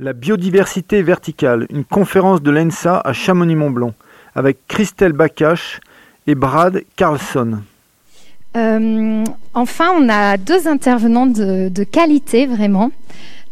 La 0.00 0.12
biodiversité 0.12 1.02
verticale, 1.02 1.66
une 1.70 1.84
conférence 1.84 2.40
de 2.40 2.52
l'ENSA 2.52 3.00
à 3.04 3.12
Chamonix-Mont-Blanc, 3.12 3.94
avec 4.36 4.58
Christelle 4.68 5.12
Bakache 5.12 5.80
et 6.28 6.36
Brad 6.36 6.84
Carlson. 6.94 7.58
Euh, 8.56 9.24
enfin, 9.54 9.90
on 9.98 10.08
a 10.08 10.36
deux 10.36 10.68
intervenants 10.68 11.26
de, 11.26 11.82
qualité, 11.82 12.46
vraiment. 12.46 12.92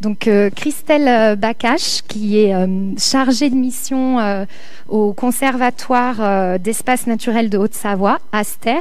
Donc, 0.00 0.28
euh, 0.28 0.48
Christelle 0.50 1.34
Bakache, 1.34 2.02
qui 2.06 2.38
est 2.38 2.54
euh, 2.54 2.92
chargée 2.96 3.50
de 3.50 3.56
mission 3.56 4.46
au 4.88 5.14
Conservatoire 5.14 6.60
d'espace 6.60 7.08
naturel 7.08 7.50
de 7.50 7.58
Haute-Savoie, 7.58 8.20
Aster, 8.30 8.78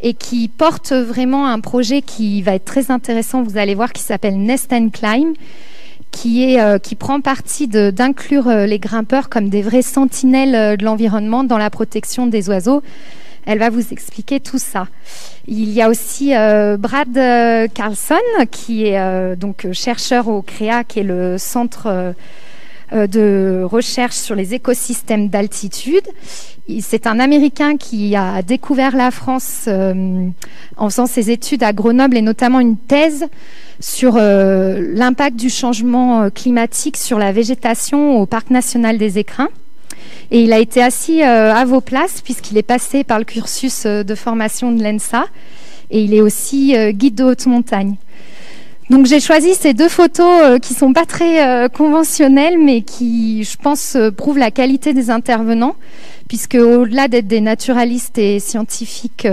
et 0.00 0.14
qui 0.14 0.46
porte 0.46 0.92
vraiment 0.92 1.48
un 1.48 1.58
projet 1.58 2.02
qui 2.02 2.40
va 2.42 2.54
être 2.54 2.64
très 2.64 2.92
intéressant, 2.92 3.42
vous 3.42 3.58
allez 3.58 3.74
voir, 3.74 3.92
qui 3.92 4.02
s'appelle 4.02 4.38
Nest 4.38 4.72
and 4.72 4.90
Climb, 4.90 5.34
qui, 6.14 6.44
est, 6.44 6.60
euh, 6.60 6.78
qui 6.78 6.94
prend 6.94 7.20
parti 7.20 7.66
d'inclure 7.66 8.48
euh, 8.48 8.66
les 8.66 8.78
grimpeurs 8.78 9.28
comme 9.28 9.48
des 9.48 9.62
vrais 9.62 9.82
sentinelles 9.82 10.54
euh, 10.54 10.76
de 10.76 10.84
l'environnement 10.84 11.42
dans 11.42 11.58
la 11.58 11.70
protection 11.70 12.28
des 12.28 12.48
oiseaux. 12.48 12.82
Elle 13.46 13.58
va 13.58 13.68
vous 13.68 13.92
expliquer 13.92 14.38
tout 14.38 14.58
ça. 14.58 14.86
Il 15.48 15.70
y 15.70 15.82
a 15.82 15.90
aussi 15.90 16.30
Brad 16.78 17.12
Carlson, 17.74 18.14
qui 18.50 18.86
est 18.86 19.36
donc 19.36 19.66
chercheur 19.72 20.28
au 20.28 20.40
CREA, 20.40 20.82
qui 20.88 21.00
est 21.00 21.02
le 21.02 21.36
centre 21.36 22.14
de 22.92 23.62
recherche 23.64 24.16
sur 24.16 24.34
les 24.34 24.54
écosystèmes 24.54 25.28
d'altitude. 25.28 26.06
C'est 26.80 27.06
un 27.06 27.18
Américain 27.18 27.76
qui 27.76 28.16
a 28.16 28.42
découvert 28.42 28.96
la 28.96 29.10
France 29.10 29.68
en 29.68 30.90
faisant 30.90 31.06
ses 31.06 31.30
études 31.30 31.62
à 31.62 31.72
Grenoble 31.72 32.16
et 32.16 32.22
notamment 32.22 32.60
une 32.60 32.76
thèse 32.76 33.26
sur 33.80 34.14
euh, 34.16 34.80
l'impact 34.94 35.36
du 35.36 35.50
changement 35.50 36.22
euh, 36.22 36.30
climatique 36.30 36.96
sur 36.96 37.18
la 37.18 37.32
végétation 37.32 38.20
au 38.20 38.26
parc 38.26 38.50
national 38.50 38.98
des 38.98 39.18
Écrins. 39.18 39.50
Et 40.30 40.42
il 40.42 40.52
a 40.52 40.58
été 40.58 40.82
assis 40.82 41.22
euh, 41.22 41.54
à 41.54 41.64
vos 41.64 41.80
places 41.80 42.20
puisqu'il 42.22 42.56
est 42.56 42.62
passé 42.62 43.04
par 43.04 43.18
le 43.18 43.24
cursus 43.24 43.86
de 43.86 44.14
formation 44.14 44.72
de 44.72 44.82
l'ENSA 44.82 45.26
et 45.90 46.02
il 46.02 46.14
est 46.14 46.20
aussi 46.20 46.74
guide 46.92 47.16
de 47.16 47.24
haute 47.24 47.46
montagne. 47.46 47.96
Donc 48.90 49.06
j'ai 49.06 49.20
choisi 49.20 49.54
ces 49.54 49.72
deux 49.72 49.88
photos 49.88 50.60
qui 50.60 50.74
sont 50.74 50.92
pas 50.92 51.06
très 51.06 51.68
conventionnelles 51.70 52.58
mais 52.58 52.82
qui, 52.82 53.42
je 53.44 53.56
pense, 53.56 53.96
prouvent 54.16 54.38
la 54.38 54.50
qualité 54.50 54.92
des 54.92 55.10
intervenants 55.10 55.76
puisque 56.28 56.56
au-delà 56.56 57.08
d'être 57.08 57.26
des 57.26 57.40
naturalistes 57.40 58.18
et 58.18 58.40
scientifiques 58.40 59.26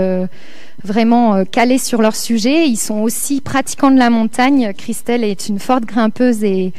vraiment 0.84 1.34
euh, 1.34 1.44
calés 1.44 1.78
sur 1.78 2.02
leur 2.02 2.16
sujet. 2.16 2.68
Ils 2.68 2.76
sont 2.76 3.00
aussi 3.00 3.40
pratiquants 3.40 3.90
de 3.90 3.98
la 3.98 4.10
montagne. 4.10 4.72
Christelle 4.76 5.24
est 5.24 5.48
une 5.48 5.58
forte 5.58 5.84
grimpeuse 5.84 6.44
et, 6.44 6.72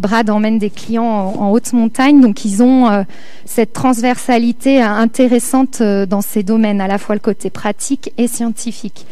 Brad 0.00 0.28
emmène 0.28 0.58
des 0.58 0.70
clients 0.70 1.04
en, 1.04 1.52
haute 1.52 1.72
montagne. 1.72 2.20
Donc 2.20 2.44
ils 2.44 2.62
ont 2.62 2.90
euh, 2.90 3.02
cette 3.44 3.72
transversalité 3.72 4.82
intéressante 4.82 5.80
euh, 5.80 6.04
dans 6.04 6.20
ces 6.20 6.42
domaines, 6.42 6.80
à 6.80 6.88
la 6.88 6.98
fois 6.98 7.14
le 7.14 7.20
côté 7.20 7.48
pratique 7.48 8.12
et 8.18 8.26
scientifique. 8.26 9.06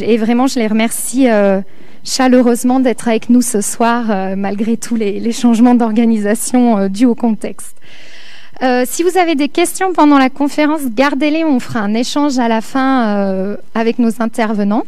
Et 0.00 0.16
vraiment, 0.16 0.46
je 0.46 0.58
les 0.58 0.66
remercie 0.66 1.28
chaleureusement 2.04 2.80
d'être 2.80 3.08
avec 3.08 3.30
nous 3.30 3.42
ce 3.42 3.60
soir, 3.60 4.36
malgré 4.36 4.76
tous 4.76 4.96
les 4.96 5.32
changements 5.32 5.74
d'organisation 5.74 6.88
dus 6.88 7.06
au 7.06 7.14
contexte. 7.14 7.74
Euh, 8.62 8.84
si 8.86 9.02
vous 9.02 9.18
avez 9.18 9.34
des 9.34 9.48
questions 9.48 9.92
pendant 9.92 10.18
la 10.18 10.30
conférence, 10.30 10.82
gardez-les. 10.86 11.44
On 11.44 11.58
fera 11.60 11.80
un 11.80 11.94
échange 11.94 12.38
à 12.38 12.48
la 12.48 12.60
fin 12.60 13.18
euh, 13.18 13.56
avec 13.74 13.98
nos 13.98 14.22
intervenants. 14.22 14.84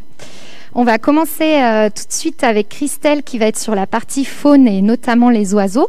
On 0.74 0.84
va 0.84 0.98
commencer 0.98 1.62
euh, 1.62 1.88
tout 1.88 2.06
de 2.06 2.12
suite 2.12 2.44
avec 2.44 2.68
Christelle 2.68 3.22
qui 3.22 3.38
va 3.38 3.46
être 3.46 3.58
sur 3.58 3.74
la 3.74 3.86
partie 3.86 4.24
faune 4.24 4.68
et 4.68 4.82
notamment 4.82 5.30
les 5.30 5.54
oiseaux. 5.54 5.88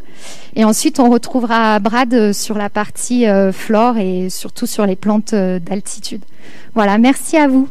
Et 0.56 0.64
ensuite, 0.64 1.00
on 1.00 1.10
retrouvera 1.10 1.78
Brad 1.80 2.32
sur 2.32 2.58
la 2.58 2.70
partie 2.70 3.26
flore 3.52 3.98
et 3.98 4.30
surtout 4.30 4.66
sur 4.66 4.86
les 4.86 4.96
plantes 4.96 5.36
d'altitude. 5.36 6.24
Voilà, 6.74 6.98
merci 6.98 7.38
à 7.38 7.48
vous. 7.48 7.68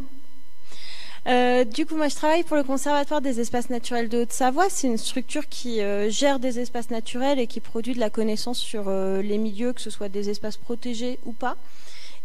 Euh, 1.27 1.65
du 1.65 1.87
coup, 1.87 1.97
moi, 1.97 2.07
je 2.09 2.15
travaille 2.15 2.45
pour 2.45 2.57
le 2.57 2.63
Conservatoire 2.63 3.21
des 3.21 3.41
espaces 3.41 3.69
naturels 3.69 4.09
de 4.09 4.23
Haute-Savoie. 4.23 4.67
C'est 4.69 4.87
une 4.87 4.97
structure 4.97 5.49
qui 5.49 5.81
euh, 5.81 6.09
gère 6.09 6.39
des 6.39 6.61
espaces 6.61 6.91
naturels 6.91 7.41
et 7.41 7.49
qui 7.49 7.59
produit 7.59 7.95
de 7.95 8.01
la 8.01 8.11
connaissance 8.11 8.59
sur 8.59 8.85
euh, 8.87 9.23
les 9.23 9.39
milieux, 9.39 9.73
que 9.73 9.81
ce 9.81 9.91
soit 9.91 10.09
des 10.09 10.31
espaces 10.31 10.57
protégés 10.57 11.19
ou 11.25 11.33
pas. 11.33 11.57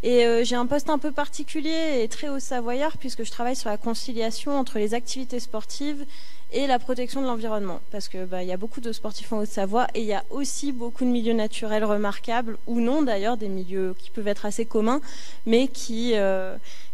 Et 0.03 0.25
j'ai 0.43 0.55
un 0.55 0.65
poste 0.65 0.89
un 0.89 0.97
peu 0.97 1.11
particulier 1.11 2.01
et 2.01 2.07
très 2.07 2.27
haut 2.27 2.39
savoyard 2.39 2.97
puisque 2.97 3.23
je 3.23 3.29
travaille 3.29 3.55
sur 3.55 3.69
la 3.69 3.77
conciliation 3.77 4.57
entre 4.57 4.79
les 4.79 4.95
activités 4.95 5.39
sportives 5.39 6.07
et 6.51 6.65
la 6.65 6.79
protection 6.79 7.21
de 7.21 7.27
l'environnement. 7.27 7.81
Parce 7.91 8.09
qu'il 8.09 8.25
bah, 8.25 8.41
y 8.41 8.51
a 8.51 8.57
beaucoup 8.57 8.81
de 8.81 8.91
sportifs 8.93 9.31
en 9.31 9.37
Haute-Savoie 9.37 9.85
et 9.93 9.99
il 10.01 10.07
y 10.07 10.13
a 10.15 10.23
aussi 10.31 10.71
beaucoup 10.71 11.05
de 11.05 11.09
milieux 11.11 11.33
naturels 11.33 11.85
remarquables, 11.85 12.57
ou 12.65 12.79
non 12.79 13.03
d'ailleurs, 13.03 13.37
des 13.37 13.47
milieux 13.47 13.95
qui 13.99 14.09
peuvent 14.09 14.27
être 14.27 14.47
assez 14.47 14.65
communs, 14.65 15.01
mais 15.45 15.67
qui, 15.67 16.15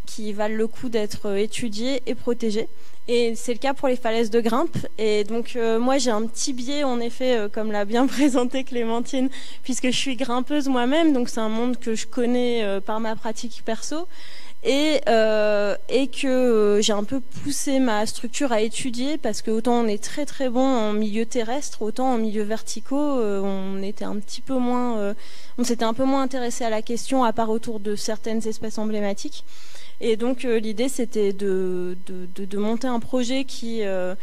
qui 0.07 0.33
valent 0.33 0.55
le 0.55 0.67
coup 0.67 0.89
d'être 0.89 1.37
étudiés 1.37 2.01
et 2.07 2.15
protégés. 2.15 2.67
Et 3.09 3.35
c'est 3.35 3.53
le 3.53 3.59
cas 3.59 3.73
pour 3.73 3.87
les 3.87 3.95
falaises 3.95 4.29
de 4.29 4.41
grimpe. 4.41 4.77
Et 4.97 5.23
donc 5.23 5.53
euh, 5.55 5.79
moi 5.79 5.97
j'ai 5.97 6.11
un 6.11 6.23
petit 6.23 6.51
biais 6.51 6.83
en 6.83 6.99
effet, 6.99 7.37
euh, 7.37 7.47
comme 7.47 7.71
l'a 7.71 7.85
bien 7.85 8.05
présenté 8.17 8.63
Clémentine, 8.63 9.29
puisque 9.63 9.85
je 9.85 9.97
suis 9.97 10.17
grimpeuse 10.17 10.67
moi-même, 10.67 11.13
donc 11.13 11.29
c'est 11.29 11.39
un 11.39 11.49
monde 11.49 11.77
que 11.77 11.95
je 11.95 12.05
connais 12.05 12.63
euh, 12.63 12.81
par 12.81 12.99
ma 12.99 13.15
pratique 13.15 13.61
perso. 13.65 14.07
Et, 14.63 14.99
et 15.87 16.07
que 16.07 16.79
j'ai 16.81 16.91
un 16.91 17.03
peu 17.05 17.21
poussé 17.21 17.79
ma 17.79 18.05
structure 18.05 18.51
à 18.51 18.59
étudier 18.59 19.17
parce 19.17 19.41
que 19.41 19.51
autant 19.51 19.75
on 19.75 19.87
est 19.87 20.03
très 20.03 20.25
très 20.25 20.49
bon 20.49 20.65
en 20.65 20.91
milieu 20.91 21.25
terrestre, 21.25 21.83
autant 21.83 22.15
en 22.15 22.17
milieu 22.17 22.43
verticaux, 22.43 22.97
on 22.97 23.81
était 23.81 24.03
un 24.03 24.15
petit 24.17 24.41
peu 24.41 24.55
moins, 24.55 25.15
on 25.57 25.63
s'était 25.63 25.85
un 25.85 25.93
peu 25.93 26.03
moins 26.03 26.23
intéressé 26.23 26.65
à 26.65 26.69
la 26.69 26.81
question 26.81 27.23
à 27.23 27.31
part 27.31 27.49
autour 27.49 27.79
de 27.79 27.95
certaines 27.95 28.45
espèces 28.45 28.77
emblématiques. 28.77 29.45
Et 29.99 30.15
donc 30.15 30.45
euh, 30.45 30.59
l'idée 30.59 30.89
c'était 30.89 31.33
de, 31.33 31.97
de, 32.07 32.57
monter 32.57 32.87
un 32.87 32.99
projet 32.99 33.45
qui, 33.45 33.83
euh, 33.83 34.13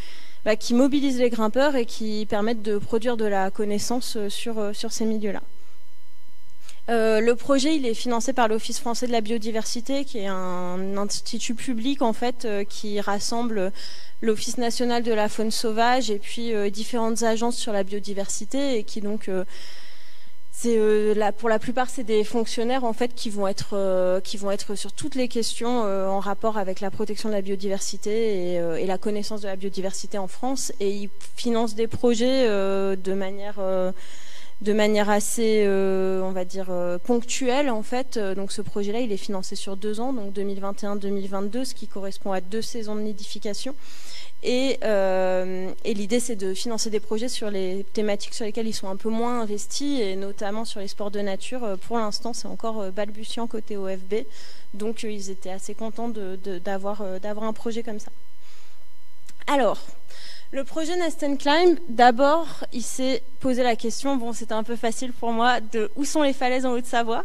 bah, 0.44 0.56
qui 0.56 0.74
mobilise 0.74 1.18
les 1.18 1.30
grimpeurs 1.30 1.74
et 1.74 1.84
qui 1.84 2.26
permette 2.26 2.62
de 2.62 2.78
produire 2.78 3.16
de 3.16 3.24
la 3.24 3.50
connaissance 3.50 4.16
euh, 4.16 4.28
sur, 4.28 4.70
sur 4.72 4.92
ces 4.92 5.04
milieux-là. 5.04 5.42
le 6.88 7.32
projet, 7.32 7.74
il 7.74 7.86
est 7.86 7.94
financé 7.94 8.32
par 8.32 8.46
l'Office 8.46 8.78
français 8.78 9.06
de 9.08 9.12
la 9.12 9.20
biodiversité, 9.20 10.04
qui 10.04 10.18
est 10.18 10.28
un 10.28 10.96
institut 10.96 11.54
public 11.54 12.02
en 12.02 12.12
fait 12.12 12.46
qui 12.68 13.00
rassemble 13.00 13.72
l'Office 14.20 14.58
national 14.58 15.02
de 15.02 15.12
la 15.12 15.28
faune 15.28 15.50
sauvage 15.50 16.10
et 16.10 16.18
puis 16.18 16.52
différentes 16.70 17.22
agences 17.22 17.56
sur 17.56 17.72
la 17.72 17.82
biodiversité 17.82 18.78
et 18.78 18.84
qui 18.84 19.00
donc 19.00 19.28
euh, 20.66 21.32
pour 21.36 21.48
la 21.48 21.58
plupart, 21.58 21.90
c'est 21.90 22.04
des 22.04 22.24
fonctionnaires 22.24 22.84
en 22.84 22.92
fait 22.92 23.14
qui 23.14 23.30
vont 23.30 23.46
être 23.46 23.74
euh, 23.74 24.20
sur 24.74 24.92
toutes 24.92 25.14
les 25.14 25.28
questions 25.28 25.84
euh, 25.84 26.08
en 26.08 26.20
rapport 26.20 26.58
avec 26.58 26.80
la 26.80 26.90
protection 26.90 27.28
de 27.28 27.34
la 27.34 27.42
biodiversité 27.42 28.54
et, 28.54 28.86
la 28.86 28.98
connaissance 28.98 29.40
de 29.40 29.48
la 29.48 29.56
biodiversité 29.56 30.18
en 30.18 30.28
France. 30.28 30.72
Et 30.80 30.90
ils 30.90 31.10
financent 31.36 31.74
des 31.74 31.88
projets 31.88 32.46
de 32.46 33.14
manière 33.14 33.60
de 34.60 34.72
manière 34.72 35.10
assez, 35.10 35.66
on 35.66 36.32
va 36.32 36.44
dire, 36.44 36.70
ponctuelle 37.04 37.70
en 37.70 37.82
fait. 37.82 38.18
Donc 38.18 38.52
ce 38.52 38.62
projet-là, 38.62 39.00
il 39.00 39.12
est 39.12 39.16
financé 39.16 39.56
sur 39.56 39.76
deux 39.76 40.00
ans, 40.00 40.12
donc 40.12 40.34
2021-2022, 40.34 41.64
ce 41.64 41.74
qui 41.74 41.88
correspond 41.88 42.32
à 42.32 42.40
deux 42.40 42.62
saisons 42.62 42.94
de 42.94 43.00
nidification. 43.00 43.74
Euh, 44.46 45.70
et, 45.84 45.94
l'idée, 45.94 46.20
c'est 46.20 46.36
de 46.36 46.54
financer 46.54 46.90
des 46.90 47.00
projets 47.00 47.28
sur 47.28 47.50
les 47.50 47.84
thématiques 47.92 48.34
sur 48.34 48.44
lesquelles 48.44 48.66
ils 48.66 48.74
sont 48.74 48.88
un 48.88 48.96
peu 48.96 49.08
moins 49.08 49.40
investis, 49.40 50.00
et 50.00 50.16
notamment 50.16 50.64
sur 50.64 50.80
les 50.80 50.88
sports 50.88 51.10
de 51.10 51.20
nature. 51.20 51.64
Euh, 51.64 51.76
pour 51.76 51.98
l'instant, 51.98 52.32
c'est 52.32 52.48
encore 52.48 52.80
euh, 52.80 52.90
balbutiant 52.90 53.46
côté 53.46 53.76
OFB. 53.76 54.26
Donc, 54.74 55.02
ils 55.02 55.30
étaient 55.30 55.50
assez 55.50 55.74
contents 55.74 56.08
d'avoir 56.08 57.02
un 57.02 57.52
projet 57.52 57.82
comme 57.82 58.00
ça. 58.00 58.10
Alors, 59.46 59.78
le 60.54 60.62
projet 60.62 60.96
Nest 60.96 61.26
Climb, 61.38 61.76
d'abord, 61.88 62.64
il 62.72 62.82
s'est 62.82 63.24
posé 63.40 63.64
la 63.64 63.74
question, 63.74 64.16
bon, 64.16 64.32
c'était 64.32 64.52
un 64.52 64.62
peu 64.62 64.76
facile 64.76 65.12
pour 65.12 65.32
moi, 65.32 65.58
de 65.60 65.90
où 65.96 66.04
sont 66.04 66.22
les 66.22 66.32
falaises 66.32 66.64
en 66.64 66.70
Haute-Savoie. 66.74 67.24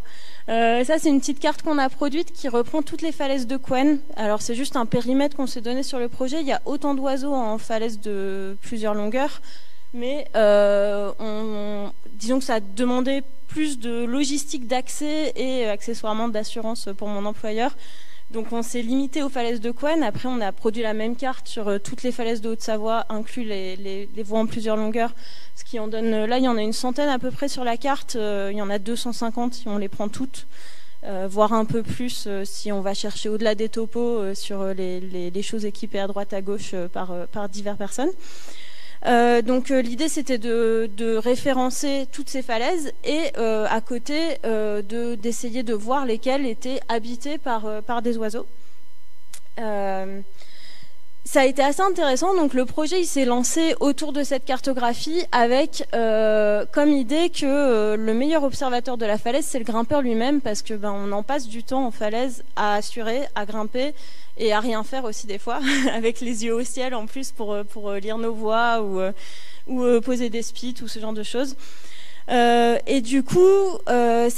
Euh, 0.49 0.83
ça, 0.83 0.97
c'est 0.97 1.09
une 1.09 1.19
petite 1.19 1.39
carte 1.39 1.61
qu'on 1.61 1.77
a 1.77 1.87
produite 1.89 2.33
qui 2.33 2.47
reprend 2.47 2.81
toutes 2.81 3.03
les 3.03 3.11
falaises 3.11 3.45
de 3.45 3.55
Quen. 3.55 3.99
Alors, 4.15 4.41
c'est 4.41 4.55
juste 4.55 4.75
un 4.75 4.87
périmètre 4.87 5.37
qu'on 5.37 5.45
s'est 5.45 5.61
donné 5.61 5.83
sur 5.83 5.99
le 5.99 6.09
projet. 6.09 6.41
Il 6.41 6.47
y 6.47 6.51
a 6.51 6.61
autant 6.65 6.95
d'oiseaux 6.95 7.35
en 7.35 7.59
falaises 7.59 7.99
de 7.99 8.57
plusieurs 8.61 8.95
longueurs, 8.95 9.41
mais 9.93 10.25
euh, 10.35 11.11
disons 12.13 12.39
que 12.39 12.45
ça 12.45 12.55
a 12.55 12.59
demandé 12.59 13.21
plus 13.47 13.77
de 13.77 14.05
logistique 14.05 14.65
d'accès 14.65 15.33
et 15.35 15.69
accessoirement 15.69 16.29
d'assurance 16.29 16.89
pour 16.97 17.07
mon 17.07 17.23
employeur. 17.25 17.75
Donc 18.31 18.53
on 18.53 18.61
s'est 18.61 18.83
limité 18.83 19.23
aux 19.23 19.29
falaises 19.29 19.59
de 19.59 19.71
Quen. 19.71 20.03
Après, 20.03 20.29
on 20.29 20.39
a 20.39 20.51
produit 20.51 20.83
la 20.83 20.93
même 20.93 21.15
carte 21.15 21.47
sur 21.47 21.67
euh, 21.67 21.79
toutes 21.79 22.03
les 22.03 22.11
falaises 22.11 22.41
de 22.41 22.49
Haute-Savoie, 22.49 23.05
inclus 23.09 23.43
les, 23.43 24.07
voies 24.23 24.39
en 24.39 24.45
plusieurs 24.45 24.77
longueurs. 24.77 25.15
Ce 25.55 25.63
qui 25.63 25.79
en 25.79 25.87
donne, 25.87 26.13
euh, 26.13 26.27
là, 26.27 26.37
il 26.37 26.43
y 26.43 26.47
en 26.47 26.55
a 26.55 26.61
une 26.61 26.73
centaine 26.73 27.09
à 27.09 27.17
peu 27.17 27.31
près 27.31 27.47
sur 27.47 27.63
la 27.63 27.75
carte. 27.75 28.15
Euh, 28.15 28.49
il 28.51 28.57
y 28.57 28.61
en 28.61 28.69
a 28.69 28.77
250 28.77 29.55
si 29.55 29.67
on 29.67 29.77
les 29.77 29.89
prend 29.89 30.09
toutes. 30.09 30.47
voire 31.29 31.53
un 31.53 31.65
peu 31.65 31.81
plus 31.81 32.27
si 32.43 32.71
on 32.73 32.81
va 32.81 32.93
chercher 32.93 33.29
au-delà 33.29 33.55
des 33.55 33.69
topos 33.69 34.35
sur 34.35 34.65
les, 34.73 35.41
choses 35.41 35.63
équipées 35.65 35.99
à 35.99 36.07
droite 36.07 36.33
à 36.33 36.41
gauche 36.41 36.75
par 36.91 37.47
diverses 37.49 37.77
personnes. 37.77 38.11
Donc 39.05 39.69
l'idée 39.69 40.09
c'était 40.09 40.37
de, 40.37 41.17
référencer 41.17 42.07
toutes 42.11 42.29
ces 42.29 42.41
falaises 42.41 42.91
et 43.03 43.33
à 43.37 43.81
côté 43.81 44.37
d'essayer 45.21 45.63
de, 45.63 45.73
voir 45.73 46.05
lesquelles 46.05 46.45
étaient 46.45 46.79
habitées 46.89 47.37
par, 47.37 47.81
par 47.83 48.01
des 48.01 48.17
oiseaux 48.17 48.45
ça 51.31 51.41
a 51.41 51.45
été 51.45 51.61
assez 51.61 51.81
intéressant. 51.81 52.35
Donc 52.35 52.55
le 52.55 52.65
projet 52.65 53.01
il 53.01 53.05
s'est 53.05 53.23
lancé 53.23 53.75
autour 53.79 54.13
de 54.13 54.23
cette 54.23 54.45
cartographie 54.45 55.23
avec 55.31 55.87
euh, 55.93 56.65
comme 56.71 56.89
idée 56.89 57.29
que 57.29 57.45
euh, 57.45 57.95
le 57.95 58.13
meilleur 58.15 58.43
observateur 58.43 58.97
de 58.97 59.05
la 59.05 59.19
falaise 59.19 59.45
c'est 59.45 59.59
le 59.59 59.63
grimpeur 59.63 60.01
lui-même 60.01 60.41
parce 60.41 60.63
que 60.63 60.73
ben 60.73 61.11
en 61.11 61.21
passe 61.21 61.47
du 61.47 61.63
temps 61.63 61.85
en 61.85 61.91
falaise 61.91 62.43
à 62.55 62.73
assurer, 62.73 63.21
à 63.35 63.45
grimper 63.45 63.93
et 64.39 64.53
à 64.53 64.59
rien 64.59 64.83
faire 64.83 65.03
aussi 65.03 65.27
des 65.27 65.37
fois 65.37 65.59
avec 65.93 66.21
les 66.21 66.45
yeux 66.45 66.55
au 66.55 66.63
ciel 66.63 66.95
en 66.95 67.05
plus 67.05 67.31
pour 67.31 67.57
pour 67.71 67.91
lire 67.93 68.17
nos 68.17 68.33
voix 68.33 68.81
ou 68.81 68.99
ou 69.67 70.01
poser 70.01 70.29
des 70.29 70.41
spits 70.41 70.75
ou 70.81 70.87
ce 70.87 70.99
genre 70.99 71.13
de 71.13 71.23
choses. 71.23 71.55
Euh, 72.31 72.77
et 72.85 73.01
du 73.01 73.23
coup, 73.23 73.39
euh, 73.89 74.29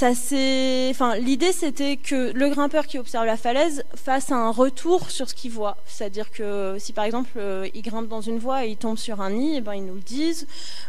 l'idée 1.19 1.51
c'était 1.51 1.97
que 1.97 2.31
le 2.31 2.49
grimpeur 2.49 2.87
qui 2.87 2.97
observe 2.97 3.25
la 3.25 3.35
falaise 3.35 3.83
fasse 3.95 4.31
un 4.31 4.49
retour 4.49 5.11
sur 5.11 5.29
ce 5.29 5.35
qu'il 5.35 5.51
voit. 5.51 5.77
C'est-à-dire 5.85 6.31
que 6.31 6.77
si 6.79 6.93
par 6.93 7.03
exemple 7.03 7.31
euh, 7.35 7.67
il 7.73 7.81
grimpe 7.81 8.07
dans 8.07 8.21
une 8.21 8.39
voie 8.39 8.65
et 8.65 8.69
il 8.69 8.77
tombe 8.77 8.97
sur 8.97 9.19
un 9.19 9.31
nid, 9.31 9.53
et 9.53 9.57
eh 9.57 9.61
ben 9.61 9.73
ils 9.73 9.85
nous 9.85 9.95
le 9.95 10.01
disent. 10.01 10.47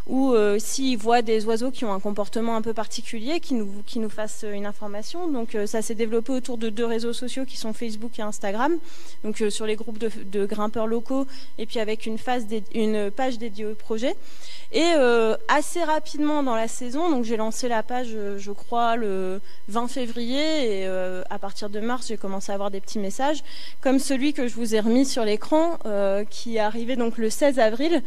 Ou 0.09 0.35
s'il 0.59 0.99
voit 0.99 1.23
des 1.23 1.45
oiseaux 1.47 1.71
qui 1.71 1.85
ont 1.85 1.93
un 1.93 2.01
comportement 2.01 2.57
un 2.57 2.63
peu 2.63 2.75
particulier, 2.75 3.41
qui 3.41 3.55
nous 3.55 3.83
qui 3.87 3.99
nous 3.99 4.11
fassent 4.11 4.45
une 4.51 4.67
information. 4.67 5.29
Donc 5.29 5.57
ça 5.67 5.83
s'est 5.83 5.95
développé 5.95 6.33
autour 6.33 6.59
de 6.59 6.69
deux 6.69 6.85
réseaux 6.85 7.13
sociaux 7.13 7.45
qui 7.45 7.57
sont 7.57 7.73
Facebook 7.73 8.19
et 8.19 8.23
Instagram. 8.23 8.77
Donc 9.25 9.43
sur 9.49 9.67
les 9.67 9.77
groupes 9.77 9.99
de, 9.99 10.11
de, 10.31 10.47
grimpeurs 10.47 10.87
locaux 10.87 11.27
et 11.59 11.67
puis 11.67 11.79
avec 11.79 12.07
une, 12.07 12.19
phase 12.19 12.47
une 12.75 13.11
page 13.11 13.39
dédiée 13.39 13.67
au 13.67 13.75
projet. 13.75 14.15
Et 14.73 14.93
assez 15.49 15.83
rapidement 15.85 16.43
dans 16.43 16.55
la 16.55 16.69
saison, 16.69 16.92
donc 16.93 17.25
j'ai 17.25 17.37
lancé 17.37 17.69
la 17.69 17.83
page, 17.83 18.11
euh, 18.15 18.39
je 18.39 18.53
crois, 18.53 18.97
le 18.97 19.41
20 19.69 19.89
février, 19.89 20.81
et 20.81 20.87
euh, 20.87 21.23
à 21.31 21.39
partir 21.39 21.71
de 21.71 21.81
mars, 21.81 22.09
j'ai 22.09 22.17
commencé 22.17 22.53
à 22.53 22.55
avoir 22.55 22.71
des 22.71 22.81
petits 22.81 22.99
messages, 22.99 23.43
comme 23.81 23.99
celui 23.99 24.33
que 24.33 24.47
je 24.49 24.55
vous 24.55 24.75
ai 24.75 24.81
remis 24.81 25.07
sur 25.07 25.25
l'écran, 25.25 25.79
qui 26.31 26.57
est 26.57 26.61
arrivé 26.61 26.97
donc 26.97 27.19
le 27.19 27.31
16 27.31 27.59
avril 27.59 28.03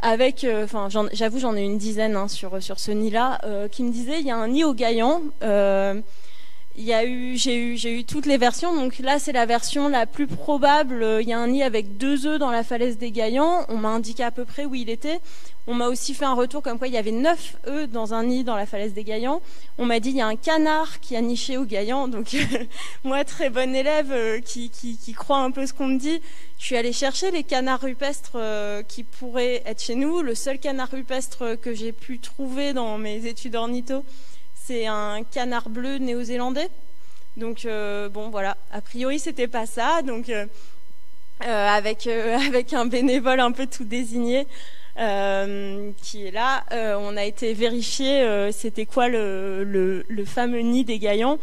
avec, 0.00 0.46
enfin, 0.64 0.88
j'avoue, 1.12 1.38
j'en 1.38 1.56
ai 1.56 1.62
une 1.62 1.78
dizaine 1.78 2.14
hein, 2.16 2.28
sur, 2.28 2.62
sur 2.62 2.78
ce 2.78 2.90
nid-là, 2.90 3.40
qui 3.70 3.82
me 3.82 3.90
disait 3.90 4.20
il 4.20 4.26
y 4.26 4.30
a 4.30 4.36
un 4.36 4.48
nid 4.48 4.64
au 4.64 4.74
Gaillan. 4.74 5.22
J'ai 6.76 7.98
eu, 7.98 8.04
toutes 8.04 8.26
les 8.26 8.36
versions. 8.36 8.74
Donc 8.74 8.98
là, 8.98 9.18
c'est 9.18 9.32
la 9.32 9.46
version 9.46 9.88
la 9.88 10.06
plus 10.06 10.26
probable. 10.26 11.18
Il 11.20 11.28
y 11.28 11.32
a 11.32 11.38
un 11.38 11.48
nid 11.48 11.62
avec 11.62 11.96
deux 11.96 12.26
œufs 12.26 12.38
dans 12.38 12.50
la 12.50 12.64
falaise 12.64 12.98
des 12.98 13.10
Gaillans. 13.10 13.64
On 13.68 13.76
m'a 13.76 13.90
indiqué 13.90 14.24
à 14.24 14.30
peu 14.30 14.44
près 14.44 14.64
où 14.64 14.74
il 14.74 14.90
était. 14.90 15.20
On 15.66 15.74
m'a 15.74 15.88
aussi 15.88 16.12
fait 16.12 16.26
un 16.26 16.34
retour 16.34 16.62
comme 16.62 16.76
quoi 16.76 16.88
il 16.88 16.92
y 16.92 16.98
avait 16.98 17.10
neuf 17.10 17.56
œufs 17.66 17.88
dans 17.88 18.12
un 18.12 18.24
nid 18.24 18.44
dans 18.44 18.56
la 18.56 18.66
falaise 18.66 18.92
des 18.92 19.02
Gaillans. 19.02 19.40
On 19.78 19.86
m'a 19.86 19.98
dit 19.98 20.10
il 20.10 20.16
y 20.16 20.20
a 20.20 20.26
un 20.26 20.36
canard 20.36 21.00
qui 21.00 21.16
a 21.16 21.22
niché 21.22 21.56
au 21.56 21.64
Gaillan. 21.64 22.08
Donc 22.08 22.36
moi, 23.04 23.24
très 23.24 23.48
bonne 23.48 23.74
élève 23.74 24.12
euh, 24.12 24.40
qui, 24.40 24.68
qui, 24.68 25.12
croit 25.14 25.38
un 25.38 25.50
peu 25.50 25.66
ce 25.66 25.72
qu'on 25.72 25.86
me 25.86 25.98
dit, 25.98 26.20
je 26.58 26.66
suis 26.66 26.76
allée 26.76 26.92
chercher 26.92 27.30
les 27.30 27.44
canards 27.44 27.80
rupestres 27.80 28.32
euh, 28.34 28.82
qui 28.82 29.04
pourraient 29.04 29.62
être 29.64 29.82
chez 29.82 29.94
nous. 29.94 30.20
Le 30.20 30.34
seul 30.34 30.58
canard 30.58 30.90
rupestre 30.90 31.58
que 31.58 31.72
j'ai 31.72 31.92
pu 31.92 32.18
trouver 32.18 32.74
dans 32.74 32.98
mes 32.98 33.24
études 33.26 33.56
ornitho, 33.56 34.04
c'est 34.66 34.86
un 34.86 35.22
canard 35.24 35.68
bleu 35.68 35.98
néo-zélandais. 35.98 36.68
Donc 37.36 37.64
euh, 37.64 38.08
bon 38.08 38.30
voilà, 38.30 38.56
a 38.72 38.80
priori 38.80 39.18
c'était 39.18 39.48
pas 39.48 39.66
ça. 39.66 40.02
Donc 40.02 40.30
avec 41.40 42.06
avec 42.46 42.72
un 42.72 42.86
bénévole 42.86 43.40
un 43.40 43.52
peu 43.52 43.66
tout 43.66 43.84
désigné. 43.84 44.46
Euh, 44.96 45.90
qui 46.02 46.26
est 46.26 46.30
là. 46.30 46.64
Euh, 46.70 46.96
on 47.00 47.16
a 47.16 47.24
été 47.24 47.52
vérifier 47.52 48.22
euh, 48.22 48.52
c'était 48.52 48.86
quoi 48.86 49.08
le, 49.08 49.64
le, 49.64 50.24
fameux 50.24 50.60
nid 50.60 50.84
des 50.84 51.00
gaillants. 51.00 51.38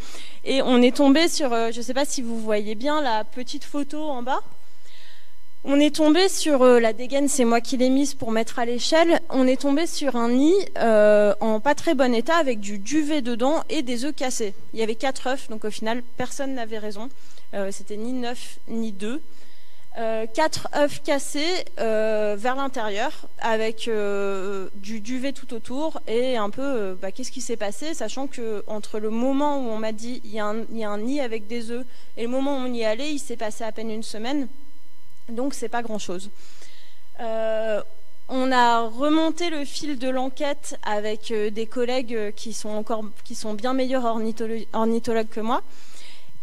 Et 0.45 0.61
on 0.61 0.81
est 0.81 0.95
tombé 0.95 1.27
sur, 1.27 1.49
je 1.49 1.77
ne 1.77 1.81
sais 1.81 1.93
pas 1.93 2.05
si 2.05 2.21
vous 2.21 2.39
voyez 2.39 2.75
bien 2.75 3.01
la 3.01 3.25
petite 3.25 3.65
photo 3.65 4.03
en 4.03 4.23
bas. 4.23 4.41
On 5.63 5.79
est 5.79 5.95
tombé 5.95 6.27
sur 6.27 6.65
la 6.65 6.91
dégaine, 6.91 7.27
c'est 7.27 7.45
moi 7.45 7.61
qui 7.61 7.77
l'ai 7.77 7.89
mise 7.89 8.15
pour 8.15 8.31
mettre 8.31 8.57
à 8.57 8.65
l'échelle. 8.65 9.19
On 9.29 9.45
est 9.45 9.61
tombé 9.61 9.85
sur 9.85 10.15
un 10.15 10.29
nid 10.29 10.55
en 10.75 11.59
pas 11.59 11.75
très 11.75 11.93
bon 11.93 12.15
état 12.15 12.35
avec 12.35 12.59
du 12.59 12.79
duvet 12.79 13.21
dedans 13.21 13.63
et 13.69 13.83
des 13.83 14.05
œufs 14.05 14.15
cassés. 14.15 14.55
Il 14.73 14.79
y 14.79 14.83
avait 14.83 14.95
quatre 14.95 15.27
œufs, 15.27 15.49
donc 15.49 15.63
au 15.63 15.69
final 15.69 16.01
personne 16.17 16.55
n'avait 16.55 16.79
raison. 16.79 17.09
C'était 17.69 17.97
ni 17.97 18.11
neuf 18.11 18.57
ni 18.69 18.91
deux. 18.91 19.21
Euh, 19.97 20.25
quatre 20.25 20.69
œufs 20.73 21.01
cassés 21.03 21.65
euh, 21.81 22.37
vers 22.39 22.55
l'intérieur 22.55 23.27
avec 23.39 23.89
euh, 23.89 24.69
du 24.75 25.01
duvet 25.01 25.33
tout 25.33 25.53
autour 25.53 25.99
et 26.07 26.37
un 26.37 26.49
peu 26.49 26.97
bah, 27.01 27.11
qu'est-ce 27.11 27.29
qui 27.29 27.41
s'est 27.41 27.57
passé 27.57 27.93
sachant 27.93 28.27
que 28.27 28.63
entre 28.67 28.99
le 28.99 29.09
moment 29.09 29.57
où 29.57 29.69
on 29.69 29.77
m'a 29.77 29.91
dit 29.91 30.21
il 30.23 30.31
y, 30.31 30.39
a 30.39 30.45
un 30.45 30.97
nid 30.97 31.19
avec 31.19 31.45
des 31.47 31.71
œufs 31.71 31.85
et 32.15 32.21
le 32.21 32.29
moment 32.29 32.55
où 32.55 32.59
on 32.59 32.73
y 32.73 32.85
allait 32.85 33.11
il 33.11 33.19
s'est 33.19 33.35
passé 33.35 33.65
à 33.65 33.73
peine 33.73 33.91
une 33.91 34.01
semaine 34.01 34.47
donc 35.35 35.53
c'est 35.53 35.69
pas 35.69 35.81
grand 35.81 35.99
chose 35.99 36.29
on 38.33 38.51
a 38.51 38.87
remonté 38.87 39.49
le 39.49 39.63
fil 39.63 39.99
de 39.99 40.09
l'enquête 40.09 40.79
avec 40.83 41.31
des 41.31 41.67
collègues 41.67 42.33
qui 42.35 42.53
sont 42.53 42.69
encore 42.69 43.03
qui 43.23 43.35
sont 43.35 43.53
bien 43.53 43.73
meilleurs 43.73 44.05
ornithologues 44.05 45.29
que 45.29 45.41
moi 45.41 45.61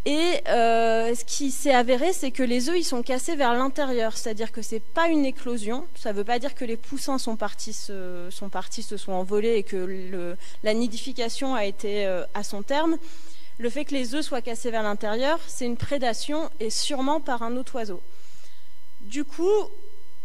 et 0.04 0.40
euh, 0.48 1.14
ce 1.14 1.22
qui 1.22 1.50
s'est 1.50 1.74
avéré, 1.74 2.14
c'est 2.14 2.30
que 2.30 2.42
les 2.42 2.70
œufs, 2.70 2.78
ils 2.78 2.84
sont 2.84 3.02
cassés 3.02 3.36
vers 3.36 3.52
l'intérieur, 3.52 4.16
c'est-à-dire 4.16 4.52
que 4.52 4.62
c'est 4.62 4.80
pas 4.80 5.08
une 5.08 5.26
éclosion. 5.26 5.86
Ça 5.94 6.12
ne 6.12 6.16
veut 6.16 6.24
pas 6.24 6.38
dire 6.38 6.54
que 6.54 6.64
les 6.64 6.78
poussins 6.78 7.18
sont 7.18 7.36
partis, 7.36 7.74
se, 7.74 8.28
sont 8.30 8.48
partis, 8.48 8.82
se 8.82 8.96
sont 8.96 9.12
envolés 9.12 9.56
et 9.56 9.62
que 9.64 10.34
la 10.62 10.72
nidification 10.72 11.54
a 11.54 11.66
été 11.66 12.06
euh, 12.06 12.24
à 12.32 12.42
son 12.42 12.62
terme. 12.62 12.96
Le 13.58 13.68
fait 13.68 13.84
que 13.84 13.94
les 13.94 14.14
œufs 14.14 14.24
soient 14.24 14.40
cassés 14.40 14.70
vers 14.70 14.82
l'intérieur, 14.82 15.40
c'est 15.46 15.66
une 15.66 15.76
prédation 15.76 16.48
et 16.58 16.70
sûrement 16.70 17.20
par 17.20 17.42
un 17.42 17.56
autre 17.58 17.74
oiseau. 17.74 18.00
Du 19.08 19.24
coup, 19.24 19.70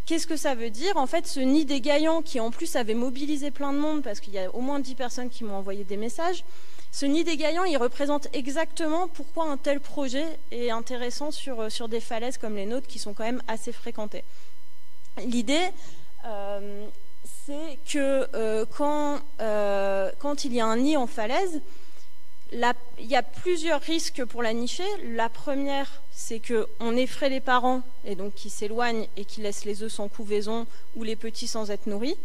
Qu'est-ce 0.05 0.27
que 0.27 0.35
ça 0.35 0.53
veut 0.53 0.69
dire? 0.69 0.97
En 0.97 1.07
fait, 1.07 1.27
ce 1.27 1.39
nid 1.39 1.63
des 1.63 1.79
gaillants, 1.79 2.21
qui 2.21 2.41
en 2.41 2.51
plus 2.51 2.75
avait 2.75 2.93
mobilisé 2.93 3.51
plein 3.51 3.71
de 3.71 3.77
monde, 3.77 4.03
parce 4.03 4.19
qu'il 4.19 4.33
y 4.33 4.37
a 4.37 4.53
au 4.53 4.59
moins 4.59 4.81
10 4.81 4.95
personnes 4.95 5.29
qui 5.29 5.45
m'ont 5.45 5.55
envoyé 5.55 5.85
des 5.85 5.95
messages, 5.95 6.43
ce 6.91 7.05
nid 7.05 7.23
des 7.23 7.37
gaillants, 7.37 7.63
il 7.63 7.77
représente 7.77 8.27
exactement 8.33 9.07
pourquoi 9.07 9.49
un 9.49 9.55
tel 9.55 9.79
projet 9.79 10.25
est 10.51 10.71
intéressant 10.71 11.31
sur, 11.31 11.61
euh, 11.61 11.87
des 11.87 12.01
falaises 12.01 12.37
comme 12.37 12.55
les 12.57 12.65
nôtres 12.65 12.87
qui 12.87 12.99
sont 12.99 13.13
quand 13.13 13.23
même 13.23 13.41
assez 13.47 13.71
fréquentées. 13.71 14.25
L'idée, 15.25 15.69
euh, 16.25 16.85
c'est 17.45 17.79
que 17.89 18.27
euh, 18.35 18.65
quand 18.65 20.45
il 20.45 20.53
y 20.53 20.59
a 20.59 20.65
un 20.65 20.77
nid 20.77 20.97
en 20.97 21.07
falaise, 21.07 21.61
il 22.53 23.05
y 23.05 23.15
a 23.15 23.23
plusieurs 23.23 23.81
risques 23.81 24.23
pour 24.25 24.43
la 24.43 24.53
nicher. 24.53 24.83
La 25.05 25.29
première, 25.29 26.01
c'est 26.11 26.39
qu'on 26.39 26.95
effraie 26.95 27.29
les 27.29 27.39
parents 27.39 27.81
et 28.05 28.15
donc 28.15 28.33
qui 28.35 28.49
s'éloignent 28.49 29.07
et 29.17 29.25
qui 29.25 29.41
laissent 29.41 29.65
les 29.65 29.83
œufs 29.83 29.91
sans 29.91 30.07
couvaison 30.07 30.67
ou 30.95 31.03
les 31.03 31.15
petits 31.15 31.47
sans 31.47 31.71
être 31.71 31.87
nourris. 31.87 32.15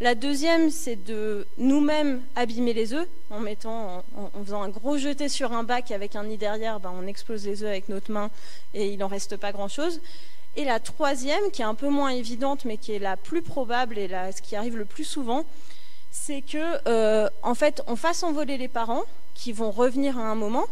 La 0.00 0.14
deuxième, 0.14 0.70
c'est 0.70 0.96
de 0.96 1.46
nous-mêmes 1.58 2.22
abîmer 2.34 2.72
les 2.72 2.92
œufs 2.92 3.06
en 3.30 3.38
mettant, 3.38 4.02
en, 4.16 4.44
faisant 4.44 4.62
un 4.62 4.68
gros 4.68 4.98
jeté 4.98 5.28
sur 5.28 5.52
un 5.52 5.62
bac 5.62 5.90
avec 5.92 6.16
un 6.16 6.24
nid 6.24 6.38
derrière, 6.38 6.80
ben, 6.80 6.92
on 6.94 7.06
explose 7.06 7.46
les 7.46 7.62
œufs 7.62 7.68
avec 7.68 7.88
notre 7.88 8.10
main 8.10 8.30
et 8.74 8.88
il 8.88 8.98
n'en 8.98 9.06
reste 9.06 9.36
pas 9.36 9.52
grand-chose. 9.52 10.00
Et 10.56 10.64
la 10.64 10.80
troisième, 10.80 11.50
qui 11.52 11.62
est 11.62 11.66
un 11.66 11.74
peu 11.74 11.88
moins 11.88 12.10
évidente, 12.10 12.64
mais 12.64 12.76
qui 12.76 12.92
est 12.92 12.98
la 12.98 13.16
plus 13.16 13.42
probable 13.42 13.96
et 13.96 14.08
ce 14.08 14.42
qui 14.42 14.56
arrive 14.56 14.76
le 14.76 14.84
plus 14.84 15.04
souvent, 15.04 15.46
c'est 16.12 16.42
que, 16.42 16.78
euh, 16.86 17.28
en 17.42 17.54
fait, 17.54 17.82
on 17.88 17.96
fasse 17.96 18.22
envoler 18.22 18.58
les 18.58 18.68
parents 18.68 19.02
qui 19.34 19.50
vont 19.52 19.70
revenir 19.70 20.18
à 20.18 20.22
un 20.30 20.34
moment, 20.34 20.66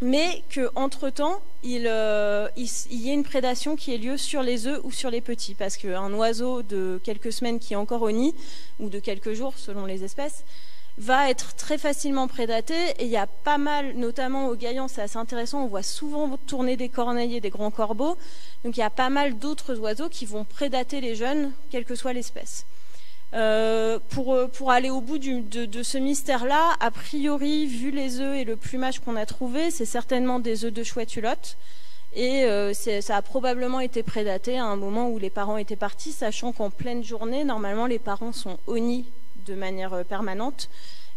mais 0.00 0.42
qu'entre-temps, 0.52 1.40
il, 1.62 1.86
euh, 1.86 2.48
il, 2.56 2.68
y 2.90 3.10
ait 3.10 3.14
une 3.14 3.22
prédation 3.22 3.76
qui 3.76 3.94
ait 3.94 3.98
lieu 3.98 4.16
sur 4.18 4.42
les 4.42 4.66
œufs 4.66 4.80
ou 4.82 4.90
sur 4.90 5.10
les 5.10 5.20
petits. 5.20 5.54
Parce 5.54 5.76
qu'un 5.76 6.12
oiseau 6.12 6.62
de 6.62 7.00
quelques 7.04 7.32
semaines 7.32 7.60
qui 7.60 7.74
est 7.74 7.76
encore 7.76 8.02
au 8.02 8.10
nid, 8.10 8.34
ou 8.80 8.88
de 8.88 8.98
quelques 8.98 9.32
jours 9.32 9.54
selon 9.56 9.86
les 9.86 10.02
espèces, 10.02 10.44
va 10.98 11.30
être 11.30 11.54
très 11.54 11.78
facilement 11.78 12.26
prédaté. 12.26 12.74
Et 12.98 13.04
il 13.04 13.10
y 13.10 13.16
a 13.16 13.28
pas 13.28 13.58
mal, 13.58 13.94
notamment 13.94 14.48
au 14.48 14.56
Gaillan, 14.56 14.88
c'est 14.88 15.02
assez 15.02 15.18
intéressant, 15.18 15.62
on 15.62 15.68
voit 15.68 15.84
souvent 15.84 16.36
tourner 16.48 16.76
des 16.76 16.88
corneilles 16.88 17.36
et 17.36 17.40
des 17.40 17.50
grands 17.50 17.70
corbeaux. 17.70 18.16
Donc 18.64 18.76
il 18.76 18.80
y 18.80 18.82
a 18.82 18.90
pas 18.90 19.08
mal 19.08 19.38
d'autres 19.38 19.78
oiseaux 19.78 20.08
qui 20.08 20.26
vont 20.26 20.44
prédater 20.44 21.00
les 21.00 21.14
jeunes, 21.14 21.52
quelle 21.70 21.84
que 21.84 21.94
soit 21.94 22.12
l'espèce. 22.12 22.66
Euh, 23.34 23.98
pour, 24.10 24.34
euh, 24.34 24.46
pour, 24.46 24.70
aller 24.70 24.90
au 24.90 25.00
bout 25.00 25.18
de, 25.18 25.82
ce 25.82 25.96
mystère-là, 25.96 26.76
a 26.80 26.90
priori, 26.90 27.66
vu 27.66 27.90
les 27.90 28.20
œufs 28.20 28.36
et 28.36 28.44
le 28.44 28.56
plumage 28.56 28.98
qu'on 28.98 29.16
a 29.16 29.24
trouvé, 29.24 29.70
c'est 29.70 29.86
certainement 29.86 30.38
des 30.38 30.66
œufs 30.66 30.72
de 30.72 30.82
chouette 30.82 31.16
hulotte. 31.16 31.56
Et 32.14 32.44
euh, 32.44 32.74
ça 32.74 33.16
a 33.16 33.22
probablement 33.22 33.80
été 33.80 34.02
prédaté 34.02 34.58
à 34.58 34.66
un 34.66 34.76
moment 34.76 35.08
où 35.08 35.18
les 35.18 35.30
parents 35.30 35.56
étaient 35.56 35.76
partis, 35.76 36.12
sachant 36.12 36.52
qu'en 36.52 36.68
pleine 36.68 37.02
journée, 37.02 37.42
normalement, 37.44 37.86
les 37.86 37.98
parents 37.98 38.34
sont 38.34 38.58
au 38.66 38.78
nid 38.78 39.06
de 39.46 39.54
manière 39.54 40.04
permanente 40.04 40.68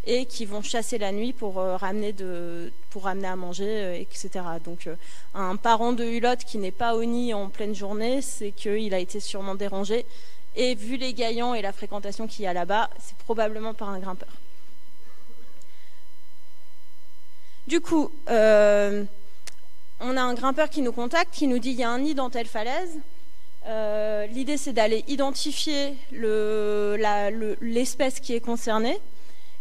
et 0.06 0.24
qui 0.24 0.46
vont 0.46 0.62
chasser 0.62 0.96
la 0.96 1.12
nuit 1.12 1.34
pour 1.34 1.56
ramener 1.56 2.12
de, 2.12 2.72
pour 2.90 3.04
ramener 3.04 3.26
à 3.26 3.36
manger, 3.36 4.00
etc. 4.00 4.44
Donc, 4.64 4.88
un 5.34 5.56
parent 5.56 5.92
de 5.92 6.04
hulotte 6.04 6.44
qui 6.44 6.58
n'est 6.58 6.70
pas 6.70 6.94
au 6.94 7.04
nid 7.04 7.34
en 7.34 7.48
pleine 7.48 7.74
journée, 7.74 8.22
c'est 8.22 8.52
qu'il 8.52 8.94
a 8.94 9.00
été 9.00 9.20
sûrement 9.20 9.56
dérangé 9.56 10.06
Et 10.56 10.74
vu 10.74 10.96
les 10.96 11.12
gaillants 11.12 11.54
et 11.54 11.60
la 11.60 11.72
fréquentation 11.72 12.26
qu'il 12.26 12.44
y 12.44 12.48
a 12.48 12.54
là-bas, 12.54 12.88
c'est 12.98 13.16
probablement 13.18 13.74
par 13.74 13.90
un 13.90 13.98
grimpeur. 13.98 14.30
Du 17.66 17.80
coup, 17.80 18.10
euh, 18.30 19.02
on 20.00 20.16
a 20.16 20.22
un 20.22 20.34
grimpeur 20.34 20.70
qui 20.70 20.82
nous 20.82 20.92
contacte, 20.92 21.34
qui 21.34 21.48
nous 21.48 21.58
dit 21.58 21.70
il 21.70 21.76
y 21.76 21.82
a 21.82 21.90
un 21.90 21.98
nid 21.98 22.14
dans 22.14 22.30
telle 22.30 22.46
falaise. 22.46 22.96
Euh, 23.66 24.26
l'idée, 24.26 24.56
c'est 24.56 24.72
d'aller 24.72 25.04
identifier 25.08 25.94
l'espèce 27.60 28.20
qui 28.20 28.34
est 28.34 28.40
concernée 28.40 28.98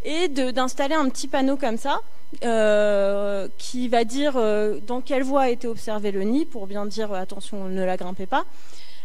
et 0.03 0.27
d'installer 0.27 0.93
un 0.93 1.09
petit 1.09 1.27
panneau 1.27 1.57
comme 1.57 1.77
ça 1.77 2.01
euh, 2.43 3.47
qui 3.57 3.87
va 3.87 4.03
dire 4.03 4.33
dans 4.83 5.01
quelle 5.01 5.23
voie 5.23 5.43
a 5.43 5.49
été 5.49 5.67
observé 5.67 6.11
le 6.11 6.21
nid 6.21 6.45
pour 6.45 6.67
bien 6.67 6.85
dire 6.85 7.11
attention, 7.11 7.65
ne 7.65 7.83
la 7.83 7.97
grimpez 7.97 8.27
pas. 8.27 8.45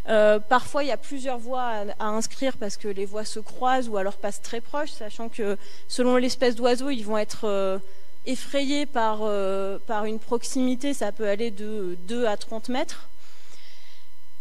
Parfois, 0.05 0.85
il 0.85 0.89
y 0.89 0.93
a 0.93 0.97
plusieurs 0.97 1.39
voies 1.39 1.85
à, 1.99 2.07
inscrire 2.07 2.57
parce 2.57 2.77
que 2.77 2.89
les 2.89 3.05
voies 3.05 3.25
se 3.25 3.41
croisent 3.41 3.89
ou 3.89 3.97
alors 3.97 4.17
passent 4.17 4.43
très 4.43 4.61
proches, 4.61 4.91
sachant 4.91 5.29
que 5.29 5.57
selon 5.89 6.17
l'espèce 6.17 6.57
d'oiseau, 6.57 6.91
ils 6.91 7.05
vont 7.05 7.19
être 7.19 7.81
effrayé 8.27 8.87
par, 8.87 9.21
euh, 9.23 9.79
par 9.87 10.05
une 10.05 10.19
proximité, 10.19 10.95
ça 10.95 11.13
peut 11.13 11.29
aller 11.29 11.51
de 11.51 11.97
2 12.07 12.27
à 12.27 12.37
30 12.37 12.69
mètres. 12.69 13.09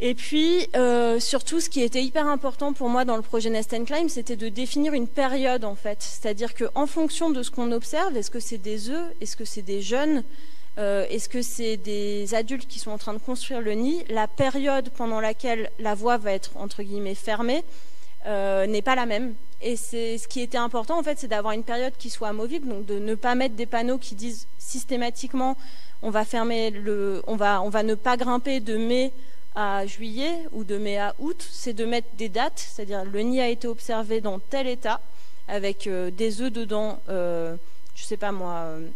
Et 0.01 0.15
puis, 0.15 0.67
euh, 0.77 1.19
surtout, 1.19 1.59
ce 1.59 1.69
qui 1.69 1.81
était 1.81 2.01
hyper 2.01 2.25
important 2.27 2.71
pour 2.71 2.87
moi 2.87 3.03
dans 3.03 3.17
le 3.17 3.21
projet 3.21 3.49
Nest 3.49 3.73
and 3.73 3.83
Climb, 3.83 4.07
c'était 4.07 4.37
de 4.37 4.47
définir 4.47 4.93
une 4.93 5.07
période, 5.07 5.65
en 5.65 5.75
fait. 5.75 6.01
C'est-à-dire 6.01 6.53
qu'en 6.55 6.87
fonction 6.87 7.31
de 7.31 7.43
ce 7.43 7.51
qu'on 7.51 7.73
observe, 7.73 8.15
est-ce 8.15 8.31
que 8.31 8.39
c'est 8.39 8.57
des 8.57 8.89
œufs, 8.89 9.11
est-ce 9.19 9.35
que 9.35 9.43
c'est 9.43 9.61
des 9.61 9.81
jeunes, 9.81 10.23
euh, 10.79 11.05
est-ce 11.09 11.29
que 11.29 11.41
c'est 11.41 11.77
des 11.77 12.33
adultes 12.33 12.67
qui 12.67 12.79
sont 12.79 12.91
en 12.91 12.97
train 12.97 13.13
de 13.13 13.19
construire 13.19 13.61
le 13.61 13.73
nid, 13.73 14.03
la 14.09 14.27
période 14.27 14.89
pendant 14.89 15.19
laquelle 15.19 15.69
la 15.79 15.93
voie 15.93 16.17
va 16.17 16.31
être, 16.31 16.51
entre 16.55 16.81
guillemets, 16.81 17.15
fermée, 17.15 17.63
n'est 18.25 18.81
pas 18.81 18.95
la 18.95 19.05
même. 19.05 19.33
Et 19.61 19.75
c'est 19.75 20.17
ce 20.17 20.27
qui 20.27 20.41
était 20.41 20.57
important 20.57 20.99
en 20.99 21.03
fait, 21.03 21.19
c'est 21.19 21.27
d'avoir 21.27 21.53
une 21.53 21.63
période 21.63 21.93
qui 21.97 22.09
soit 22.09 22.29
amovible, 22.29 22.67
donc 22.67 22.85
de 22.85 22.97
ne 22.99 23.15
pas 23.15 23.35
mettre 23.35 23.55
des 23.55 23.65
panneaux 23.65 23.97
qui 23.97 24.15
disent 24.15 24.47
systématiquement 24.57 25.57
on 26.01 26.09
va 26.09 26.25
fermer 26.25 26.69
le, 26.69 27.21
on 27.27 27.35
va, 27.35 27.83
ne 27.83 27.95
pas 27.95 28.17
grimper 28.17 28.59
de 28.59 28.77
mai 28.77 29.11
à 29.55 29.85
juillet 29.85 30.45
ou 30.51 30.63
de 30.63 30.77
mai 30.77 30.97
à 30.97 31.13
août, 31.19 31.45
c'est 31.51 31.73
de 31.73 31.85
mettre 31.85 32.07
des 32.17 32.29
dates, 32.29 32.59
c'est-à-dire 32.59 33.03
le 33.03 33.19
nid 33.21 33.41
a 33.41 33.49
été 33.49 33.67
observé 33.67 34.21
dans 34.21 34.39
tel 34.39 34.67
état 34.67 35.01
avec 35.47 35.87
euh, 35.87 36.11
des 36.11 36.41
œufs 36.41 36.51
dedans, 36.51 37.01
euh, 37.09 37.55
je 37.95 38.03
sais 38.03 38.17
pas 38.17 38.31
moi, 38.31 38.53
euh, 38.53 38.87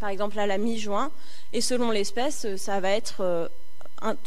par 0.00 0.08
exemple 0.08 0.38
à 0.38 0.46
la 0.46 0.58
mi-juin, 0.58 1.10
et 1.52 1.60
selon 1.60 1.90
l'espèce, 1.90 2.56
ça 2.56 2.80
va 2.80 2.90
être 2.90 3.48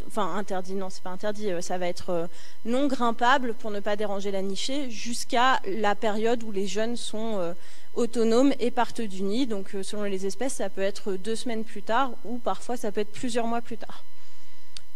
enfin 0.07 0.35
interdit, 0.35 0.73
non, 0.73 0.89
c'est 0.89 1.03
pas 1.03 1.09
interdit, 1.09 1.51
euh, 1.51 1.61
ça 1.61 1.77
va 1.77 1.87
être 1.87 2.09
euh, 2.09 2.27
non 2.65 2.87
grimpable 2.87 3.53
pour 3.53 3.71
ne 3.71 3.79
pas 3.79 3.95
déranger 3.95 4.31
la 4.31 4.41
nichée 4.41 4.89
jusqu'à 4.89 5.59
la 5.65 5.95
période 5.95 6.43
où 6.43 6.51
les 6.51 6.67
jeunes 6.67 6.95
sont 6.95 7.39
euh, 7.39 7.53
autonomes 7.93 8.53
et 8.59 8.71
partent 8.71 9.01
du 9.01 9.23
nid. 9.23 9.47
Donc 9.47 9.75
selon 9.83 10.03
les 10.03 10.25
espèces, 10.25 10.53
ça 10.55 10.69
peut 10.69 10.81
être 10.81 11.13
deux 11.13 11.35
semaines 11.35 11.63
plus 11.63 11.83
tard 11.83 12.11
ou 12.23 12.37
parfois 12.37 12.77
ça 12.77 12.91
peut 12.91 13.01
être 13.01 13.11
plusieurs 13.11 13.47
mois 13.47 13.61
plus 13.61 13.77
tard. 13.77 14.03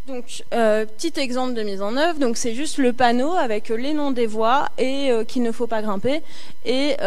Donc, 0.09 0.43
petit 0.49 1.19
exemple 1.19 1.53
de 1.53 1.63
mise 1.63 1.81
en 1.81 1.95
œuvre. 1.95 2.19
Donc, 2.19 2.37
c'est 2.37 2.53
juste 2.53 2.77
le 2.77 2.93
panneau 2.93 3.33
avec 3.33 3.69
les 3.69 3.93
noms 3.93 4.11
des 4.11 4.27
voies 4.27 4.67
et 4.77 5.11
qu'il 5.27 5.43
ne 5.43 5.51
faut 5.51 5.67
pas 5.67 5.81
grimper. 5.81 6.21
Et, 6.65 6.97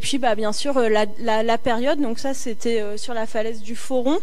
puis, 0.00 0.18
bah, 0.18 0.34
bien 0.34 0.52
sûr, 0.52 0.80
la, 0.80 1.58
période. 1.58 2.00
Donc, 2.00 2.18
ça, 2.18 2.34
c'était 2.34 2.82
sur 2.96 3.14
la 3.14 3.26
falaise 3.26 3.60
du 3.60 3.76
Foron. 3.76 4.18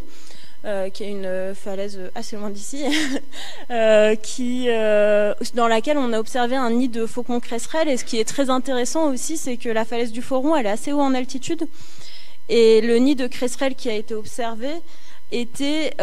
Euh, 0.65 0.89
qui 0.89 1.03
est 1.03 1.11
une 1.11 1.53
falaise 1.53 1.97
assez 2.15 2.35
loin 2.35 2.49
d'ici, 2.49 2.83
euh, 3.69 4.15
euh, 4.39 5.33
dans 5.53 5.67
laquelle 5.67 5.97
on 5.99 6.11
a 6.11 6.19
observé 6.19 6.55
un 6.55 6.71
nid 6.71 6.89
de 6.89 7.05
faucons 7.05 7.39
cresserelles. 7.39 7.87
Et 7.87 7.95
ce 7.95 8.03
qui 8.03 8.19
est 8.19 8.27
très 8.27 8.49
intéressant 8.49 9.11
aussi, 9.13 9.37
c'est 9.37 9.57
que 9.57 9.69
la 9.69 9.85
falaise 9.85 10.11
du 10.11 10.21
Foron, 10.23 10.55
elle 10.55 10.65
est 10.65 10.69
assez 10.69 10.91
haut 10.91 10.99
en 10.99 11.13
altitude. 11.13 11.67
Et 12.49 12.81
le 12.81 12.97
nid 12.97 13.15
de 13.15 13.27
cresserelle 13.27 13.75
qui 13.75 13.89
a 13.89 13.93
été 13.93 14.13
observé 14.15 14.69
était 15.31 15.93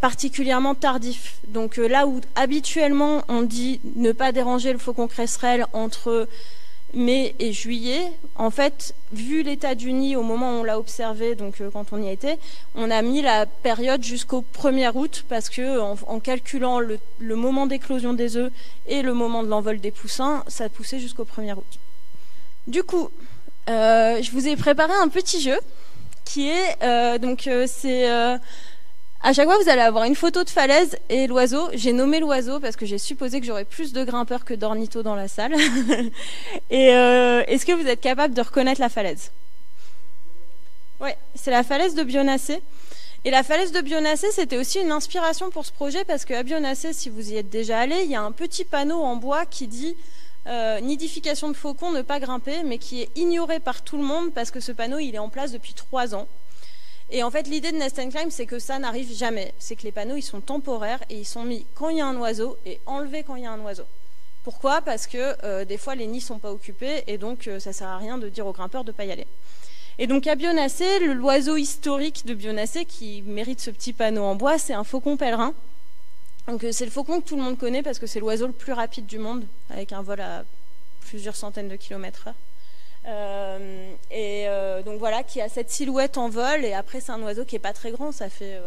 particulièrement 0.00 0.74
tardif. 0.74 1.36
Donc 1.48 1.76
là 1.76 2.06
où 2.06 2.20
habituellement 2.34 3.22
on 3.28 3.42
dit 3.42 3.80
ne 3.96 4.12
pas 4.12 4.32
déranger 4.32 4.72
le 4.72 4.78
faucon 4.78 5.06
cresserelle 5.06 5.66
entre 5.72 6.28
mai 6.94 7.34
et 7.38 7.52
juillet, 7.52 8.12
en 8.36 8.50
fait, 8.50 8.94
vu 9.12 9.42
l'état 9.42 9.74
du 9.74 9.92
nid 9.92 10.16
au 10.16 10.22
moment 10.22 10.50
où 10.50 10.60
on 10.60 10.64
l'a 10.64 10.78
observé, 10.78 11.34
donc 11.34 11.60
euh, 11.60 11.70
quand 11.70 11.92
on 11.92 12.02
y 12.02 12.08
était, 12.08 12.38
on 12.74 12.90
a 12.90 13.02
mis 13.02 13.22
la 13.22 13.46
période 13.46 14.02
jusqu'au 14.02 14.44
1er 14.54 14.92
août 14.94 15.24
parce 15.28 15.48
que 15.48 15.80
en, 15.80 16.20
calculant 16.20 16.80
le, 16.80 16.98
moment 17.20 17.66
d'éclosion 17.66 18.12
des 18.12 18.36
œufs 18.36 18.52
et 18.86 19.02
le 19.02 19.14
moment 19.14 19.42
de 19.42 19.48
l'envol 19.48 19.80
des 19.80 19.90
poussins, 19.90 20.44
ça 20.48 20.68
poussait 20.68 20.98
jusqu'au 20.98 21.24
1er 21.24 21.54
août. 21.54 21.78
Du 22.66 22.82
coup, 22.82 23.10
euh, 23.68 24.22
je 24.22 24.30
vous 24.30 24.48
ai 24.48 24.56
préparé 24.56 24.92
un 24.94 25.08
petit 25.08 25.40
jeu 25.40 25.58
qui 26.24 26.48
est 26.48 26.82
euh, 26.82 27.18
donc 27.18 27.48
c'est 27.66 28.08
à 29.26 29.32
chaque 29.32 29.46
fois, 29.46 29.56
vous 29.56 29.70
allez 29.70 29.80
avoir 29.80 30.04
une 30.04 30.14
photo 30.14 30.44
de 30.44 30.50
falaise 30.50 30.98
et 31.08 31.26
l'oiseau. 31.26 31.70
J'ai 31.72 31.94
nommé 31.94 32.20
l'oiseau 32.20 32.60
parce 32.60 32.76
que 32.76 32.84
j'ai 32.84 32.98
supposé 32.98 33.40
que 33.40 33.46
j'aurais 33.46 33.64
plus 33.64 33.94
de 33.94 34.04
grimpeurs 34.04 34.44
que 34.44 34.52
d'ornithos 34.52 35.02
dans 35.02 35.14
la 35.14 35.28
salle. 35.28 35.54
et 36.70 36.94
euh, 36.94 37.42
est-ce 37.46 37.64
que 37.64 37.72
vous 37.72 37.86
êtes 37.88 38.02
capable 38.02 38.34
de 38.34 38.42
reconnaître 38.42 38.82
la 38.82 38.90
falaise? 38.90 39.32
Oui, 41.00 41.08
c'est 41.34 41.50
la 41.50 41.62
falaise 41.62 41.94
de 41.94 42.02
Bionacé. 42.02 42.60
Et 43.24 43.30
la 43.30 43.42
falaise 43.42 43.72
de 43.72 43.80
Bionacé, 43.80 44.30
c'était 44.30 44.58
aussi 44.58 44.78
une 44.80 44.92
inspiration 44.92 45.48
pour 45.48 45.64
ce 45.64 45.72
projet 45.72 46.04
parce 46.04 46.26
qu'à 46.26 46.42
Bionacé, 46.42 46.92
si 46.92 47.08
vous 47.08 47.32
y 47.32 47.38
êtes 47.38 47.48
déjà 47.48 47.78
allé, 47.78 48.02
il 48.04 48.10
y 48.10 48.16
a 48.16 48.20
un 48.20 48.32
petit 48.32 48.66
panneau 48.66 49.00
en 49.00 49.16
bois 49.16 49.46
qui 49.46 49.68
dit 49.68 49.96
euh, 50.46 50.80
nidification 50.80 51.48
de 51.48 51.54
faucons, 51.54 51.90
ne 51.90 52.02
pas 52.02 52.20
grimper, 52.20 52.62
mais 52.64 52.78
qui 52.78 53.02
est 53.02 53.10
ignoré 53.16 53.60
par 53.60 53.82
tout 53.82 53.96
le 53.96 54.04
monde 54.04 54.32
parce 54.32 54.50
que 54.50 54.60
ce 54.60 54.72
panneau, 54.72 54.98
il 54.98 55.14
est 55.14 55.18
en 55.18 55.28
place 55.28 55.52
depuis 55.52 55.74
trois 55.74 56.14
ans. 56.14 56.26
Et 57.10 57.22
en 57.22 57.30
fait, 57.30 57.46
l'idée 57.46 57.72
de 57.72 57.76
Nest 57.76 57.98
and 57.98 58.10
Climb, 58.10 58.30
c'est 58.30 58.46
que 58.46 58.58
ça 58.58 58.78
n'arrive 58.78 59.14
jamais. 59.14 59.54
C'est 59.58 59.76
que 59.76 59.82
les 59.82 59.92
panneaux, 59.92 60.16
ils 60.16 60.22
sont 60.22 60.40
temporaires 60.40 61.02
et 61.10 61.16
ils 61.16 61.26
sont 61.26 61.44
mis 61.44 61.66
quand 61.74 61.90
il 61.90 61.98
y 61.98 62.00
a 62.00 62.06
un 62.06 62.16
oiseau 62.16 62.56
et 62.66 62.80
enlevés 62.86 63.22
quand 63.22 63.36
il 63.36 63.44
y 63.44 63.46
a 63.46 63.52
un 63.52 63.60
oiseau. 63.60 63.84
Pourquoi? 64.42 64.80
Parce 64.82 65.06
que 65.06 65.34
euh, 65.44 65.64
des 65.64 65.78
fois, 65.78 65.94
les 65.94 66.06
nids 66.06 66.20
sont 66.20 66.38
pas 66.38 66.52
occupés 66.52 67.04
et 67.06 67.18
donc 67.18 67.46
euh, 67.46 67.58
ça 67.58 67.72
sert 67.72 67.88
à 67.88 67.98
rien 67.98 68.18
de 68.18 68.28
dire 68.28 68.46
aux 68.46 68.52
grimpeurs 68.52 68.84
de 68.84 68.92
pas 68.92 69.04
y 69.04 69.12
aller. 69.12 69.26
Et 69.98 70.06
donc 70.06 70.26
à 70.26 70.34
Bionacé, 70.34 70.98
l'oiseau 71.00 71.56
historique 71.56 72.26
de 72.26 72.34
Bionacé 72.34 72.84
qui 72.84 73.22
mérite 73.22 73.60
ce 73.60 73.70
petit 73.70 73.92
panneau 73.92 74.24
en 74.24 74.34
bois, 74.34 74.58
c'est 74.58 74.74
un 74.74 74.84
faucon 74.84 75.16
pèlerin. 75.16 75.54
Donc 76.46 76.62
euh, 76.62 76.72
c'est 76.72 76.84
le 76.84 76.90
faucon 76.90 77.20
que 77.20 77.26
tout 77.26 77.36
le 77.36 77.42
monde 77.42 77.58
connaît 77.58 77.82
parce 77.82 77.98
que 77.98 78.06
c'est 78.06 78.20
l'oiseau 78.20 78.46
le 78.46 78.52
plus 78.52 78.72
rapide 78.72 79.06
du 79.06 79.18
monde, 79.18 79.44
avec 79.70 79.92
un 79.92 80.02
vol 80.02 80.20
à 80.20 80.44
plusieurs 81.00 81.36
centaines 81.36 81.68
de 81.68 81.76
kilomètres 81.76 82.28
heure. 82.28 82.34
Euh, 83.06 83.92
et 84.10 84.44
euh, 84.48 84.82
donc 84.82 84.98
voilà, 84.98 85.22
qui 85.22 85.40
a 85.40 85.48
cette 85.48 85.70
silhouette 85.70 86.18
en 86.18 86.28
vol. 86.28 86.64
Et 86.64 86.74
après, 86.74 87.00
c'est 87.00 87.12
un 87.12 87.22
oiseau 87.22 87.44
qui 87.44 87.56
est 87.56 87.60
pas 87.60 87.72
très 87.72 87.92
grand, 87.92 88.12
ça 88.12 88.28
fait 88.28 88.60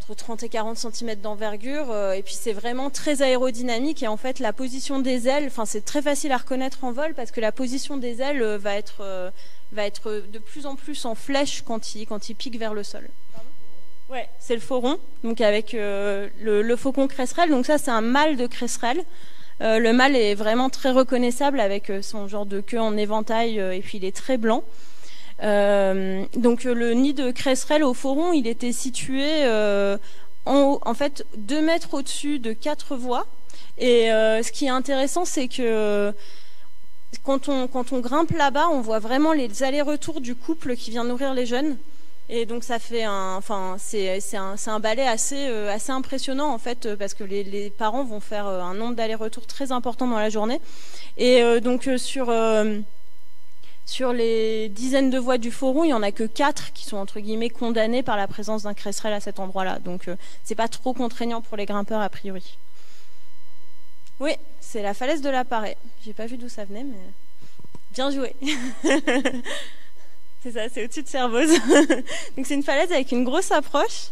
entre 0.00 0.14
30 0.14 0.42
et 0.42 0.48
40 0.48 0.76
cm 0.78 1.16
d'envergure. 1.16 1.94
et 2.12 2.22
puis 2.22 2.34
c'est 2.34 2.52
vraiment 2.52 2.88
très 2.88 3.20
aérodynamique. 3.22 4.02
Et 4.02 4.08
en 4.08 4.16
fait, 4.16 4.38
la 4.38 4.52
position 4.52 5.00
des 5.00 5.28
ailes, 5.28 5.46
enfin 5.46 5.66
c'est 5.66 5.84
très 5.84 6.02
facile 6.02 6.32
à 6.32 6.38
reconnaître 6.38 6.84
en 6.84 6.92
vol 6.92 7.14
parce 7.14 7.30
que 7.30 7.40
la 7.40 7.52
position 7.52 7.98
des 7.98 8.22
ailes 8.22 8.42
va 8.42 8.74
être 8.76 9.32
va 9.72 9.86
être 9.86 10.22
de 10.32 10.38
plus 10.38 10.66
en 10.66 10.76
plus 10.76 11.04
en 11.04 11.14
flèche 11.14 11.62
quand 11.62 11.94
il 11.94 12.06
quand 12.06 12.28
il 12.30 12.34
pique 12.34 12.58
vers 12.58 12.74
le 12.74 12.82
sol. 12.82 13.08
C'est 14.38 14.54
le 14.54 14.60
fauron, 14.60 14.98
donc 15.22 15.40
avec 15.40 15.72
le, 15.72 16.30
le, 16.40 16.76
faucon 16.76 17.06
cresserelle. 17.06 17.50
Donc 17.50 17.66
ça, 17.66 17.78
c'est 17.78 17.90
un 17.90 18.00
mâle 18.00 18.36
de 18.36 18.46
cresserelle. 18.46 19.04
Euh, 19.62 19.78
le 19.78 19.92
mâle 19.92 20.16
est 20.16 20.34
vraiment 20.34 20.70
très 20.70 20.90
reconnaissable 20.90 21.60
avec 21.60 21.90
euh, 21.90 22.00
son 22.00 22.28
genre 22.28 22.46
de 22.46 22.60
queue 22.60 22.80
en 22.80 22.96
éventail 22.96 23.60
euh, 23.60 23.72
et 23.72 23.80
puis 23.80 23.98
il 23.98 24.04
est 24.06 24.16
très 24.16 24.38
blanc. 24.38 24.64
donc 25.42 26.64
le 26.64 26.92
nid 26.94 27.14
de 27.14 27.30
cresserelle 27.30 27.84
au 27.84 27.94
foron, 27.94 28.32
il 28.32 28.46
était 28.46 28.72
situé 28.72 29.46
en, 30.46 30.78
en, 30.82 30.94
fait 30.94 31.24
deux 31.36 31.62
mètres 31.62 31.94
au-dessus 31.94 32.38
de 32.38 32.52
quatre 32.52 32.96
voies. 32.96 33.26
Et 33.78 34.08
ce 34.08 34.52
qui 34.52 34.66
est 34.66 34.70
intéressant, 34.82 35.24
c'est 35.24 35.48
que 35.48 36.12
quand 37.24 37.48
on, 37.48 37.68
quand 37.68 37.92
on 37.92 38.00
grimpe 38.00 38.32
là-bas, 38.32 38.68
on 38.68 38.82
voit 38.82 38.98
vraiment 38.98 39.32
les 39.32 39.62
allers-retours 39.62 40.20
du 40.20 40.34
couple 40.34 40.76
qui 40.76 40.90
vient 40.90 41.04
nourrir 41.04 41.32
les 41.32 41.46
jeunes. 41.46 41.78
Et 42.32 42.46
donc 42.46 42.62
ça 42.62 42.78
fait 42.78 43.02
un, 43.02 43.34
enfin 43.34 43.74
c'est 43.76 44.20
un, 44.36 44.54
un 44.64 44.80
ballet 44.80 45.04
assez 45.04 45.48
euh, 45.48 45.68
assez 45.68 45.90
impressionnant 45.90 46.52
en 46.52 46.58
fait 46.58 46.86
euh, 46.86 46.96
parce 46.96 47.12
que 47.12 47.24
les, 47.24 47.42
les 47.42 47.70
parents 47.70 48.04
vont 48.04 48.20
faire 48.20 48.46
euh, 48.46 48.60
un 48.60 48.72
nombre 48.72 48.94
d'allers-retours 48.94 49.48
très 49.48 49.72
important 49.72 50.06
dans 50.06 50.18
la 50.20 50.30
journée. 50.30 50.60
Et 51.16 51.42
donc 51.60 51.90
sur 51.96 52.32
sur 53.84 54.12
les 54.12 54.68
dizaines 54.68 55.10
de 55.10 55.18
voies 55.18 55.38
du 55.38 55.50
forum, 55.50 55.84
il 55.84 55.88
y 55.88 55.92
en 55.92 56.04
a 56.04 56.12
que 56.12 56.22
quatre 56.22 56.72
qui 56.72 56.84
sont 56.84 56.98
entre 56.98 57.18
guillemets 57.18 57.50
condamnées 57.50 58.04
par 58.04 58.16
la 58.16 58.28
présence 58.28 58.62
d'un 58.62 58.74
cresserelle 58.74 59.12
à 59.12 59.20
cet 59.20 59.40
endroit-là. 59.40 59.80
Donc 59.80 60.08
c'est 60.44 60.54
pas 60.54 60.68
trop 60.68 60.94
contraignant 60.94 61.40
pour 61.42 61.56
les 61.56 61.66
grimpeurs 61.66 62.00
a 62.00 62.08
priori. 62.08 62.56
Oui, 64.20 64.32
c'est 64.60 64.82
la 64.82 64.94
falaise 64.94 65.20
de 65.20 65.30
la 65.30 65.44
Parée. 65.44 65.76
J'ai 66.04 66.12
pas 66.12 66.26
vu 66.26 66.36
d'où 66.36 66.48
ça 66.48 66.64
venait, 66.64 66.84
mais 66.84 66.96
bien 67.92 68.12
joué. 68.12 68.36
C'est 70.42 70.52
ça, 70.52 70.68
c'est 70.72 70.84
au-dessus 70.84 71.02
de 71.02 71.08
Servoz. 71.08 71.50
Donc 72.36 72.46
c'est 72.46 72.54
une 72.54 72.62
falaise 72.62 72.90
avec 72.92 73.12
une 73.12 73.24
grosse 73.24 73.50
approche. 73.50 74.10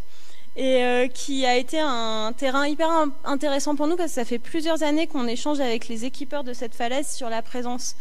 et 0.56 1.08
qui 1.14 1.46
a 1.46 1.56
été 1.56 1.78
un 1.80 2.32
terrain 2.36 2.66
hyper 2.66 2.88
intéressant 3.24 3.76
pour 3.76 3.86
nous 3.86 3.96
parce 3.96 4.10
que 4.10 4.14
ça 4.16 4.24
fait 4.24 4.38
plusieurs 4.38 4.82
années 4.82 5.06
qu'on 5.06 5.26
échange 5.26 5.60
avec 5.60 5.88
les 5.88 6.04
équipeurs 6.04 6.44
de 6.44 6.52
cette 6.52 6.74
falaise 6.74 7.08
sur 7.08 7.30
la 7.30 7.42
présence 7.42 7.94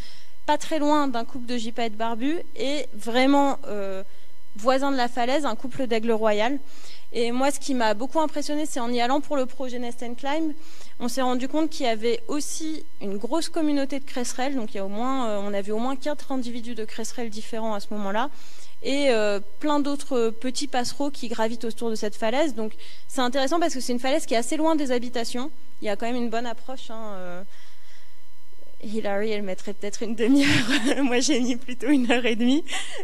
pas 0.46 0.57
très 0.57 0.79
loin 0.79 1.07
d'un 1.07 1.25
couple 1.25 1.46
de 1.46 1.57
gypaètes 1.57 1.96
barbus 1.96 2.39
et 2.55 2.88
vraiment 2.96 3.60
voisin 4.58 4.92
de 4.92 4.98
la 4.98 5.08
falaise, 5.08 5.46
un 5.46 5.56
couple 5.56 5.88
d'aigle 5.88 6.12
royal. 6.12 6.60
Et 7.14 7.32
moi, 7.32 7.52
ce 7.52 7.60
qui 7.60 7.74
m'a 7.74 7.94
beaucoup 7.94 8.20
impressionné, 8.20 8.66
c'est 8.66 8.80
en 8.80 8.92
y 8.92 9.00
allant 9.00 9.22
pour 9.22 9.38
le 9.38 9.46
projet 9.46 9.80
Nest 9.80 10.04
Climb, 10.18 10.54
on 11.00 11.08
s'est 11.08 11.22
rendu 11.22 11.48
compte 11.48 11.70
qu'il 11.70 11.86
y 11.86 11.90
avait 11.90 12.22
aussi 12.28 12.84
une 13.02 13.18
grosse 13.18 13.50
communauté 13.50 14.00
de 14.00 14.06
cresserelles. 14.06 14.56
Donc, 14.56 14.74
il 14.74 14.78
y 14.78 14.80
a 14.80 14.86
au 14.86 14.90
moins, 14.90 15.28
euh, 15.28 15.42
on 15.42 15.54
a 15.54 15.62
vu 15.62 15.72
au 15.72 15.78
moins 15.78 15.96
quatre 15.96 16.32
individus 16.32 16.76
de 16.76 16.84
cresserelles 16.84 17.30
différents 17.30 17.74
à 17.74 17.80
ce 17.80 17.88
moment-là. 17.92 18.30
Et 18.84 19.10
euh, 19.10 19.40
plein 19.60 19.80
d'autres 19.80 20.30
petits 20.30 20.68
passereaux 20.68 21.10
qui 21.10 21.30
gravitent 21.30 21.66
autour 21.66 21.90
de 21.90 21.96
cette 21.96 22.16
falaise. 22.16 22.54
Donc, 22.56 22.74
c'est 23.08 23.22
intéressant 23.22 23.60
parce 23.60 23.74
que 23.74 23.80
c'est 23.80 23.94
une 23.94 24.00
falaise 24.00 24.26
qui 24.26 24.34
est 24.34 24.38
assez 24.38 24.58
loin 24.58 24.76
des 24.76 24.92
habitations. 24.92 25.50
Il 25.82 25.86
y 25.86 25.90
a 25.90 25.96
quand 25.96 26.06
même 26.06 26.16
une 26.16 26.30
bonne 26.30 26.46
approche. 26.46 26.92
Hein, 26.92 27.14
euh. 27.16 27.44
Hillary, 28.88 29.32
elle 29.32 29.44
mettrait 29.44 29.74
peut-être 29.74 30.03
une 30.03 30.15
demi-heure. 30.15 31.03
Moi, 31.03 31.20
j'ai 31.20 31.39
mis 31.39 31.56
plutôt 31.56 31.88
une 31.88 32.12
heure 32.12 32.25
et 32.25 32.36
demie. 32.36 32.63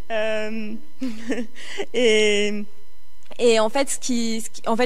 et 1.94 2.64
et 3.40 3.60
en 3.60 3.70
fait, 3.70 4.00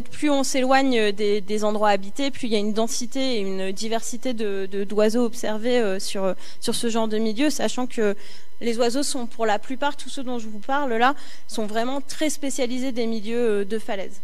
plus 0.10 0.30
on 0.30 0.44
s'éloigne 0.44 1.12
des, 1.12 1.64
endroits 1.64 1.90
habités, 1.90 2.32
plus 2.32 2.48
il 2.48 2.54
y 2.54 2.56
a 2.56 2.60
une 2.60 2.74
densité 2.74 3.36
et 3.36 3.40
une 3.40 3.72
diversité 3.72 4.34
de, 4.34 4.66
d'oiseaux 4.84 5.26
observés 5.26 5.80
euh, 5.80 6.00
sur, 6.00 6.34
sur 6.62 6.76
ce 6.76 6.90
genre 6.90 7.08
de 7.08 7.18
milieu, 7.18 7.50
sachant 7.50 7.88
que 7.88 8.16
les 8.62 8.78
oiseaux 8.78 9.04
sont, 9.04 9.26
pour 9.28 9.46
la 9.46 9.60
plupart, 9.60 9.98
tous 9.98 10.10
ceux 10.10 10.24
dont 10.24 10.40
je 10.40 10.48
vous 10.48 10.60
parle 10.60 10.94
là, 10.94 11.14
sont 11.48 11.66
vraiment 11.66 12.00
très 12.00 12.30
spécialisés 12.30 12.92
des 12.92 13.06
milieux 13.06 13.62
euh, 13.62 13.66
de 13.66 13.80
falaises. 13.80 14.22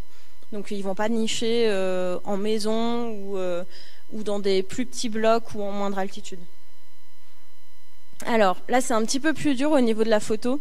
Donc 0.53 0.71
ils 0.71 0.83
vont 0.83 0.95
pas 0.95 1.09
nicher 1.09 1.65
euh, 1.67 2.17
en 2.23 2.37
maison 2.37 3.09
ou, 3.09 3.37
ou 4.13 4.23
dans 4.23 4.39
des 4.39 4.61
plus 4.61 4.85
petits 4.85 5.09
blocs 5.09 5.55
ou 5.55 5.63
en 5.63 5.71
moindre 5.71 5.97
altitude. 5.97 6.39
Alors 8.27 8.57
là, 8.69 8.81
c'est 8.81 8.93
un 8.93 9.03
petit 9.03 9.19
peu 9.19 9.33
plus 9.33 9.55
dur 9.55 9.71
au 9.71 9.79
niveau 9.79 10.03
de 10.03 10.09
la 10.09 10.19
photo. 10.19 10.59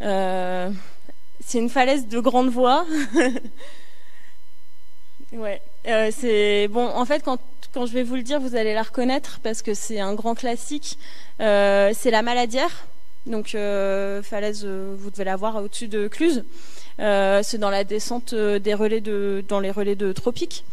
C'est 0.00 1.58
une 1.58 1.68
falaise 1.68 2.08
de 2.08 2.18
grande 2.18 2.48
voix. 2.48 2.86
ouais. 5.32 5.60
Euh, 5.86 6.10
c'est 6.16 6.68
bon. 6.68 6.88
En 6.88 7.04
fait, 7.04 7.22
quand, 7.22 7.38
je 7.74 7.92
vais 7.92 8.02
vous 8.02 8.16
le 8.16 8.22
dire, 8.22 8.40
vous 8.40 8.56
allez 8.56 8.74
la 8.74 8.82
reconnaître 8.82 9.40
parce 9.42 9.62
que 9.62 9.74
c'est 9.74 10.00
un 10.00 10.14
grand 10.14 10.34
classique. 10.34 10.98
Euh, 11.40 11.92
c'est 11.94 12.10
la 12.10 12.22
Maladière. 12.22 12.86
Donc 13.26 13.54
euh, 13.54 14.22
falaise, 14.22 14.64
vous 14.64 15.10
devez 15.10 15.24
la 15.24 15.36
voir 15.36 15.56
au-dessus 15.56 15.88
de 15.88 16.08
Cluse. 16.08 16.44
c'est 16.98 17.58
dans 17.58 17.70
la 17.70 17.84
descente 17.84 18.34
des 18.34 18.74
relais 18.74 19.00
de, 19.00 19.44
dans 19.48 19.60
les 19.60 19.70
relais 19.70 19.96
de 19.96 20.12
tropiques. 20.12 20.64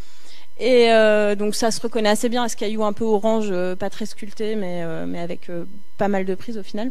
Et 0.66 0.88
donc 1.36 1.56
ça 1.56 1.72
se 1.72 1.82
reconnaît 1.82 2.10
assez 2.10 2.30
bien, 2.30 2.48
ce 2.48 2.56
caillou 2.56 2.86
un 2.86 2.94
peu 2.94 3.04
orange, 3.04 3.54
pas 3.76 3.90
très 3.90 4.06
sculpté, 4.06 4.56
mais, 4.56 4.86
mais 5.06 5.20
avec 5.20 5.50
pas 5.98 6.08
mal 6.08 6.24
de 6.24 6.36
prises 6.36 6.58
au 6.58 6.64
final. 6.64 6.90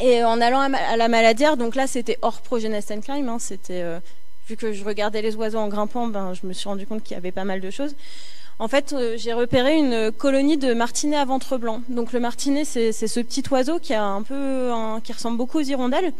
Et 0.00 0.24
en 0.24 0.40
allant 0.40 0.60
à 0.60 0.96
la 0.96 1.08
maladière, 1.08 1.56
donc 1.56 1.76
là 1.76 1.86
c'était 1.86 2.18
hors 2.22 2.40
projet 2.40 2.68
Nest 2.68 2.92
Climb, 3.02 3.28
hein, 3.28 3.38
c'était 3.38 3.82
euh, 3.82 4.00
vu 4.48 4.56
que 4.56 4.72
je 4.72 4.84
regardais 4.84 5.22
les 5.22 5.36
oiseaux 5.36 5.58
en 5.58 5.68
grimpant, 5.68 6.08
ben, 6.08 6.34
je 6.34 6.46
me 6.46 6.52
suis 6.52 6.68
rendu 6.68 6.86
compte 6.86 7.02
qu'il 7.02 7.14
y 7.14 7.18
avait 7.18 7.32
pas 7.32 7.44
mal 7.44 7.60
de 7.60 7.70
choses. 7.70 7.94
En 8.58 8.68
fait, 8.68 8.92
euh, 8.92 9.14
j'ai 9.16 9.32
repéré 9.32 9.76
une 9.76 10.12
colonie 10.12 10.56
de 10.56 10.74
martinets 10.74 11.16
à 11.16 11.24
ventre 11.24 11.58
blanc. 11.58 11.82
Donc 11.88 12.12
le 12.12 12.20
martinet, 12.20 12.64
c'est 12.64 12.92
ce 12.92 13.20
petit 13.20 13.42
oiseau 13.50 13.78
qui 13.78 13.94
a 13.94 14.04
un 14.04 14.22
peu, 14.22 14.70
qui 15.02 15.12
ressemble 15.12 15.36
beaucoup 15.36 15.58
aux 15.58 15.62
hirondelles 15.62 16.12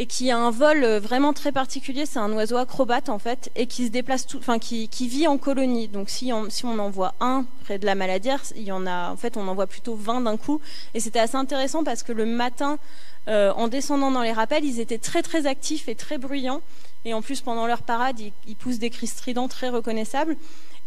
et 0.00 0.06
qui 0.06 0.30
a 0.30 0.38
un 0.38 0.50
vol 0.50 0.82
vraiment 0.96 1.34
très 1.34 1.52
particulier. 1.52 2.06
C'est 2.06 2.18
un 2.18 2.32
oiseau 2.32 2.56
acrobate 2.56 3.10
en 3.10 3.18
fait 3.18 3.50
et 3.54 3.66
qui 3.66 3.84
se 3.84 3.90
déplace, 3.90 4.26
tout, 4.26 4.38
enfin 4.38 4.58
qui, 4.58 4.88
qui, 4.88 5.06
vit 5.08 5.26
en 5.26 5.36
colonie. 5.36 5.88
Donc 5.88 6.08
si 6.08 6.32
on, 6.32 6.48
en 6.78 6.88
voit 6.88 7.12
un 7.20 7.44
près 7.64 7.78
de 7.78 7.84
la 7.84 7.94
maladière, 7.94 8.42
il 8.56 8.62
y 8.62 8.72
en 8.72 8.86
a, 8.86 9.10
en 9.10 9.16
fait, 9.18 9.36
on 9.36 9.46
en 9.46 9.54
voit 9.54 9.66
plutôt 9.66 9.94
20 9.94 10.22
d'un 10.22 10.38
coup. 10.38 10.58
Et 10.94 11.00
c'était 11.00 11.18
assez 11.18 11.36
intéressant 11.36 11.84
parce 11.84 12.02
que 12.02 12.12
le 12.12 12.24
matin, 12.24 12.78
euh, 13.28 13.52
en 13.52 13.68
descendant 13.68 14.10
dans 14.10 14.22
les 14.22 14.32
rappels, 14.32 14.64
ils 14.64 14.80
étaient 14.80 14.96
très 14.96 15.20
très 15.20 15.46
actifs 15.46 15.86
et 15.86 15.94
très 15.94 16.16
bruyants. 16.16 16.62
Et 17.04 17.12
en 17.12 17.20
plus, 17.20 17.42
pendant 17.42 17.66
leur 17.66 17.82
parade, 17.82 18.18
ils, 18.46 18.56
poussent 18.56 18.78
des 18.78 18.88
cris 18.88 19.06
stridents 19.06 19.48
très 19.48 19.68
reconnaissables. 19.68 20.34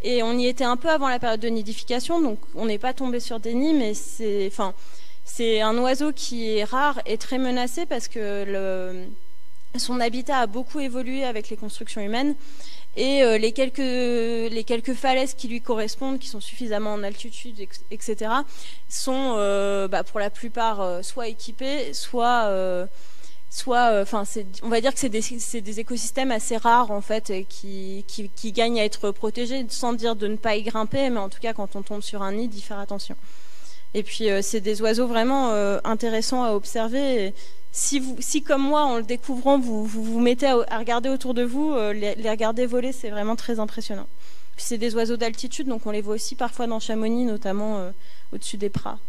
Et 0.02 0.24
on 0.24 0.34
y 0.34 0.48
était 0.48 0.64
un 0.64 0.76
peu 0.76 0.90
avant 0.90 1.08
la 1.08 1.20
période 1.20 1.40
de 1.40 1.50
nidification, 1.50 2.20
donc 2.20 2.40
on 2.56 2.66
n'est 2.66 2.80
pas 2.80 2.94
tombé 2.94 3.20
sur 3.20 3.40
des 3.40 3.54
nids, 3.54 3.74
mais 3.74 3.94
c'est, 3.94 4.52
c'est 5.26 5.62
un 5.62 5.78
oiseau 5.78 6.12
qui 6.12 6.58
est 6.58 6.64
rare 6.64 7.02
et 7.06 7.18
très 7.18 7.38
menacé 7.38 7.86
parce 7.86 8.08
que 8.08 9.08
son 9.78 10.00
habitat 10.00 10.38
a 10.38 10.48
beaucoup 10.48 10.80
évolué 10.80 11.24
avec 11.24 11.50
les 11.50 11.58
constructions 11.58 12.02
humaines 12.02 12.36
et 12.96 13.24
euh, 13.24 13.38
les, 13.40 13.54
quelques, 13.54 14.94
falaises 14.94 15.34
qui 15.34 15.48
lui 15.48 15.62
correspondent, 15.62 16.20
qui 16.20 16.28
sont 16.28 16.42
suffisamment 16.42 16.94
en 16.94 17.04
altitude, 17.04 17.56
etc., 17.90 18.32
sont 18.88 19.36
euh, 19.38 19.88
bah, 19.88 20.04
pour 20.04 20.20
la 20.20 20.30
plupart 20.30 20.82
euh, 20.82 21.02
soit 21.02 21.28
équipées, 21.28 21.92
soit, 21.94 22.52
on 23.66 24.70
va 24.70 24.82
dire 24.82 24.94
que 24.94 25.00
c'est 25.00 25.10
des, 25.10 25.62
des, 25.62 25.80
écosystèmes 25.80 26.32
assez 26.32 26.58
rares 26.58 26.92
en 26.92 27.02
fait, 27.02 27.34
qui, 27.50 28.06
qui, 28.08 28.30
qui, 28.30 28.52
gagnent 28.52 28.80
à 28.80 28.86
être 28.86 29.10
protégés, 29.10 29.66
sans 29.70 29.94
dire 29.94 30.16
de 30.16 30.28
ne 30.28 30.36
pas 30.36 30.56
y 30.56 30.62
grimper, 30.62 31.10
mais 31.10 31.20
en 31.20 31.30
tout 31.30 31.40
cas 31.40 31.54
quand 31.54 31.76
on 31.76 31.82
tombe 31.82 32.02
sur 32.04 32.22
un 32.22 32.34
nid, 32.34 32.48
d'y 32.48 32.62
faire 32.62 32.78
attention. 32.80 33.16
Et 33.94 34.04
puis 34.04 34.30
euh, 34.30 34.42
c'est 34.42 34.62
des 34.62 34.82
oiseaux 34.82 35.08
vraiment 35.08 35.52
euh, 35.52 35.80
intéressants 35.84 36.44
à 36.44 36.52
observer. 36.52 37.34
si, 37.72 38.04
si 38.20 38.42
comme 38.42 38.64
moi, 38.64 38.84
en 38.84 38.98
le 38.98 39.04
découvrant, 39.04 39.60
vous 39.60 39.86
vous, 39.86 40.20
mettez 40.20 40.48
à, 40.48 40.78
regarder 40.78 41.10
autour 41.10 41.34
de 41.34 41.44
vous, 41.44 41.74
euh, 41.74 41.94
les, 41.94 42.30
regarder 42.30 42.66
voler, 42.66 42.92
c'est 42.92 43.10
vraiment 43.10 43.36
très 43.36 43.60
impressionnant. 43.60 44.08
Puis 44.56 44.66
c'est 44.68 44.78
des 44.78 44.96
oiseaux 44.96 45.18
d'altitude, 45.18 45.68
donc 45.68 45.86
on 45.86 45.92
les 45.92 46.02
voit 46.02 46.16
aussi 46.16 46.36
parfois 46.36 46.68
dans 46.68 46.80
Chamonix, 46.80 47.26
notamment 47.26 47.92
au-dessus 48.32 48.58
des 48.58 48.70
pras. 48.70 49.00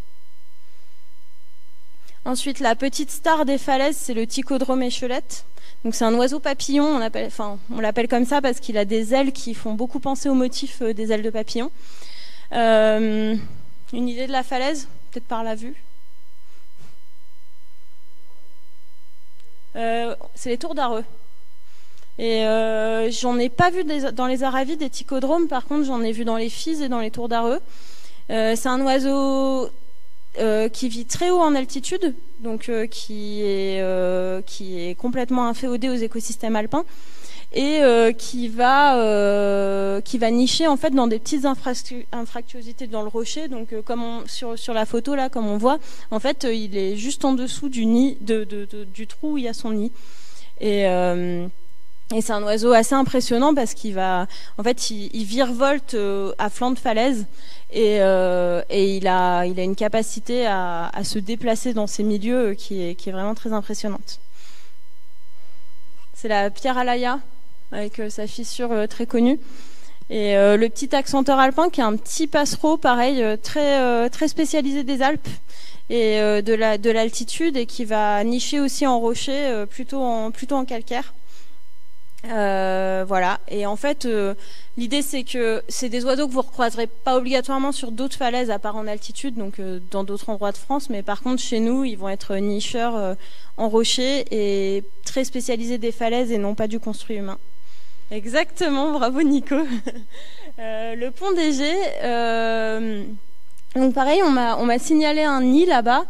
Ensuite, 2.24 2.60
la 2.60 2.74
petite 2.74 3.10
star 3.10 3.44
des 3.44 3.58
falaises, 3.58 3.98
c'est 3.98 4.14
le 4.14 4.26
Ticodrome 4.26 4.82
échelette. 4.82 5.44
Donc 5.84 5.94
c'est 5.94 6.06
un 6.06 6.14
oiseau 6.14 6.40
papillon, 6.40 6.98
on 7.70 7.80
l'appelle 7.80 8.08
comme 8.08 8.24
ça 8.24 8.40
parce 8.40 8.58
qu'il 8.58 8.78
a 8.78 8.86
des 8.86 9.12
ailes 9.12 9.32
qui 9.32 9.52
font 9.52 9.74
beaucoup 9.74 10.00
penser 10.00 10.30
au 10.30 10.34
motif 10.34 10.80
des 10.80 11.12
ailes 11.12 11.22
de 11.22 11.28
papillon. 11.28 11.70
Une 13.94 14.08
idée 14.08 14.26
de 14.26 14.32
la 14.32 14.42
falaise, 14.42 14.88
peut-être 15.10 15.26
par 15.26 15.44
la 15.44 15.54
vue 15.54 15.74
euh, 19.76 20.14
C'est 20.34 20.50
les 20.50 20.58
tours 20.58 20.74
d'Areux. 20.74 21.04
Et 22.18 22.44
euh, 22.44 23.10
j'en 23.10 23.38
ai 23.38 23.48
pas 23.48 23.70
vu 23.70 23.84
dans 24.12 24.26
les 24.26 24.42
Aravis 24.42 24.76
des 24.76 24.90
ticodromes, 24.90 25.48
par 25.48 25.64
contre 25.64 25.84
j'en 25.84 26.02
ai 26.02 26.12
vu 26.12 26.24
dans 26.24 26.36
les 26.36 26.48
Fises 26.48 26.80
et 26.80 26.88
dans 26.88 27.00
les 27.00 27.10
tours 27.10 27.28
d'Areux. 27.28 27.60
Euh, 28.30 28.54
c'est 28.56 28.68
un 28.68 28.80
oiseau 28.82 29.70
qui 30.72 30.88
vit 30.88 31.06
très 31.06 31.30
haut 31.30 31.40
en 31.40 31.54
altitude, 31.54 32.12
donc 32.40 32.68
qui 32.90 33.42
est 33.42 34.98
complètement 34.98 35.46
inféodé 35.46 35.88
aux 35.88 35.94
écosystèmes 35.94 36.56
alpins 36.56 36.84
et 37.54 37.82
euh, 37.82 38.12
qui 38.12 38.48
va 38.48 38.98
euh, 38.98 40.00
qui 40.00 40.18
va 40.18 40.30
nicher 40.30 40.66
en 40.66 40.76
fait 40.76 40.90
dans 40.90 41.06
des 41.06 41.20
petites 41.20 41.46
infractuosités 41.46 42.88
dans 42.88 43.02
le 43.02 43.08
rocher. 43.08 43.46
Donc 43.48 43.72
euh, 43.72 43.80
comme 43.80 44.24
sur 44.26 44.58
sur 44.58 44.74
la 44.74 44.84
photo 44.84 45.14
là, 45.14 45.28
comme 45.28 45.46
on 45.46 45.56
voit, 45.56 45.78
en 46.10 46.18
fait, 46.18 46.46
il 46.50 46.76
est 46.76 46.96
juste 46.96 47.24
en 47.24 47.32
dessous 47.32 47.68
du 47.68 47.86
nid 47.86 48.18
du 48.20 49.06
trou 49.06 49.32
où 49.32 49.38
il 49.38 49.44
y 49.44 49.48
a 49.48 49.54
son 49.54 49.70
nid. 49.70 49.92
Et 50.60 50.84
et 52.14 52.20
c'est 52.20 52.32
un 52.32 52.42
oiseau 52.42 52.72
assez 52.72 52.94
impressionnant 52.94 53.54
parce 53.54 53.72
qu'il 53.72 53.94
va, 53.94 54.26
en 54.58 54.62
fait, 54.62 54.90
il 54.90 55.24
virevolte 55.24 55.96
à 56.38 56.50
flanc 56.50 56.70
de 56.70 56.78
falaise 56.78 57.24
et, 57.70 57.96
et, 57.96 58.96
il 58.96 59.06
a, 59.06 59.46
il 59.46 59.58
a 59.58 59.62
une 59.62 59.74
capacité 59.74 60.46
à, 60.46 60.88
à, 60.88 61.02
se 61.02 61.18
déplacer 61.18 61.72
dans 61.72 61.86
ces 61.86 62.02
milieux 62.02 62.52
qui 62.54 62.82
est, 62.82 62.94
qui 62.94 63.08
est 63.08 63.12
vraiment 63.12 63.34
très 63.34 63.54
impressionnante. 63.54 64.20
C'est 66.12 66.28
la 66.28 66.50
pierre 66.50 66.76
alaya 66.76 67.20
avec 67.72 67.98
euh, 67.98 68.10
sa 68.10 68.26
fissure 68.26 68.72
euh, 68.72 68.86
très 68.86 69.06
connue. 69.06 69.38
Et 70.10 70.36
euh, 70.36 70.56
le 70.56 70.68
petit 70.68 70.94
accenteur 70.94 71.38
alpin 71.38 71.70
qui 71.70 71.80
est 71.80 71.84
un 71.84 71.96
petit 71.96 72.26
passereau, 72.26 72.76
pareil, 72.76 73.24
très, 73.42 74.10
très 74.10 74.28
spécialisé 74.28 74.84
des 74.84 75.00
Alpes 75.00 75.28
et 75.88 76.18
de 76.18 76.54
la 76.54 76.76
de 76.76 76.90
l'altitude 76.90 77.56
et 77.56 77.64
qui 77.64 77.86
va 77.86 78.22
nicher 78.22 78.60
aussi 78.60 78.86
en 78.86 79.00
rocher, 79.00 79.64
plutôt 79.70 80.02
en 80.02 80.30
plutôt 80.30 80.56
en 80.56 80.66
calcaire. 80.66 81.14
voilà. 82.22 83.40
Et 83.48 83.64
en 83.64 83.76
fait, 83.76 84.06
l'idée 84.76 85.00
c'est 85.00 85.24
que 85.24 85.62
c'est 85.70 85.88
des 85.88 86.04
oiseaux 86.04 86.28
que 86.28 86.32
vous 86.32 86.42
recroiserez 86.42 86.86
pas 86.86 87.16
obligatoirement 87.16 87.72
sur 87.72 87.90
d'autres 87.90 88.16
falaises 88.16 88.50
à 88.50 88.58
part 88.58 88.76
en 88.76 88.86
altitude, 88.86 89.36
donc 89.36 89.54
dans 89.90 90.04
d'autres 90.04 90.28
endroits 90.28 90.52
de 90.52 90.58
France. 90.58 90.90
Mais 90.90 91.02
par 91.02 91.22
contre, 91.22 91.40
chez 91.40 91.60
nous, 91.60 91.82
ils 91.84 91.96
vont 91.96 92.10
être 92.10 92.36
nicheurs 92.36 93.16
en 93.56 93.68
rocher 93.70 94.26
et 94.30 94.84
très 95.06 95.24
spécialisés 95.24 95.78
des 95.78 95.92
falaises 95.92 96.30
et 96.30 96.36
non 96.36 96.54
pas 96.54 96.68
du 96.68 96.78
construit 96.78 97.16
humain. 97.16 97.38
Exactement, 98.14 98.92
bravo 98.92 99.22
Nico. 99.22 99.56
Euh, 100.60 100.94
le 100.94 101.10
pont 101.10 101.32
des 101.32 101.58
euh, 102.04 103.02
donc 103.74 103.92
pareil, 103.92 104.22
on 104.22 104.30
m'a 104.30 104.78
signalé 104.78 105.24
un 105.24 105.40
nid 105.40 105.66
là-bas. 105.66 106.04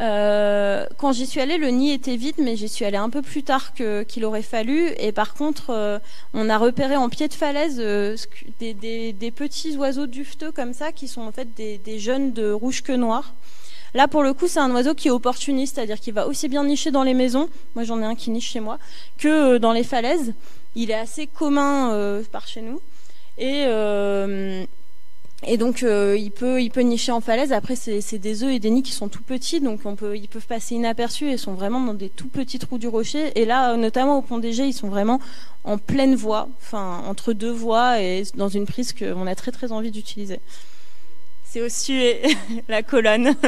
Euh, 0.00 0.86
quand 0.96 1.12
j'y 1.12 1.26
suis 1.26 1.42
allée, 1.42 1.58
le 1.58 1.68
nid 1.68 1.92
était 1.92 2.16
vide, 2.16 2.36
mais 2.38 2.56
j'y 2.56 2.70
suis 2.70 2.86
allée 2.86 2.96
un 2.96 3.10
peu 3.10 3.20
plus 3.20 3.42
tard 3.42 3.74
qu'il 3.74 4.24
aurait 4.24 4.40
fallu. 4.40 4.88
Et 4.96 5.12
par 5.12 5.34
contre, 5.34 5.68
euh, 5.68 5.98
on 6.32 6.48
a 6.48 6.56
repéré 6.56 6.96
en 6.96 7.10
pied 7.10 7.28
de 7.28 7.34
falaise 7.34 7.76
des, 7.76 9.32
petits 9.36 9.76
oiseaux 9.76 10.06
dufteux 10.06 10.50
comme 10.50 10.72
ça, 10.72 10.90
qui 10.90 11.06
sont 11.06 11.20
en 11.20 11.32
fait 11.32 11.48
des, 11.54 11.98
jeunes 11.98 12.32
de 12.32 12.50
rouge 12.50 12.82
que 12.82 12.92
noir. 12.92 13.34
Là, 13.92 14.08
pour 14.08 14.22
le 14.22 14.32
coup, 14.32 14.48
c'est 14.48 14.60
un 14.60 14.70
oiseau 14.70 14.94
qui 14.94 15.08
est 15.08 15.12
opportuniste, 15.12 15.74
c'est-à-dire 15.74 16.00
qu'il 16.00 16.14
va 16.14 16.26
aussi 16.26 16.48
bien 16.48 16.64
nicher 16.64 16.90
dans 16.90 17.02
les 17.02 17.14
maisons, 17.14 17.50
moi 17.74 17.84
j'en 17.84 18.00
ai 18.00 18.04
un 18.04 18.14
qui 18.14 18.30
niche 18.30 18.50
chez 18.50 18.60
moi, 18.60 18.78
que 19.18 19.58
dans 19.58 19.72
les 19.72 19.84
falaises. 19.84 20.32
Il 20.74 20.90
est 20.90 20.94
assez 20.94 21.26
commun 21.26 22.22
par 22.32 22.46
chez 22.46 22.62
nous. 22.62 22.80
Et, 23.38 23.66
et 25.46 25.56
donc 25.58 25.82
euh, 25.82 26.16
il 26.18 26.30
peut 26.30 26.62
il 26.62 26.70
peut 26.70 26.80
nicher 26.80 27.12
en 27.12 27.20
falaise. 27.20 27.52
Après 27.52 27.76
c'est 27.76 28.18
des 28.18 28.42
œufs 28.44 28.52
et 28.52 28.58
des 28.58 28.70
nids 28.70 28.82
qui 28.82 28.92
sont 28.92 29.08
tout 29.08 29.22
petits, 29.22 29.60
donc 29.60 29.80
ils 30.14 30.28
peuvent 30.28 30.46
passer 30.46 30.74
inaperçus 30.74 31.30
et 31.30 31.36
sont 31.36 31.52
vraiment 31.54 31.80
dans 31.80 31.94
des 31.94 32.08
tout 32.08 32.28
petits 32.28 32.58
trous 32.58 32.78
du 32.78 32.88
rocher. 32.88 33.38
Et 33.38 33.44
là 33.44 33.76
notamment 33.76 34.18
au 34.18 34.22
pont 34.22 34.38
des 34.38 34.60
ils 34.60 34.72
sont 34.72 34.88
vraiment 34.88 35.20
en 35.64 35.78
pleine 35.78 36.14
voie, 36.14 36.48
enfin 36.60 37.02
entre 37.06 37.32
deux 37.32 37.50
voies 37.50 38.00
et 38.00 38.24
dans 38.34 38.48
une 38.48 38.66
prise 38.66 38.92
qu'on 38.92 39.26
a 39.26 39.34
très 39.34 39.50
très 39.52 39.72
envie 39.72 39.90
d'utiliser. 39.90 40.40
C'est 41.44 41.60
au 41.60 41.68
suet 41.68 42.22
la 42.68 42.82
colonne. 42.82 43.34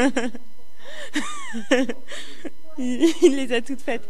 il 2.78 3.36
les 3.36 3.54
a 3.54 3.62
toutes 3.62 3.80
faites. 3.80 4.06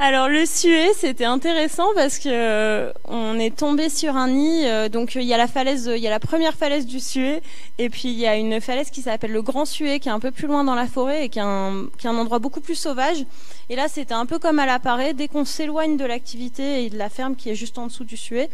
Alors 0.00 0.28
le 0.28 0.44
suet, 0.44 0.90
c'était 0.94 1.26
intéressant 1.26 1.86
parce 1.94 2.18
que 2.18 2.28
euh, 2.28 2.92
on 3.04 3.38
est 3.38 3.56
tombé 3.56 3.88
sur 3.88 4.16
un 4.16 4.28
nid. 4.28 4.66
Euh, 4.66 4.88
donc 4.88 5.14
il 5.14 5.22
y 5.22 5.32
a 5.32 5.36
la 5.36 5.46
falaise, 5.46 5.88
il 5.94 6.02
y 6.02 6.08
a 6.08 6.10
la 6.10 6.18
première 6.18 6.54
falaise 6.54 6.86
du 6.86 6.98
suet, 6.98 7.40
et 7.78 7.88
puis 7.88 8.08
il 8.08 8.18
y 8.18 8.26
a 8.26 8.34
une 8.34 8.60
falaise 8.60 8.90
qui 8.90 9.02
s'appelle 9.02 9.30
le 9.30 9.42
Grand 9.42 9.64
Suet, 9.64 10.00
qui 10.00 10.08
est 10.08 10.12
un 10.12 10.18
peu 10.18 10.32
plus 10.32 10.48
loin 10.48 10.64
dans 10.64 10.74
la 10.74 10.88
forêt 10.88 11.26
et 11.26 11.28
qui 11.28 11.38
est 11.38 11.42
un, 11.42 11.86
qui 11.98 12.08
est 12.08 12.10
un 12.10 12.16
endroit 12.16 12.40
beaucoup 12.40 12.60
plus 12.60 12.74
sauvage. 12.74 13.24
Et 13.68 13.76
là, 13.76 13.86
c'était 13.86 14.14
un 14.14 14.26
peu 14.26 14.40
comme 14.40 14.58
à 14.58 14.66
l'appareil. 14.66 15.14
Dès 15.14 15.28
qu'on 15.28 15.44
s'éloigne 15.44 15.96
de 15.96 16.04
l'activité 16.04 16.84
et 16.84 16.90
de 16.90 16.98
la 16.98 17.10
ferme 17.10 17.36
qui 17.36 17.48
est 17.48 17.54
juste 17.54 17.78
en 17.78 17.86
dessous 17.86 18.04
du 18.04 18.16
suet, 18.16 18.50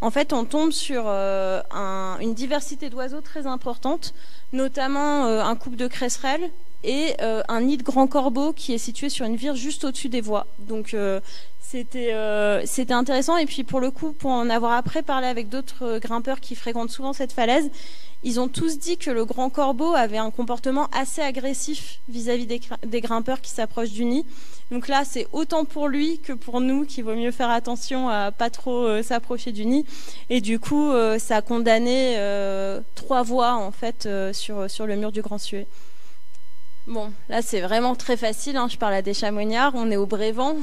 en 0.00 0.10
fait, 0.10 0.32
on 0.32 0.44
tombe 0.44 0.72
sur 0.72 1.04
euh, 1.06 1.60
un, 1.70 2.16
une 2.20 2.34
diversité 2.34 2.90
d'oiseaux 2.90 3.20
très 3.20 3.46
importante, 3.46 4.14
notamment 4.52 5.26
un 5.26 5.54
couple 5.54 5.76
de 5.76 5.86
cresserelles 5.86 6.50
et 6.84 7.14
euh, 7.20 7.42
un 7.48 7.62
nid 7.62 7.76
de 7.76 7.82
grand 7.82 8.06
corbeau 8.06 8.52
qui 8.52 8.72
est 8.72 8.78
situé 8.78 9.08
sur 9.08 9.26
une 9.26 9.36
vire 9.36 9.54
juste 9.54 9.84
au-dessus 9.84 10.08
des 10.08 10.20
voies. 10.20 10.46
Donc 10.60 10.94
euh, 10.94 11.20
c'était 11.60 12.14
euh, 12.14 12.64
c'était 12.64 12.94
intéressant 12.94 13.36
et 13.36 13.46
puis 13.46 13.64
pour 13.64 13.80
le 13.80 13.90
coup 13.90 14.12
pour 14.12 14.30
en 14.30 14.48
avoir 14.48 14.72
après 14.72 15.02
parlé 15.02 15.26
avec 15.26 15.48
d'autres 15.48 15.98
grimpeurs 15.98 16.40
qui 16.40 16.54
fréquentent 16.54 16.90
souvent 16.90 17.12
cette 17.12 17.32
falaise, 17.32 17.70
ils 18.22 18.40
ont 18.40 18.48
tous 18.48 18.78
dit 18.78 18.96
que 18.96 19.10
le 19.10 19.24
grand 19.24 19.50
corbeau 19.50 19.92
avait 19.94 20.18
un 20.18 20.30
comportement 20.30 20.88
assez 20.92 21.22
agressif 21.22 22.00
vis-à-vis 22.08 22.46
des, 22.46 23.00
grimpeurs 23.00 23.40
qui 23.40 23.50
s'approchent 23.50 23.92
du 23.92 24.04
nid. 24.04 24.26
Donc 24.70 24.88
là, 24.88 25.04
c'est 25.06 25.26
autant 25.32 25.64
pour 25.64 25.88
lui 25.88 26.18
que 26.18 26.34
pour 26.34 26.60
nous 26.60 26.84
qu'il 26.84 27.04
vaut 27.04 27.14
mieux 27.14 27.30
faire 27.30 27.48
attention 27.48 28.10
à 28.10 28.30
pas 28.30 28.50
trop 28.50 29.02
s'approcher 29.02 29.52
du 29.52 29.64
nid. 29.64 29.86
Et 30.28 30.42
du 30.42 30.60
coup, 30.60 30.92
ça 31.18 31.36
a 31.36 31.42
condamné 31.42 32.16
trois 32.94 33.22
voix 33.22 33.54
en 33.54 33.70
fait 33.70 34.06
sur 34.32 34.70
sur 34.70 34.86
le 34.86 34.96
mur 34.96 35.12
du 35.12 35.22
Grand 35.22 35.38
Suet. 35.38 35.66
Bon, 36.86 37.12
là 37.28 37.42
c'est 37.42 37.60
vraiment 37.60 37.94
très 37.94 38.16
facile, 38.16 38.56
hein. 38.56 38.66
je 38.70 38.78
parle 38.78 38.94
à 38.94 39.02
des 39.02 39.12
chamoignards, 39.12 39.72
on 39.74 39.90
est 39.90 39.98
au 39.98 40.06
Brévent. 40.06 40.56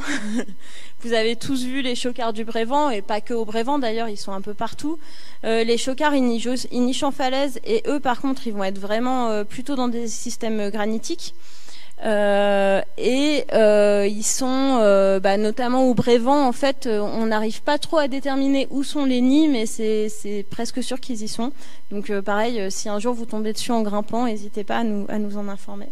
Vous 1.01 1.13
avez 1.13 1.35
tous 1.35 1.63
vu 1.63 1.83
les 1.83 1.93
chocards 1.93 2.33
du 2.33 2.43
Brévent, 2.43 2.89
et 2.89 3.03
pas 3.03 3.21
que 3.21 3.35
au 3.35 3.45
Brévent 3.45 3.77
d'ailleurs, 3.77 4.09
ils 4.09 4.17
sont 4.17 4.31
un 4.31 4.41
peu 4.41 4.55
partout. 4.55 4.97
Euh, 5.45 5.63
les 5.63 5.77
chocards, 5.77 6.15
ils 6.15 6.23
nichent, 6.23 7.03
en 7.03 7.11
falaise, 7.11 7.59
et 7.63 7.83
eux 7.87 7.99
par 7.99 8.19
contre, 8.19 8.47
ils 8.47 8.53
vont 8.53 8.63
être 8.63 8.79
vraiment 8.79 9.29
euh, 9.29 9.43
plutôt 9.43 9.75
dans 9.75 9.87
des 9.87 10.07
systèmes 10.07 10.71
granitiques. 10.71 11.35
Euh, 12.03 12.81
et 12.97 13.45
ils 14.07 14.23
sont 14.23 15.19
bah, 15.21 15.37
notamment 15.37 15.83
au 15.87 15.93
Brévent, 15.93 16.47
en 16.47 16.51
fait, 16.51 16.87
on 16.87 17.27
n'arrive 17.27 17.61
pas 17.61 17.77
trop 17.77 17.99
à 17.99 18.07
déterminer 18.07 18.67
où 18.71 18.83
sont 18.83 19.05
les 19.05 19.21
nids, 19.21 19.49
mais 19.49 19.67
c'est 19.67 20.45
presque 20.49 20.81
sûr 20.81 20.99
qu'ils 20.99 21.21
y 21.21 21.27
sont. 21.27 21.51
Donc 21.91 22.11
pareil, 22.21 22.71
si 22.71 22.89
un 22.89 22.97
jour 22.97 23.13
vous 23.13 23.25
tombez 23.25 23.53
dessus 23.53 23.71
en 23.71 23.83
grimpant, 23.83 24.25
n'hésitez 24.25 24.63
pas 24.63 24.79
à 24.79 24.83
nous 24.83 25.37
en 25.37 25.47
informer 25.47 25.89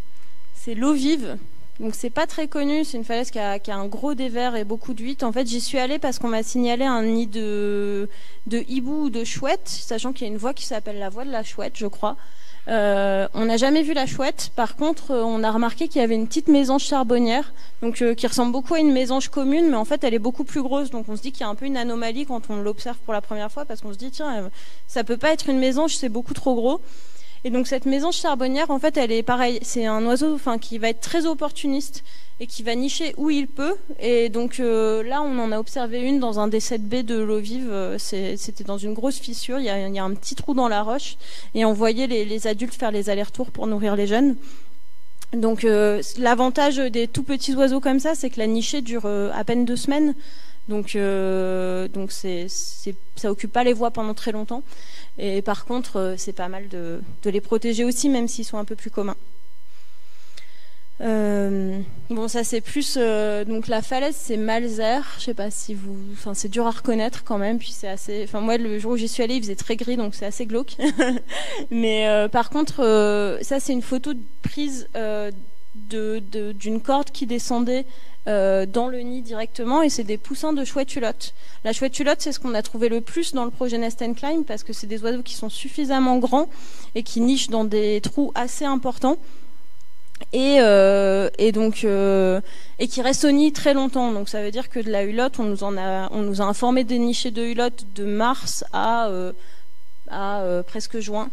c'est 0.65 0.73
l'eau 0.73 0.93
vive. 0.93 1.37
Donc 1.79 1.93
c'est 1.93 2.09
pas 2.09 2.25
très 2.25 2.47
connu, 2.47 2.83
c'est 2.85 2.97
une 2.97 3.03
falaise 3.03 3.29
qui 3.29 3.37
a, 3.37 3.59
un 3.67 3.85
gros 3.85 4.15
dévers 4.15 4.55
et 4.55 4.63
beaucoup 4.63 4.95
d'huîtres. 4.95 5.23
En 5.23 5.31
fait, 5.31 5.45
j'y 5.45 5.61
suis 5.61 5.77
allée 5.77 5.99
parce 5.99 6.17
qu'on 6.17 6.29
m'a 6.29 6.41
signalé 6.41 6.85
un 6.85 7.03
nid 7.03 7.27
de, 7.27 8.09
de 8.47 8.63
hibou 8.67 9.03
ou 9.03 9.09
de 9.11 9.23
chouette, 9.23 9.67
sachant 9.67 10.11
qu'il 10.11 10.25
y 10.25 10.29
a 10.29 10.33
une 10.33 10.39
voie 10.39 10.55
qui 10.55 10.65
s'appelle 10.65 10.97
la 10.97 11.09
voie 11.09 11.23
de 11.23 11.31
la 11.31 11.43
chouette, 11.43 11.73
je 11.75 11.85
crois. 11.85 12.15
Euh, 12.67 13.27
on 13.35 13.45
n'a 13.45 13.57
jamais 13.57 13.83
vu 13.83 13.93
la 13.93 14.07
chouette. 14.07 14.51
Par 14.55 14.75
contre, 14.75 15.11
on 15.11 15.43
a 15.43 15.51
remarqué 15.51 15.87
qu'il 15.87 16.01
y 16.01 16.03
avait 16.03 16.15
une 16.15 16.25
petite 16.25 16.47
mésange 16.47 16.83
charbonnière, 16.83 17.53
donc 17.83 18.01
euh, 18.01 18.15
qui 18.15 18.25
ressemble 18.25 18.51
beaucoup 18.51 18.73
à 18.73 18.79
une 18.79 18.91
mésange 18.91 19.29
commune, 19.29 19.69
mais 19.69 19.77
en 19.77 19.85
fait, 19.85 20.03
elle 20.03 20.15
est 20.15 20.19
beaucoup 20.19 20.45
plus 20.45 20.63
grosse. 20.63 20.89
Donc, 20.89 21.09
on 21.09 21.15
se 21.15 21.21
dit 21.21 21.31
qu'il 21.31 21.41
y 21.41 21.43
a 21.43 21.49
un 21.49 21.55
peu 21.55 21.65
une 21.65 21.77
anomalie 21.77 22.25
quand 22.25 22.49
on 22.49 22.55
l'observe 22.55 22.97
pour 23.05 23.13
la 23.13 23.21
première 23.21 23.51
fois, 23.51 23.65
parce 23.65 23.81
qu'on 23.81 23.93
se 23.93 23.99
dit 23.99 24.09
tiens, 24.09 24.45
euh, 24.45 24.49
ça 24.87 25.03
peut 25.03 25.17
pas 25.17 25.31
être 25.31 25.47
une 25.47 25.59
mésange, 25.59 25.95
c'est 25.95 26.09
beaucoup 26.09 26.33
trop 26.33 26.55
gros. 26.55 26.81
Et 27.45 27.51
donc 27.51 27.67
cette 27.67 27.85
maison 27.85 28.11
charbonnière, 28.11 28.71
en 28.71 28.79
fait, 28.79 28.97
elle 28.97 29.11
est 29.11 29.21
pareille. 29.21 29.59
C'est 29.61 29.85
un 29.85 30.03
oiseau, 30.07 30.33
enfin, 30.33 30.57
qui 30.57 30.79
va 30.79 30.89
être 30.89 30.99
très 30.99 31.27
opportuniste 31.27 32.03
et 32.39 32.47
qui 32.47 32.63
va 32.63 32.73
nicher 32.73 33.13
où 33.17 33.29
il 33.29 33.47
peut. 33.47 33.75
Et 33.99 34.29
donc 34.29 34.59
euh, 34.59 35.03
là, 35.03 35.21
on 35.21 35.37
en 35.37 35.51
a 35.51 35.59
observé 35.59 36.01
une 36.01 36.19
dans 36.19 36.39
un 36.39 36.47
des 36.47 36.59
7B 36.59 37.05
de 37.05 37.19
l'eau 37.19 37.37
vive. 37.37 37.69
Euh, 37.69 37.99
c'était 37.99 38.63
dans 38.63 38.79
une 38.79 38.95
grosse 38.95 39.19
fissure. 39.19 39.59
Il 39.59 39.65
y, 39.65 39.69
a, 39.69 40.03
un 40.03 40.13
petit 40.15 40.33
trou 40.33 40.55
dans 40.55 40.67
la 40.67 40.81
roche 40.81 41.17
et 41.53 41.65
on 41.65 41.73
voyait 41.73 42.07
les, 42.07 42.47
adultes 42.47 42.73
faire 42.73 42.89
les 42.89 43.11
allers-retours 43.11 43.51
pour 43.51 43.67
nourrir 43.67 43.95
les 43.95 44.07
jeunes. 44.07 44.35
Donc 45.33 45.65
euh, 45.65 46.01
l'avantage 46.17 46.77
des 46.77 47.07
tout 47.07 47.23
petits 47.23 47.53
oiseaux 47.53 47.79
comme 47.79 47.99
ça, 47.99 48.15
c'est 48.15 48.31
que 48.31 48.39
la 48.39 48.47
nichée 48.47 48.81
dure 48.81 49.05
à 49.05 49.43
peine 49.43 49.65
deux 49.65 49.75
semaines. 49.75 50.15
Donc, 50.67 50.97
donc 51.93 52.11
c'est, 52.11 52.47
ça 53.15 53.31
occupe 53.31 53.51
pas 53.51 53.63
les 53.63 53.73
voies 53.73 53.91
pendant 53.91 54.15
très 54.15 54.31
longtemps. 54.31 54.63
Et 55.17 55.41
par 55.41 55.65
contre, 55.65 55.97
euh, 55.97 56.15
c'est 56.17 56.33
pas 56.33 56.49
mal 56.49 56.67
de, 56.67 57.01
les 57.23 57.41
protéger 57.41 57.83
aussi, 57.83 58.09
même 58.09 58.27
s'ils 58.27 58.45
sont 58.45 58.57
un 58.57 58.65
peu 58.65 58.75
plus 58.75 58.89
communs. 58.89 59.15
Euh, 61.01 61.81
bon, 62.09 62.29
ça 62.29 62.45
c'est 62.45 62.61
plus 62.61 62.95
euh, 62.97 63.43
donc 63.43 63.67
la 63.67 63.81
falaise, 63.81 64.15
c'est 64.17 64.37
Malzer. 64.37 65.01
Je 65.19 65.25
sais 65.25 65.33
pas 65.33 65.51
si 65.51 65.73
vous, 65.73 65.97
enfin 66.13 66.33
c'est 66.33 66.47
dur 66.47 66.65
à 66.67 66.71
reconnaître 66.71 67.23
quand 67.25 67.37
même. 67.37 67.59
Puis 67.59 67.71
c'est 67.73 67.89
assez, 67.89 68.23
enfin 68.23 68.39
moi 68.39 68.57
le 68.57 68.79
jour 68.79 68.93
où 68.93 68.97
j'y 68.97 69.09
suis 69.09 69.21
allée, 69.21 69.35
il 69.35 69.41
faisait 69.41 69.57
très 69.57 69.75
gris, 69.75 69.97
donc 69.97 70.15
c'est 70.15 70.25
assez 70.25 70.45
glauque. 70.45 70.77
Mais 71.69 72.27
par 72.31 72.49
contre, 72.49 73.37
ça 73.41 73.59
c'est 73.59 73.73
une 73.73 73.81
photo 73.81 74.13
prise 74.41 74.87
d'une 75.75 76.81
corde 76.81 77.11
qui 77.11 77.25
descendait 77.25 77.85
euh, 78.27 78.65
dans 78.65 78.87
le 78.87 79.01
nid 79.01 79.21
directement 79.21 79.83
et 79.83 79.89
c'est 79.89 80.03
des 80.03 80.17
poussins 80.17 80.51
de 80.51 80.65
chouette 80.65 80.95
hulotte. 80.95 81.35
La 81.63 81.73
chouette 81.73 81.99
hulotte, 81.99 82.21
c'est 82.21 82.31
ce 82.31 82.39
qu'on 82.39 82.55
a 82.55 82.63
trouvé 82.63 82.89
le 82.89 82.99
plus 82.99 83.35
dans 83.35 83.45
le 83.45 83.51
projet 83.51 83.77
Nest 83.77 84.03
Climb 84.15 84.43
parce 84.45 84.63
que 84.63 84.73
c'est 84.73 84.87
des 84.87 85.03
oiseaux 85.03 85.21
qui 85.21 85.35
sont 85.35 85.49
suffisamment 85.49 86.17
grands 86.17 86.49
et 86.95 87.03
qui 87.03 87.21
nichent 87.21 87.49
dans 87.49 87.65
des 87.65 88.01
trous 88.01 88.31
assez 88.33 88.65
importants. 88.65 89.17
Et, 90.33 90.57
euh, 90.59 91.29
et 91.37 91.51
donc 91.51 91.83
euh, 91.83 92.41
et 92.79 92.87
qui 92.87 93.01
restent 93.03 93.25
au 93.25 93.31
nid 93.31 93.51
très 93.51 93.75
longtemps. 93.75 94.11
Donc 94.11 94.27
ça 94.27 94.41
veut 94.41 94.51
dire 94.51 94.69
que 94.69 94.79
de 94.79 94.89
la 94.89 95.03
hulotte, 95.03 95.39
on 95.39 95.43
nous 95.43 95.63
a 95.63 96.09
on 96.11 96.21
nous 96.21 96.41
a 96.41 96.45
informé 96.45 96.83
des 96.83 96.97
nichés 96.97 97.31
de 97.31 97.43
hulotte 97.43 97.85
de 97.93 98.05
mars 98.05 98.63
à 98.73 99.09
à 100.09 100.63
presque 100.65 100.99
juin. 100.99 101.29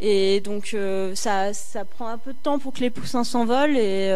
Et 0.00 0.40
donc 0.40 0.76
ça 1.14 1.52
ça 1.54 1.84
prend 1.84 2.08
un 2.08 2.18
peu 2.18 2.32
de 2.32 2.38
temps 2.42 2.58
pour 2.58 2.72
que 2.72 2.80
les 2.80 2.90
poussins 2.90 3.24
s'envolent 3.24 3.76
et 3.76 4.12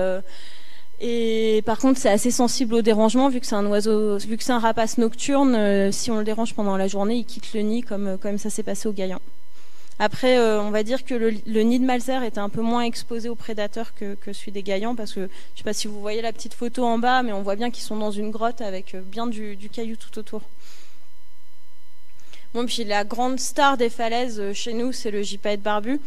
et 1.00 1.62
par 1.64 1.78
contre, 1.78 1.98
c'est 1.98 2.10
assez 2.10 2.30
sensible 2.30 2.74
au 2.74 2.82
dérangement 2.82 3.30
vu 3.30 3.40
que 3.40 3.46
c'est 3.46 3.54
un 3.54 3.64
oiseau, 3.66 4.18
vu 4.18 4.36
que 4.36 4.44
c'est 4.44 4.52
un 4.52 4.58
rapace 4.58 4.98
nocturne. 4.98 5.54
Euh, 5.54 5.90
si 5.90 6.10
on 6.10 6.18
le 6.18 6.24
dérange 6.24 6.54
pendant 6.54 6.76
la 6.76 6.88
journée, 6.88 7.16
il 7.16 7.24
quitte 7.24 7.54
le 7.54 7.60
nid 7.60 7.82
comme, 7.82 8.18
ça 8.36 8.50
s'est 8.50 8.62
passé 8.62 8.86
au 8.86 8.92
gaillan. 8.92 9.20
Après, 9.98 10.38
euh, 10.38 10.60
on 10.62 10.70
va 10.70 10.82
dire 10.82 11.04
que 11.04 11.14
le, 11.14 11.62
nid 11.62 11.78
de 11.78 11.84
Malzer 11.84 12.22
était 12.22 12.38
un 12.38 12.48
peu 12.50 12.60
moins 12.60 12.82
exposé 12.82 13.30
aux 13.30 13.34
prédateurs 13.34 13.94
que, 13.94 14.16
celui 14.32 14.52
des 14.52 14.62
gaillans 14.62 14.94
parce 14.94 15.12
que 15.12 15.28
je 15.54 15.58
sais 15.58 15.64
pas 15.64 15.72
si 15.72 15.88
vous 15.88 16.00
voyez 16.00 16.20
la 16.22 16.32
petite 16.32 16.54
photo 16.54 16.84
en 16.84 16.98
bas, 16.98 17.22
mais 17.22 17.32
on 17.32 17.42
voit 17.42 17.56
bien 17.56 17.70
qu'ils 17.70 17.84
sont 17.84 17.96
dans 17.96 18.10
une 18.10 18.30
grotte 18.30 18.60
avec 18.60 18.94
euh, 18.94 19.00
bien 19.00 19.26
du 19.26 19.56
caillou 19.72 19.96
tout 19.96 20.18
autour. 20.18 20.42
Puis 22.66 22.84
la 22.84 23.04
grande 23.04 23.38
star 23.38 23.76
des 23.76 23.90
falaises 23.90 24.52
chez 24.54 24.72
nous, 24.72 24.92
c'est 24.92 25.10
le 25.10 25.22
gypaète 25.22 25.62
barbu. 25.62 26.00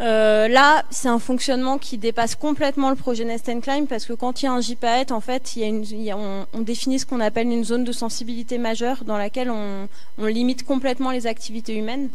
Euh, 0.00 0.48
là, 0.48 0.84
c'est 0.90 1.08
un 1.08 1.20
fonctionnement 1.20 1.78
qui 1.78 1.96
dépasse 1.96 2.34
complètement 2.34 2.90
le 2.90 2.96
projet 2.96 3.24
Nest 3.24 3.48
Climb 3.62 3.86
parce 3.86 4.04
que 4.04 4.14
quand 4.14 4.42
il 4.42 4.46
y 4.46 4.48
a 4.48 4.52
un 4.52 4.60
JPAET, 4.60 5.12
en 5.12 5.20
fait, 5.20 5.56
on, 5.62 6.60
définit 6.60 6.98
ce 6.98 7.06
qu'on 7.06 7.20
appelle 7.20 7.46
une 7.46 7.64
zone 7.64 7.84
de 7.84 7.92
sensibilité 7.92 8.58
majeure 8.58 9.04
dans 9.04 9.16
laquelle 9.16 9.50
on, 9.50 9.88
limite 10.18 10.64
complètement 10.64 11.12
les 11.12 11.26
activités 11.26 11.76
humaines. 11.76 12.08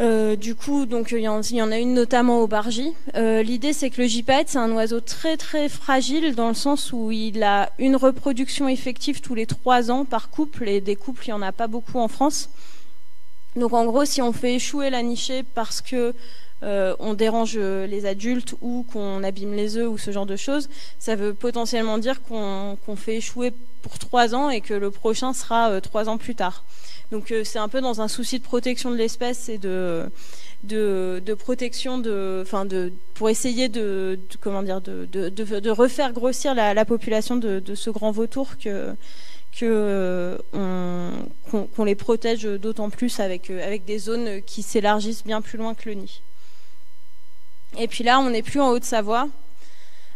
Euh, 0.00 0.34
du 0.34 0.56
coup, 0.56 0.86
donc 0.86 1.12
il 1.12 1.20
y, 1.20 1.28
en, 1.28 1.40
a 1.70 1.78
une 1.78 1.94
notamment 1.94 2.40
au 2.40 2.48
Bargy. 2.48 2.92
Euh, 3.14 3.42
l'idée, 3.42 3.72
c'est 3.72 3.90
que 3.90 4.02
le 4.02 4.08
JPAET, 4.08 4.44
c'est 4.48 4.58
un 4.58 4.72
oiseau 4.72 5.00
très 5.00 5.36
très 5.36 5.68
fragile 5.68 6.34
dans 6.34 6.48
le 6.48 6.54
sens 6.54 6.92
où 6.92 7.12
il 7.12 7.42
a 7.44 7.70
une 7.78 7.94
reproduction 7.94 8.68
effective 8.68 9.20
tous 9.20 9.36
les 9.36 9.46
trois 9.46 9.92
ans 9.92 10.04
par 10.04 10.30
couple 10.30 10.68
et 10.68 10.80
des 10.80 10.96
couples, 10.96 11.24
il 11.26 11.30
n'y 11.30 11.34
en 11.34 11.42
a 11.42 11.52
pas 11.52 11.68
beaucoup 11.68 11.98
en 11.98 12.08
France. 12.08 12.50
Donc 13.54 13.72
en 13.72 13.84
gros, 13.84 14.04
si 14.04 14.20
on 14.20 14.32
fait 14.32 14.54
échouer 14.56 14.90
la 14.90 15.02
nichée 15.02 15.44
parce 15.54 15.80
que 15.80 16.14
on 16.98 17.12
dérange 17.12 17.58
les 17.58 18.06
adultes 18.06 18.54
ou 18.62 18.86
qu'on 18.90 19.22
abîme 19.22 19.52
les 19.52 19.76
œufs 19.76 19.86
ou 19.86 19.98
ce 19.98 20.10
genre 20.12 20.24
de 20.24 20.34
choses, 20.34 20.70
ça 20.98 21.14
veut 21.14 21.34
potentiellement 21.34 21.98
dire 21.98 22.22
qu'on 22.22 22.96
fait 22.96 23.16
échouer 23.16 23.52
pour 23.84 23.98
trois 23.98 24.34
ans 24.34 24.48
et 24.48 24.62
que 24.62 24.72
le 24.74 24.90
prochain 24.90 25.34
sera 25.34 25.80
trois 25.82 26.08
ans 26.08 26.16
plus 26.16 26.34
tard. 26.34 26.64
Donc 27.12 27.32
c'est 27.44 27.58
un 27.58 27.68
peu 27.68 27.82
dans 27.82 28.00
un 28.00 28.08
souci 28.08 28.38
de 28.38 28.44
protection 28.44 28.90
de 28.90 28.96
l'espèce 28.96 29.50
et 29.50 29.58
de 29.58 30.10
de, 30.64 31.34
protection 31.34 31.98
de, 31.98 32.40
enfin 32.42 32.64
de, 32.64 32.90
pour 33.12 33.28
essayer 33.28 33.68
de, 33.68 34.18
comment 34.40 34.62
dire, 34.62 34.80
de, 34.80 35.04
de, 35.06 35.70
refaire 35.70 36.12
grossir 36.12 36.54
la, 36.54 36.84
population 36.86 37.36
de, 37.36 37.74
ce 37.74 37.90
grand 37.90 38.10
vautour 38.10 38.56
que 38.58 38.94
que 39.52 40.36
qu'on 40.52 41.84
les 41.84 41.94
protège 41.94 42.42
d'autant 42.44 42.90
plus 42.90 43.20
avec 43.20 43.50
avec 43.50 43.84
des 43.84 43.98
zones 43.98 44.42
qui 44.42 44.62
s'élargissent 44.62 45.24
bien 45.24 45.42
plus 45.42 45.58
loin 45.58 45.74
que 45.74 45.88
le 45.90 45.94
nid. 45.94 46.22
Et 47.78 47.86
puis 47.86 48.02
là, 48.02 48.18
on 48.18 48.30
n'est 48.30 48.42
plus 48.42 48.60
en 48.60 48.70
Haute-Savoie, 48.70 49.28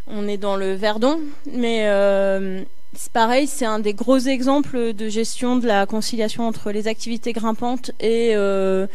on 0.08 0.26
est 0.26 0.38
dans 0.38 0.56
le 0.56 0.74
Verdon, 0.74 1.20
mais 1.52 1.86
euh, 1.86 2.62
c'est 2.94 3.12
pareil, 3.12 3.46
c'est 3.46 3.66
un 3.66 3.80
des 3.80 3.92
gros 3.92 4.18
exemples 4.18 4.94
de 4.94 5.08
gestion 5.08 5.56
de 5.56 5.66
la 5.66 5.84
conciliation 5.84 6.46
entre 6.46 6.70
les 6.70 6.88
activités 6.88 7.32
grimpantes 7.32 7.90
et 8.00 8.30
euh, 8.34 8.86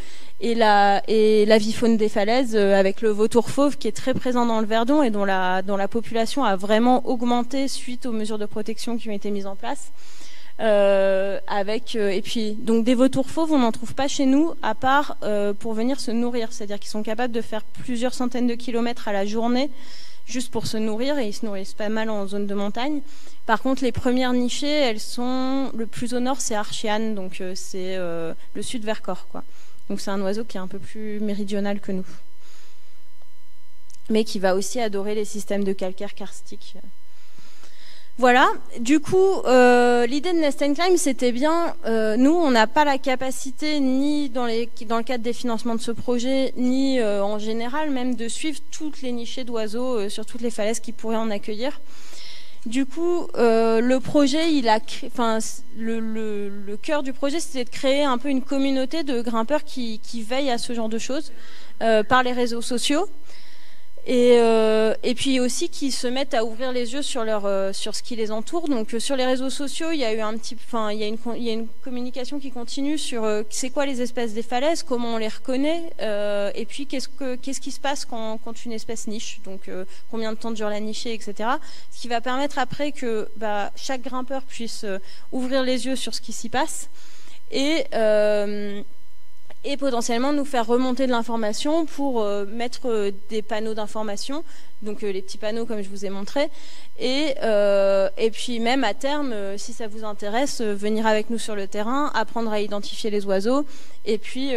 la, 0.42 1.02
vie 1.60 1.74
faune 1.74 1.98
des 1.98 2.10
falaises 2.10 2.56
euh, 2.56 2.78
avec 2.78 3.02
le 3.02 3.10
vautour 3.10 3.52
fauve 3.52 3.78
qui 3.78 3.88
est 3.88 3.96
très 3.96 4.16
présent 4.16 4.48
dans 4.48 4.62
le 4.62 4.66
Verdon 4.66 5.04
et 5.04 5.12
dont 5.12 5.26
la, 5.26 5.88
population 5.90 6.44
a 6.44 6.56
vraiment 6.56 7.08
augmenté 7.08 7.68
suite 7.68 8.08
aux 8.08 8.12
mesures 8.12 8.40
de 8.40 8.48
protection 8.48 8.98
qui 8.98 9.10
ont 9.10 9.14
été 9.14 9.30
mises 9.30 9.46
en 9.46 9.56
place. 9.56 9.92
Euh, 10.60 11.40
et 11.50 12.22
puis 12.22 12.54
donc 12.54 12.86
des 12.86 12.94
vautours 12.94 13.30
fauves 13.30 13.52
on 13.52 13.58
n'en 13.58 13.72
trouve 13.72 13.96
pas 13.96 14.08
chez 14.08 14.28
nous 14.28 14.54
à 14.62 14.76
part 14.76 15.18
pour 15.58 15.74
venir 15.74 16.00
se 16.00 16.12
nourrir 16.12 16.50
c'est-à-dire 16.52 16.80
qu'ils 16.80 16.92
sont 16.92 17.02
capables 17.02 17.34
de 17.34 17.42
faire 17.42 17.64
plusieurs 17.64 18.14
centaines 18.14 18.46
de 18.46 18.54
kilomètres 18.54 19.08
à 19.08 19.14
la 19.14 19.26
journée 19.26 19.72
juste 20.26 20.52
pour 20.52 20.68
se 20.68 20.78
nourrir 20.78 21.18
et 21.18 21.28
ils 21.28 21.34
se 21.34 21.46
nourrissent 21.46 21.74
pas 21.74 21.90
mal 21.90 22.10
en 22.10 22.26
zone 22.28 22.48
de 22.48 22.54
montagne 22.54 23.02
par 23.46 23.62
contre 23.62 23.84
les 23.84 23.92
premières 23.92 24.34
nichées 24.34 24.68
elles 24.68 25.00
sont 25.00 25.72
le 25.76 25.86
plus 25.86 26.14
au 26.14 26.20
nord 26.20 26.40
c'est 26.40 26.56
Archiane 26.56 27.14
donc 27.14 27.44
c'est 27.56 27.98
le 27.98 28.62
sud 28.62 28.90
quoi 29.32 29.44
donc 29.90 30.00
c'est 30.00 30.12
un 30.12 30.22
oiseau 30.22 30.44
qui 30.44 30.58
est 30.58 30.62
un 30.62 30.68
peu 30.68 30.80
plus 30.80 31.20
méridional 31.20 31.80
que 31.80 31.92
nous. 31.92 32.06
Mais 34.10 34.24
qui 34.24 34.40
va 34.40 34.56
aussi 34.56 34.80
adorer 34.80 35.16
les 35.16 35.26
systèmes 35.26 35.64
de 35.64 35.74
calcaire 35.74 36.14
karstique. 36.14 36.76
Voilà, 38.20 38.48
du 38.80 39.00
coup, 39.00 39.42
euh, 39.48 40.06
l'idée 40.06 40.34
de 40.34 40.38
Nest 40.38 40.60
Climb, 40.60 40.98
c'était 40.98 41.32
bien, 41.32 41.76
euh, 41.88 42.16
nous, 42.16 42.32
on 42.32 42.52
n'a 42.52 42.68
pas 42.68 42.86
la 42.86 43.00
capacité, 43.00 43.80
ni 43.80 44.30
dans, 44.30 44.46
le 44.46 45.02
cadre 45.02 45.24
des 45.24 45.34
financements 45.34 45.74
de 45.74 45.82
ce 45.82 45.90
projet, 45.90 46.54
ni 46.56 47.00
euh, 47.00 47.24
en 47.24 47.40
général, 47.40 47.90
même 47.90 48.14
de 48.14 48.28
suivre 48.28 48.60
toutes 48.70 49.02
les 49.02 49.12
nichées 49.12 49.44
d'oiseaux 49.44 50.10
sur 50.10 50.28
toutes 50.28 50.42
les 50.42 50.52
falaises 50.52 50.80
qui 50.80 50.92
pourraient 50.92 51.18
en 51.18 51.32
accueillir. 51.32 51.82
Du 52.68 52.86
coup, 52.86 53.28
le 53.36 53.98
projet, 53.98 54.54
il 54.54 54.70
a, 54.70 54.80
enfin, 55.08 55.40
le, 55.76 56.76
cœur 56.84 57.02
du 57.02 57.14
projet, 57.14 57.40
c'était 57.40 57.66
de 57.66 57.70
créer 57.70 58.04
un 58.04 58.20
peu 58.20 58.30
une 58.30 58.44
communauté 58.44 59.02
de 59.02 59.22
grimpeurs 59.24 59.64
qui, 59.64 60.00
qui 60.04 60.22
veillent 60.22 60.52
à 60.52 60.60
ce 60.60 60.74
genre 60.74 60.88
de 60.88 61.00
choses 61.00 61.34
par 61.80 62.22
les 62.22 62.32
réseaux 62.32 62.62
sociaux. 62.62 63.08
Et, 64.06 64.36
euh, 64.38 64.94
et, 65.02 65.16
puis 65.16 65.40
aussi 65.40 65.70
qui 65.70 65.90
se 65.90 66.08
mettent 66.08 66.34
à 66.34 66.44
ouvrir 66.44 66.74
les 66.74 66.92
yeux 66.92 67.02
sur 67.02 67.24
leur 67.24 67.46
euh, 67.46 67.72
sur 67.72 67.96
ce 67.96 68.04
qui 68.04 68.18
les 68.18 68.32
entoure. 68.32 68.68
Donc 68.68 68.94
euh, 68.94 69.00
sur 69.00 69.16
les 69.16 69.26
réseaux 69.26 69.50
sociaux, 69.50 69.92
il 69.94 70.00
y 70.00 70.04
a 70.04 70.14
eu 70.14 70.20
un 70.20 70.38
petit, 70.38 70.58
enfin 70.66 70.92
il 70.92 71.00
y 71.00 71.04
a 71.04 71.08
une 71.08 71.18
il 71.38 71.44
y 71.44 71.50
a 71.50 71.54
une 71.54 71.68
communication 71.86 72.38
qui 72.38 72.52
continue 72.52 72.98
sur 72.98 73.26
c'est 73.50 73.70
quoi 73.70 73.86
les 73.86 74.02
espèces 74.02 74.34
des 74.34 74.44
falaises, 74.44 74.84
comment 74.84 75.16
on 75.16 75.18
les 75.18 75.30
reconnaît, 75.30 75.84
et 76.00 76.66
puis 76.66 76.86
qu'est-ce 76.86 77.08
que 77.08 77.36
qu'est-ce 77.36 77.62
qui 77.62 77.72
se 77.72 77.80
passe 77.80 78.04
quand, 78.04 78.40
quand 78.44 78.66
une 78.66 78.74
espèce 78.74 79.08
niche, 79.08 79.40
donc 79.46 79.70
combien 80.12 80.34
de 80.34 80.38
temps 80.38 80.52
dure 80.52 80.70
la 80.70 80.82
nichée, 80.82 81.14
etc. 81.14 81.52
Ce 81.92 82.02
qui 82.02 82.10
va 82.10 82.20
permettre 82.20 82.60
après 82.60 82.92
que 82.92 83.30
bah, 83.38 83.72
chaque 83.78 84.02
grimpeur 84.02 84.42
puisse 84.42 84.86
ouvrir 85.32 85.64
les 85.64 85.86
yeux 85.86 85.96
sur 85.96 86.14
ce 86.14 86.20
qui 86.20 86.34
s'y 86.34 86.50
passe 86.50 86.90
et 87.52 87.86
et 89.66 89.78
potentiellement 89.78 90.34
nous 90.34 90.46
faire 90.46 90.68
remonter 90.68 91.08
de 91.08 91.12
l'information 91.12 91.86
pour 91.86 92.22
euh, 92.22 92.46
mettre 92.46 92.90
euh, 92.90 93.12
des 93.30 93.42
panneaux 93.42 93.74
d'information 93.74 94.44
donc 94.82 95.04
euh, 95.04 95.12
les 95.14 95.22
petits 95.22 95.38
panneaux 95.38 95.66
comme 95.66 95.82
je 95.82 95.90
vous 95.90 96.06
ai 96.06 96.10
montré. 96.10 96.50
Et, 97.00 97.34
et 98.18 98.32
puis 98.32 98.60
même 98.60 98.84
à 98.84 98.94
terme, 98.94 99.34
si 99.58 99.74
ça 99.74 99.88
vous 99.88 100.04
intéresse, 100.04 100.62
venir 100.62 101.08
avec 101.08 101.32
nous 101.32 101.40
sur 101.40 101.56
le 101.56 101.66
terrain, 101.66 102.12
apprendre 102.14 102.52
à 102.52 102.60
identifier 102.60 103.10
les 103.10 103.26
oiseaux 103.26 103.66
et 104.06 104.20
puis 104.20 104.50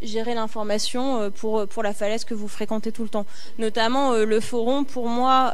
gérer 0.00 0.34
l'information 0.34 1.30
pour, 1.32 1.66
pour 1.66 1.82
la 1.82 1.92
falaise 1.92 2.24
que 2.24 2.32
vous 2.32 2.48
fréquentez 2.48 2.90
tout 2.90 3.02
le 3.02 3.10
temps. 3.10 3.26
Notamment 3.58 4.14
le 4.14 4.40
forum, 4.40 4.86
pour 4.86 5.08
moi, 5.08 5.52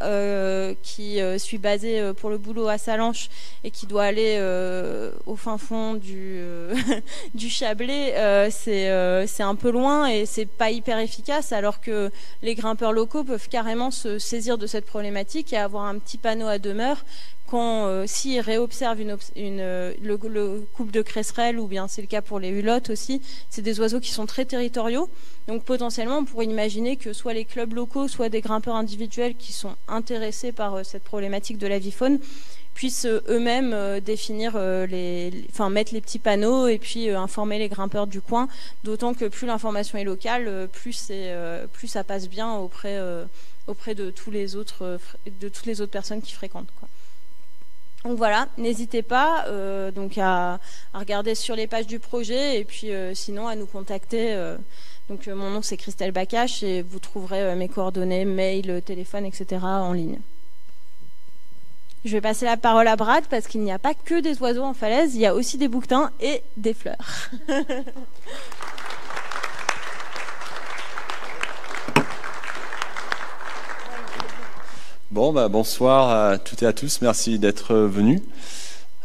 qui 0.83 1.19
suis 1.39 1.59
basé 1.59 2.13
pour 2.15 2.31
le 2.31 2.39
boulot 2.39 2.69
à 2.69 2.79
Salanches 2.79 3.29
et 3.65 3.73
qui 3.73 3.87
doit 3.87 4.05
aller 4.05 4.39
au 5.27 5.35
fin 5.35 5.59
fond 5.59 5.95
du, 5.95 6.41
du 7.35 7.49
Chablais, 7.49 8.15
c'est 8.51 8.90
c'est 9.27 9.43
un 9.43 9.55
peu 9.55 9.71
loin 9.71 10.07
et 10.07 10.27
c'est 10.27 10.47
pas 10.47 10.71
hyper 10.71 10.99
efficace 10.99 11.53
alors 11.53 11.81
que 11.81 12.11
les 12.43 12.55
grimpeurs 12.55 12.93
locaux 12.93 13.25
peuvent 13.25 13.49
carrément 13.49 13.91
se 13.91 14.19
saisir 14.19 14.59
de 14.59 14.67
cette 14.67 14.87
problématique 14.87 15.53
et 15.53 15.57
avoir 15.57 15.85
un 15.85 15.99
petit 15.99 16.19
panneau 16.19 16.47
à 16.47 16.59
demeure 16.59 17.05
quand 17.51 17.87
euh, 17.87 18.05
s'ils 18.07 18.41
réobservent 18.41 19.01
euh, 19.37 19.95
le, 20.01 20.67
couple 20.73 20.93
de 20.93 21.03
cresserelles, 21.03 21.59
ou 21.59 21.67
bien 21.67 21.89
c'est 21.89 22.01
le 22.01 22.07
cas 22.07 22.23
pour 22.23 22.39
les 22.39 22.49
hulottes 22.49 22.91
aussi, 22.91 23.21
c'est 23.51 23.63
des 23.63 23.81
oiseaux 23.81 23.99
qui 24.01 24.13
sont 24.13 24.27
très 24.27 24.45
territoriaux. 24.45 25.11
Donc 25.49 25.65
potentiellement, 25.65 26.19
on 26.19 26.25
pourrait 26.25 26.45
imaginer 26.45 26.97
que 26.97 27.13
soit 27.13 27.35
les 27.35 27.45
clubs 27.45 27.75
locaux, 27.75 28.07
soit 28.07 28.29
des 28.29 28.41
grimpeurs 28.41 28.77
individuels 28.77 29.35
qui 29.35 29.53
sont 29.53 29.75
intéressés 29.89 30.53
par 30.53 30.77
euh, 30.77 30.83
cette 30.85 31.03
problématique 31.03 31.59
de 31.59 31.67
la 31.67 31.81
vie 31.81 31.91
faune 31.91 32.21
puissent 32.81 33.07
eux-mêmes 33.07 34.01
définir 34.01 34.59
les, 34.59 35.45
enfin 35.51 35.69
mettre 35.69 35.93
les 35.93 36.01
petits 36.01 36.19
panneaux 36.19 36.67
et 36.67 36.79
puis 36.79 37.11
informer 37.11 37.59
les 37.59 37.69
grimpeurs 37.69 38.07
du 38.07 38.23
coin. 38.23 38.49
D'autant 38.85 39.13
que 39.13 39.27
plus 39.27 39.47
l'information 39.47 39.99
est 39.99 40.05
locale, 40.05 40.67
plus 40.73 40.95
c'est 40.95 41.35
plus 41.75 41.89
ça 41.89 42.05
passe 42.05 42.27
bien 42.27 42.57
auprès 42.57 42.97
de 43.95 44.11
tous 44.11 44.31
les 44.31 44.57
autres 44.57 44.83
euh, 44.83 44.99
de 45.41 45.49
toutes 45.49 45.67
les 45.67 45.81
autres 45.81 45.93
personnes 45.93 46.23
qui 46.23 46.33
fréquentent. 46.33 46.69
Donc 48.05 48.17
voilà, 48.17 48.49
n'hésitez 48.57 49.03
pas 49.03 49.45
euh, 49.49 49.91
donc 49.91 50.17
à, 50.17 50.59
regarder 50.95 51.35
sur 51.35 51.55
les 51.55 51.67
pages 51.67 51.87
du 51.87 51.99
projet 51.99 52.59
et 52.59 52.65
puis 52.65 52.93
euh, 52.93 53.15
sinon 53.15 53.47
à 53.47 53.57
nous 53.57 53.67
contacter. 53.67 54.35
donc 55.09 55.27
mon 55.27 55.51
nom 55.51 55.63
c'est 55.63 55.77
Christelle 55.77 56.13
Bacache 56.13 56.63
et 56.63 56.83
vous 56.83 56.99
trouverez 56.99 57.55
mes 57.57 57.69
coordonnées, 57.69 58.25
mail, 58.25 58.81
téléphone, 58.85 59.27
etc. 59.27 59.61
en 59.63 59.93
ligne. 59.93 60.19
Je 62.05 62.13
vais 62.13 62.23
passer 62.23 62.47
la 62.47 62.57
parole 62.57 62.89
à 62.89 62.97
Brad 62.97 63.25
parce 63.29 63.47
qu'il 63.47 63.61
n'y 63.61 63.73
a 63.73 63.79
pas 63.79 63.93
que 63.93 64.21
des 64.21 64.41
oiseaux 64.41 64.63
en 64.63 64.73
falaise, 64.73 65.15
il 65.15 65.21
y 65.21 65.27
a 65.27 65.35
aussi 65.35 65.59
des 65.59 65.69
bouquetins 65.69 66.11
et 66.21 66.43
des 66.57 66.73
fleurs. 66.73 66.97
Bon, 75.11 75.33
bah, 75.33 75.49
bonsoir 75.49 76.31
à 76.31 76.39
toutes 76.39 76.63
et 76.63 76.67
à 76.67 76.73
tous. 76.73 77.01
Merci 77.03 77.41
d'être 77.41 77.75
venus. 77.75 78.23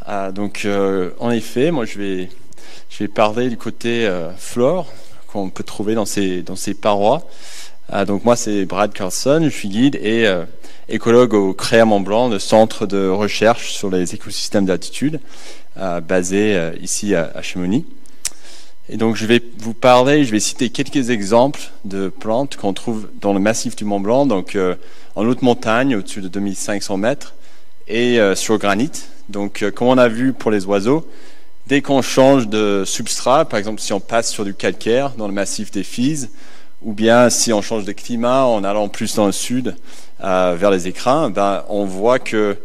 Ah, 0.05 0.31
donc, 0.31 0.61
euh, 0.65 1.09
en 1.19 1.31
effet, 1.31 1.71
moi, 1.71 1.85
je 1.85 1.97
vais, 1.97 3.07
parler 3.07 3.49
du 3.49 3.57
côté 3.57 4.05
euh, 4.05 4.31
flore 4.37 4.93
qu'on 5.25 5.49
peut 5.49 5.63
trouver 5.63 5.95
dans 5.95 6.05
ces, 6.05 6.43
dans 6.43 6.55
ces 6.55 6.75
parois. 6.75 7.27
Ah, 7.89 8.05
donc, 8.05 8.23
moi, 8.23 8.35
c'est 8.35 8.65
Brad 8.65 8.93
Carlson. 8.93 9.41
Je 9.45 9.49
suis 9.49 9.67
guide 9.67 9.95
et 9.95 10.27
euh, 10.27 10.45
écologue 10.89 11.33
au 11.33 11.53
CREA 11.53 11.85
Mont 11.85 11.99
Blanc, 11.99 12.29
le 12.29 12.39
centre 12.39 12.85
de 12.85 13.07
recherche 13.07 13.73
sur 13.73 13.89
les 13.89 14.13
écosystèmes 14.13 14.65
d'altitude, 14.65 15.19
basé 16.07 16.71
ici 16.81 17.15
à, 17.15 17.31
à 17.35 17.41
Chamonix. 17.41 17.85
Et 18.87 18.97
donc, 18.97 19.15
je 19.15 19.25
vais 19.25 19.41
vous 19.59 19.73
parler, 19.73 20.23
je 20.25 20.31
vais 20.31 20.39
citer 20.39 20.69
quelques 20.69 21.09
exemples 21.09 21.61
de 21.85 22.09
plantes 22.09 22.55
qu'on 22.55 22.73
trouve 22.73 23.09
dans 23.19 23.33
le 23.33 23.39
massif 23.39 23.75
du 23.75 23.83
Mont 23.83 23.99
Blanc. 23.99 24.25
Donc, 24.25 24.57
en 25.15 25.25
haute 25.25 25.41
montagne, 25.41 25.95
au-dessus 25.95 26.21
de 26.21 26.27
2500 26.27 26.97
mètres, 26.97 27.33
et 27.87 28.19
euh, 28.19 28.35
sur 28.35 28.57
granit. 28.57 28.91
Donc, 29.29 29.63
euh, 29.63 29.71
comme 29.71 29.87
on 29.87 29.97
a 29.97 30.07
vu 30.07 30.33
pour 30.33 30.51
les 30.51 30.65
oiseaux, 30.65 31.07
dès 31.67 31.81
qu'on 31.81 32.01
change 32.01 32.47
de 32.47 32.83
substrat, 32.85 33.45
par 33.45 33.59
exemple 33.59 33.81
si 33.81 33.93
on 33.93 33.99
passe 33.99 34.31
sur 34.31 34.45
du 34.45 34.53
calcaire 34.53 35.11
dans 35.11 35.27
le 35.27 35.33
massif 35.33 35.71
des 35.71 35.83
Fises, 35.83 36.29
ou 36.81 36.93
bien 36.93 37.29
si 37.29 37.53
on 37.53 37.61
change 37.61 37.85
de 37.85 37.91
climat 37.91 38.45
en 38.45 38.63
allant 38.63 38.89
plus 38.89 39.15
dans 39.15 39.25
le 39.25 39.31
sud 39.31 39.75
euh, 40.23 40.55
vers 40.57 40.71
les 40.71 40.87
écrins, 40.87 41.29
ben, 41.29 41.63
on 41.69 41.85
voit 41.85 42.19
que 42.19 42.57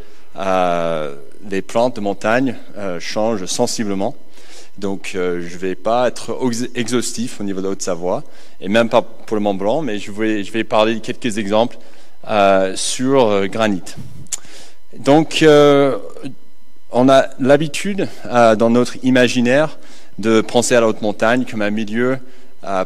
les 1.48 1.62
plantes 1.62 1.96
de 1.96 2.00
montagne 2.00 2.56
changent 2.98 3.44
sensiblement. 3.46 4.14
Donc, 4.78 5.10
je 5.12 5.18
ne 5.18 5.58
vais 5.58 5.74
pas 5.74 6.08
être 6.08 6.38
exhaustif 6.74 7.40
au 7.40 7.44
niveau 7.44 7.60
de 7.60 7.66
la 7.66 7.72
Haute-Savoie, 7.72 8.22
et 8.60 8.68
même 8.68 8.88
pas 8.88 9.02
pour 9.02 9.36
le 9.36 9.42
Mont 9.42 9.54
Blanc, 9.54 9.82
mais 9.82 9.98
je 9.98 10.12
vais, 10.12 10.64
parler 10.64 10.94
de 10.94 11.00
quelques 11.00 11.38
exemples 11.38 11.76
euh, 12.28 12.76
sur 12.76 13.26
euh, 13.26 13.46
granit. 13.46 13.82
Donc, 14.98 15.42
euh, 15.42 15.96
on 16.92 17.08
a 17.08 17.28
l'habitude 17.38 18.08
dans 18.24 18.68
notre 18.68 18.96
imaginaire 19.04 19.78
de 20.18 20.40
penser 20.40 20.74
à 20.74 20.80
la 20.80 20.88
haute 20.88 21.02
montagne 21.02 21.46
comme 21.48 21.62
un 21.62 21.70
milieu 21.70 22.18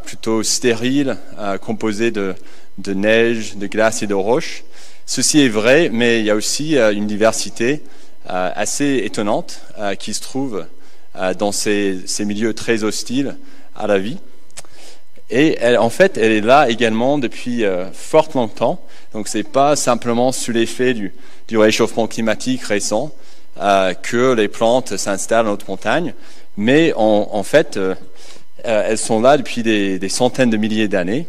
plutôt 0.04 0.42
stérile, 0.42 1.16
composé 1.62 2.10
de, 2.10 2.34
de 2.78 2.94
neige, 2.94 3.56
de 3.56 3.66
glace 3.66 4.02
et 4.02 4.06
de 4.06 4.14
roches. 4.14 4.64
Ceci 5.06 5.40
est 5.40 5.48
vrai, 5.48 5.90
mais 5.92 6.20
il 6.20 6.26
y 6.26 6.30
a 6.30 6.34
aussi 6.34 6.76
une 6.76 7.06
diversité 7.06 7.82
assez 8.26 9.02
étonnante 9.04 9.60
qui 9.98 10.14
se 10.14 10.22
trouve 10.22 10.64
dans 11.38 11.52
ces, 11.52 12.04
milieux 12.20 12.54
très 12.54 12.84
hostiles 12.84 13.36
à 13.76 13.86
la 13.86 13.98
vie. 13.98 14.18
Et 15.30 15.58
en 15.76 15.90
fait, 15.90 16.18
elle 16.18 16.32
est 16.32 16.40
là 16.40 16.68
également 16.68 17.18
depuis 17.18 17.64
euh, 17.64 17.86
fort 17.92 18.28
longtemps. 18.34 18.80
Donc, 19.14 19.26
c'est 19.26 19.42
pas 19.42 19.74
simplement 19.74 20.32
sous 20.32 20.52
l'effet 20.52 20.94
du, 20.94 21.12
réchauffement 21.52 22.06
climatique 22.06 22.62
récent 22.62 23.12
euh, 23.60 23.94
que 23.94 24.34
les 24.34 24.48
plantes 24.48 24.96
s'installent 24.96 25.48
en 25.48 25.52
haute 25.52 25.66
montagne, 25.66 26.14
mais 26.56 26.92
en, 26.96 27.42
fait, 27.42 27.76
euh, 27.76 27.94
euh 28.66 28.84
elles 28.86 28.98
sont 28.98 29.20
là 29.20 29.36
depuis 29.36 29.62
des 29.62 30.08
centaines 30.08 30.50
de 30.50 30.56
milliers 30.56 30.88
d'années. 30.88 31.26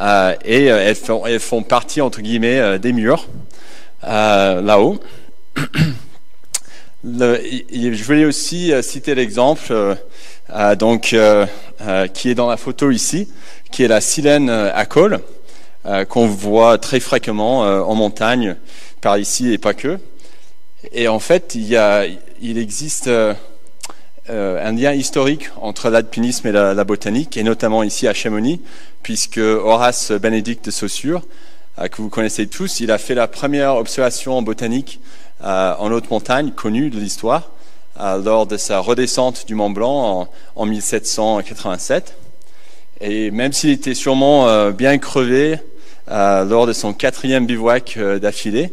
Euh, 0.00 0.34
et 0.44 0.70
euh, 0.70 0.82
elles 0.82 0.96
font, 0.96 1.26
elles, 1.26 1.40
font, 1.40 1.62
partie 1.62 2.00
entre 2.00 2.20
guillemets 2.20 2.78
des 2.78 2.92
murs 2.92 3.28
là-haut. 4.02 4.98
je 7.04 8.04
voulais 8.04 8.24
aussi 8.24 8.72
citer 8.82 9.14
l'exemple 9.14 9.96
euh, 10.54 10.76
donc, 10.76 11.12
euh, 11.12 11.46
euh, 11.80 12.06
qui 12.08 12.30
est 12.30 12.34
dans 12.34 12.48
la 12.48 12.56
photo 12.56 12.90
ici, 12.90 13.28
qui 13.70 13.82
est 13.82 13.88
la 13.88 14.00
silène 14.00 14.50
à 14.50 14.84
col, 14.86 15.20
qu'on 16.08 16.28
voit 16.28 16.78
très 16.78 17.00
fréquemment 17.00 17.60
en 17.60 17.94
montagne, 17.96 18.56
par 19.00 19.18
ici 19.18 19.52
et 19.52 19.58
pas 19.58 19.74
que. 19.74 19.98
Et 20.92 21.08
en 21.08 21.18
fait, 21.18 21.56
il, 21.56 21.76
il 22.40 22.58
existe 22.58 23.10
un 24.28 24.72
lien 24.72 24.92
historique 24.92 25.50
entre 25.60 25.90
l'alpinisme 25.90 26.46
et 26.46 26.52
la, 26.52 26.84
botanique, 26.84 27.36
et 27.36 27.42
notamment 27.42 27.82
ici 27.82 28.06
à 28.06 28.14
Chamonix, 28.14 28.60
puisque 29.02 29.38
Horace 29.38 30.12
Bénédicte 30.12 30.66
de 30.66 30.70
Saussure, 30.70 31.22
que 31.90 32.02
vous 32.02 32.08
connaissez 32.08 32.46
tous, 32.46 32.80
il 32.80 32.90
a 32.90 32.98
fait 32.98 33.14
la 33.14 33.26
première 33.26 33.76
observation 33.76 34.38
en 34.38 34.42
botanique 34.42 35.00
en 35.42 35.90
haute 35.90 36.10
montagne 36.10 36.52
connue 36.52 36.90
de 36.90 36.98
l'histoire 36.98 37.50
lors 37.98 38.46
de 38.46 38.56
sa 38.56 38.78
redescente 38.78 39.46
du 39.46 39.54
Mont 39.54 39.70
Blanc 39.70 40.28
en, 40.56 40.66
1787. 40.66 42.14
Et 43.00 43.30
même 43.30 43.52
s'il 43.52 43.70
était 43.70 43.94
sûrement 43.94 44.48
euh, 44.48 44.70
bien 44.70 44.98
crevé 44.98 45.58
euh, 46.08 46.44
lors 46.44 46.66
de 46.66 46.72
son 46.72 46.92
quatrième 46.92 47.46
bivouac 47.46 47.94
euh, 47.96 48.20
d'affilée, 48.20 48.72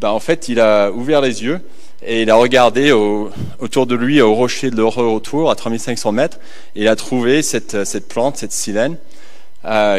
ben, 0.00 0.10
en 0.10 0.18
fait, 0.18 0.48
il 0.48 0.58
a 0.58 0.90
ouvert 0.90 1.20
les 1.20 1.44
yeux 1.44 1.60
et 2.02 2.22
il 2.22 2.30
a 2.30 2.36
regardé 2.36 2.92
autour 2.92 3.86
de 3.86 3.94
lui 3.94 4.20
au 4.20 4.34
rocher 4.34 4.70
de 4.70 4.76
l'heureux 4.76 5.04
autour 5.04 5.50
à 5.50 5.56
3500 5.56 6.12
mètres 6.12 6.38
et 6.76 6.82
il 6.82 6.88
a 6.88 6.96
trouvé 6.96 7.42
cette, 7.42 7.84
cette 7.84 8.08
plante, 8.08 8.36
cette 8.36 8.52
silène, 8.52 8.96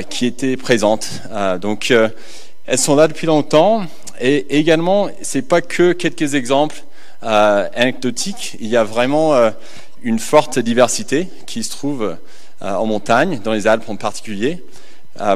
qui 0.09 0.25
était 0.25 0.57
présente. 0.57 1.21
donc, 1.61 1.91
elles 1.91 2.77
sont 2.77 2.95
là 2.95 3.07
depuis 3.07 3.27
longtemps 3.27 3.85
et 4.19 4.57
également, 4.59 5.09
c'est 5.21 5.41
pas 5.41 5.61
que 5.61 5.93
quelques 5.93 6.35
exemples 6.35 6.83
euh, 7.23 7.67
anecdotique. 7.75 8.57
Il 8.59 8.67
y 8.67 8.77
a 8.77 8.83
vraiment 8.83 9.33
euh, 9.33 9.51
une 10.03 10.19
forte 10.19 10.59
diversité 10.59 11.29
qui 11.45 11.63
se 11.63 11.71
trouve 11.71 12.17
euh, 12.61 12.73
en 12.73 12.85
montagne, 12.85 13.39
dans 13.43 13.53
les 13.53 13.67
Alpes 13.67 13.87
en 13.87 13.95
particulier. 13.95 14.63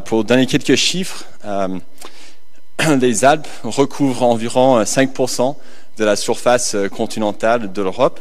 pour 0.05 0.23
donner 0.23 0.45
quelques 0.45 0.75
chiffres, 0.75 1.25
les 3.01 3.25
Alpes 3.25 3.47
recouvrent 3.63 4.23
environ 4.23 4.81
5% 4.81 5.55
de 5.97 6.05
la 6.05 6.15
surface 6.15 6.75
continentale 6.95 7.71
de 7.71 7.81
l'Europe. 7.81 8.19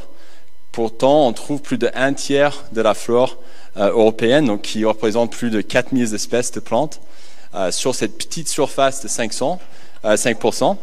Pourtant, 0.73 1.27
on 1.27 1.33
trouve 1.33 1.61
plus 1.61 1.79
d'un 1.79 2.13
tiers 2.13 2.65
de 2.73 2.81
la 2.81 2.95
flore 2.95 3.39
européenne, 3.77 4.47
donc 4.47 4.63
qui 4.63 4.85
représente 4.85 5.33
plus 5.33 5.51
de 5.51 5.61
4000 5.61 6.15
espèces 6.15 6.53
de 6.53 6.61
plantes, 6.61 7.01
sur 7.71 7.95
cette 7.95 8.17
petite 8.17 8.49
surface 8.49 9.03
de 9.03 9.09
500, 9.09 9.59
5%. 10.05 10.77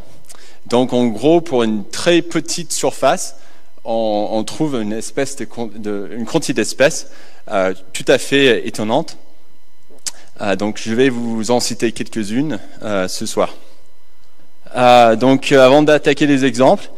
Donc 0.67 0.93
en 0.93 1.07
gros, 1.07 1.41
pour 1.41 1.63
une 1.63 1.85
très 1.85 2.21
petite 2.21 2.71
surface, 2.71 3.35
on, 3.83 4.43
trouve 4.43 4.81
une, 4.81 4.93
espèce 4.93 5.37
une 5.39 6.25
quantité 6.25 6.53
d'espèces 6.53 7.07
euh, 7.49 7.73
tout 7.93 8.05
à 8.07 8.17
fait 8.17 8.67
étonnante. 8.67 9.17
Euh, 10.41 10.55
donc 10.55 10.79
je 10.81 10.93
vais 10.93 11.09
vous 11.09 11.51
en 11.51 11.59
citer 11.59 11.91
quelques-unes 11.91 12.59
euh, 12.83 13.07
ce 13.07 13.25
soir. 13.25 13.55
Donc 14.75 15.51
avant 15.51 15.81
d'attaquer 15.81 16.27
les 16.27 16.45
exemples, 16.45 16.89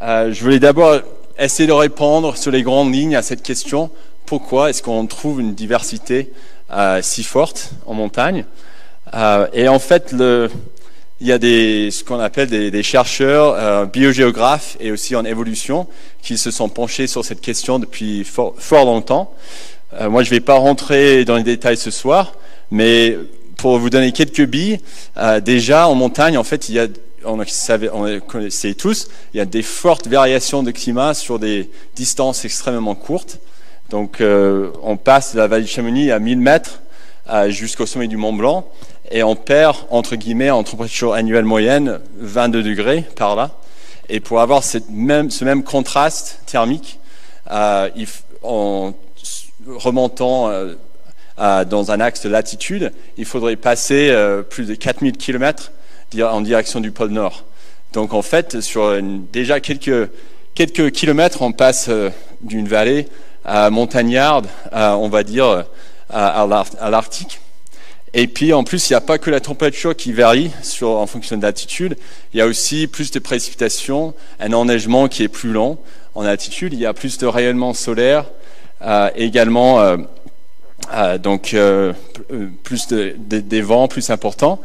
je 0.00 0.40
voulais 0.40 0.58
d'abord 0.58 1.00
essayer 1.38 1.66
de 1.66 1.72
répondre 1.72 2.36
sur 2.36 2.50
les 2.50 2.62
grandes 2.62 2.94
lignes 2.94 3.16
à 3.16 3.22
cette 3.22 3.42
question 3.42 3.90
pourquoi 4.24 4.70
est-ce 4.70 4.82
qu'on 4.82 5.06
trouve 5.06 5.40
une 5.40 5.54
diversité 5.54 6.32
si 7.02 7.22
forte 7.22 7.70
en 7.86 7.94
montagne? 7.94 8.44
Et 9.52 9.68
en 9.68 9.78
fait, 9.78 10.12
le, 10.12 10.50
il 11.20 11.26
y 11.26 11.32
a 11.32 11.38
des, 11.38 11.90
ce 11.90 12.04
qu'on 12.04 12.20
appelle 12.20 12.48
des, 12.48 12.70
des 12.70 12.82
chercheurs 12.82 13.54
euh, 13.54 13.86
biogéographes 13.86 14.76
et 14.80 14.90
aussi 14.90 15.16
en 15.16 15.24
évolution 15.24 15.86
qui 16.20 16.36
se 16.36 16.50
sont 16.50 16.68
penchés 16.68 17.06
sur 17.06 17.24
cette 17.24 17.40
question 17.40 17.78
depuis 17.78 18.24
fort, 18.24 18.54
fort 18.58 18.84
longtemps. 18.84 19.32
Euh, 19.94 20.10
moi, 20.10 20.22
je 20.22 20.30
ne 20.30 20.34
vais 20.34 20.40
pas 20.40 20.56
rentrer 20.56 21.24
dans 21.24 21.36
les 21.36 21.42
détails 21.42 21.78
ce 21.78 21.90
soir, 21.90 22.34
mais 22.70 23.16
pour 23.56 23.78
vous 23.78 23.88
donner 23.88 24.12
quelques 24.12 24.44
billes, 24.44 24.78
euh, 25.16 25.40
déjà 25.40 25.88
en 25.88 25.94
montagne, 25.94 26.36
en 26.36 26.44
fait, 26.44 26.68
il 26.68 26.74
y 26.74 26.80
a, 26.80 26.86
on, 27.26 27.40
on 27.92 28.20
connaissait 28.20 28.74
tous, 28.74 29.08
il 29.34 29.38
y 29.38 29.40
a 29.40 29.44
des 29.44 29.62
fortes 29.62 30.06
variations 30.06 30.62
de 30.62 30.70
climat 30.70 31.14
sur 31.14 31.38
des 31.38 31.70
distances 31.94 32.44
extrêmement 32.44 32.94
courtes. 32.94 33.38
Donc, 33.90 34.20
euh, 34.20 34.70
on 34.82 34.96
passe 34.96 35.34
de 35.34 35.38
la 35.38 35.46
vallée 35.46 35.64
de 35.64 35.68
Chamonix 35.68 36.10
à 36.10 36.18
1000 36.18 36.38
mètres 36.38 36.82
jusqu'au 37.48 37.86
sommet 37.86 38.06
du 38.06 38.16
Mont 38.16 38.32
Blanc 38.32 38.68
et 39.10 39.22
on 39.22 39.34
perd, 39.34 39.76
entre 39.90 40.14
guillemets, 40.14 40.50
en 40.50 40.62
température 40.62 41.12
annuelle 41.12 41.44
moyenne, 41.44 42.00
22 42.18 42.62
degrés 42.62 43.04
par 43.16 43.36
là. 43.36 43.50
Et 44.08 44.20
pour 44.20 44.40
avoir 44.40 44.62
ce 44.62 44.78
même 44.90 45.64
contraste 45.64 46.40
thermique, 46.46 47.00
euh, 47.50 47.88
en 48.42 48.92
remontant 49.66 50.48
euh, 50.48 50.74
dans 51.64 51.90
un 51.90 52.00
axe 52.00 52.22
de 52.22 52.28
latitude, 52.28 52.92
il 53.16 53.24
faudrait 53.24 53.56
passer 53.56 54.14
plus 54.48 54.66
de 54.66 54.74
4000 54.74 55.16
km 55.16 55.72
en 56.22 56.40
direction 56.40 56.80
du 56.80 56.90
pôle 56.90 57.10
Nord. 57.10 57.44
Donc 57.92 58.12
en 58.12 58.22
fait, 58.22 58.60
sur 58.60 59.00
déjà 59.32 59.60
quelques, 59.60 60.10
quelques 60.54 60.90
kilomètres, 60.90 61.42
on 61.42 61.52
passe 61.52 61.86
euh, 61.88 62.10
d'une 62.40 62.68
vallée 62.68 63.08
à 63.44 63.70
montagnarde, 63.70 64.48
on 64.72 65.08
va 65.08 65.22
dire, 65.22 65.64
à 66.10 66.90
l'Arctique. 66.90 67.40
Et 68.12 68.26
puis 68.26 68.52
en 68.52 68.64
plus, 68.64 68.88
il 68.88 68.92
n'y 68.92 68.96
a 68.96 69.00
pas 69.00 69.18
que 69.18 69.30
la 69.30 69.40
température 69.40 69.94
qui 69.94 70.12
varie 70.12 70.50
en 70.82 71.06
fonction 71.06 71.36
de 71.36 71.42
l'altitude, 71.42 71.96
il 72.32 72.38
y 72.38 72.40
a 72.40 72.46
aussi 72.46 72.86
plus 72.86 73.10
de 73.10 73.18
précipitations, 73.18 74.14
un 74.40 74.52
enneigement 74.52 75.06
qui 75.06 75.22
est 75.22 75.28
plus 75.28 75.52
lent 75.52 75.78
en 76.14 76.24
altitude, 76.24 76.72
il 76.72 76.80
y 76.80 76.86
a 76.86 76.94
plus 76.94 77.18
de 77.18 77.26
rayonnement 77.26 77.74
solaire, 77.74 78.24
euh, 78.82 79.10
également 79.16 79.80
euh, 79.80 81.18
donc 81.18 81.54
plus 82.62 82.88
de, 82.88 83.14
des 83.18 83.60
vents 83.60 83.86
plus 83.86 84.10
importants. 84.10 84.60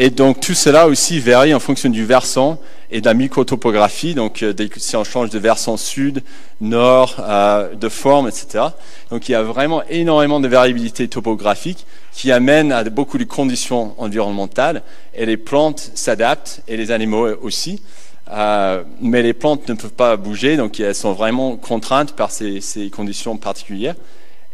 Et 0.00 0.10
donc 0.10 0.38
tout 0.38 0.54
cela 0.54 0.86
aussi 0.86 1.18
varie 1.18 1.52
en 1.52 1.58
fonction 1.58 1.90
du 1.90 2.04
versant 2.04 2.60
et 2.92 3.00
de 3.00 3.06
la 3.06 3.14
microtopographie. 3.14 4.14
Donc 4.14 4.44
euh, 4.44 4.54
si 4.76 4.94
on 4.94 5.02
change 5.02 5.30
de 5.30 5.40
versant 5.40 5.76
sud, 5.76 6.22
nord, 6.60 7.16
euh, 7.18 7.74
de 7.74 7.88
forme, 7.88 8.28
etc. 8.28 8.66
Donc 9.10 9.28
il 9.28 9.32
y 9.32 9.34
a 9.34 9.42
vraiment 9.42 9.82
énormément 9.90 10.38
de 10.38 10.46
variabilité 10.46 11.08
topographique 11.08 11.84
qui 12.12 12.30
amène 12.30 12.70
à 12.70 12.84
beaucoup 12.84 13.18
de 13.18 13.24
conditions 13.24 13.94
environnementales. 13.98 14.82
Et 15.16 15.26
les 15.26 15.36
plantes 15.36 15.90
s'adaptent 15.96 16.60
et 16.68 16.76
les 16.76 16.92
animaux 16.92 17.26
aussi. 17.42 17.82
Euh, 18.30 18.84
mais 19.00 19.22
les 19.22 19.32
plantes 19.32 19.68
ne 19.68 19.74
peuvent 19.74 19.90
pas 19.90 20.16
bouger, 20.16 20.56
donc 20.56 20.78
elles 20.78 20.94
sont 20.94 21.12
vraiment 21.12 21.56
contraintes 21.56 22.12
par 22.12 22.30
ces, 22.30 22.60
conditions 22.92 23.36
particulières. 23.36 23.96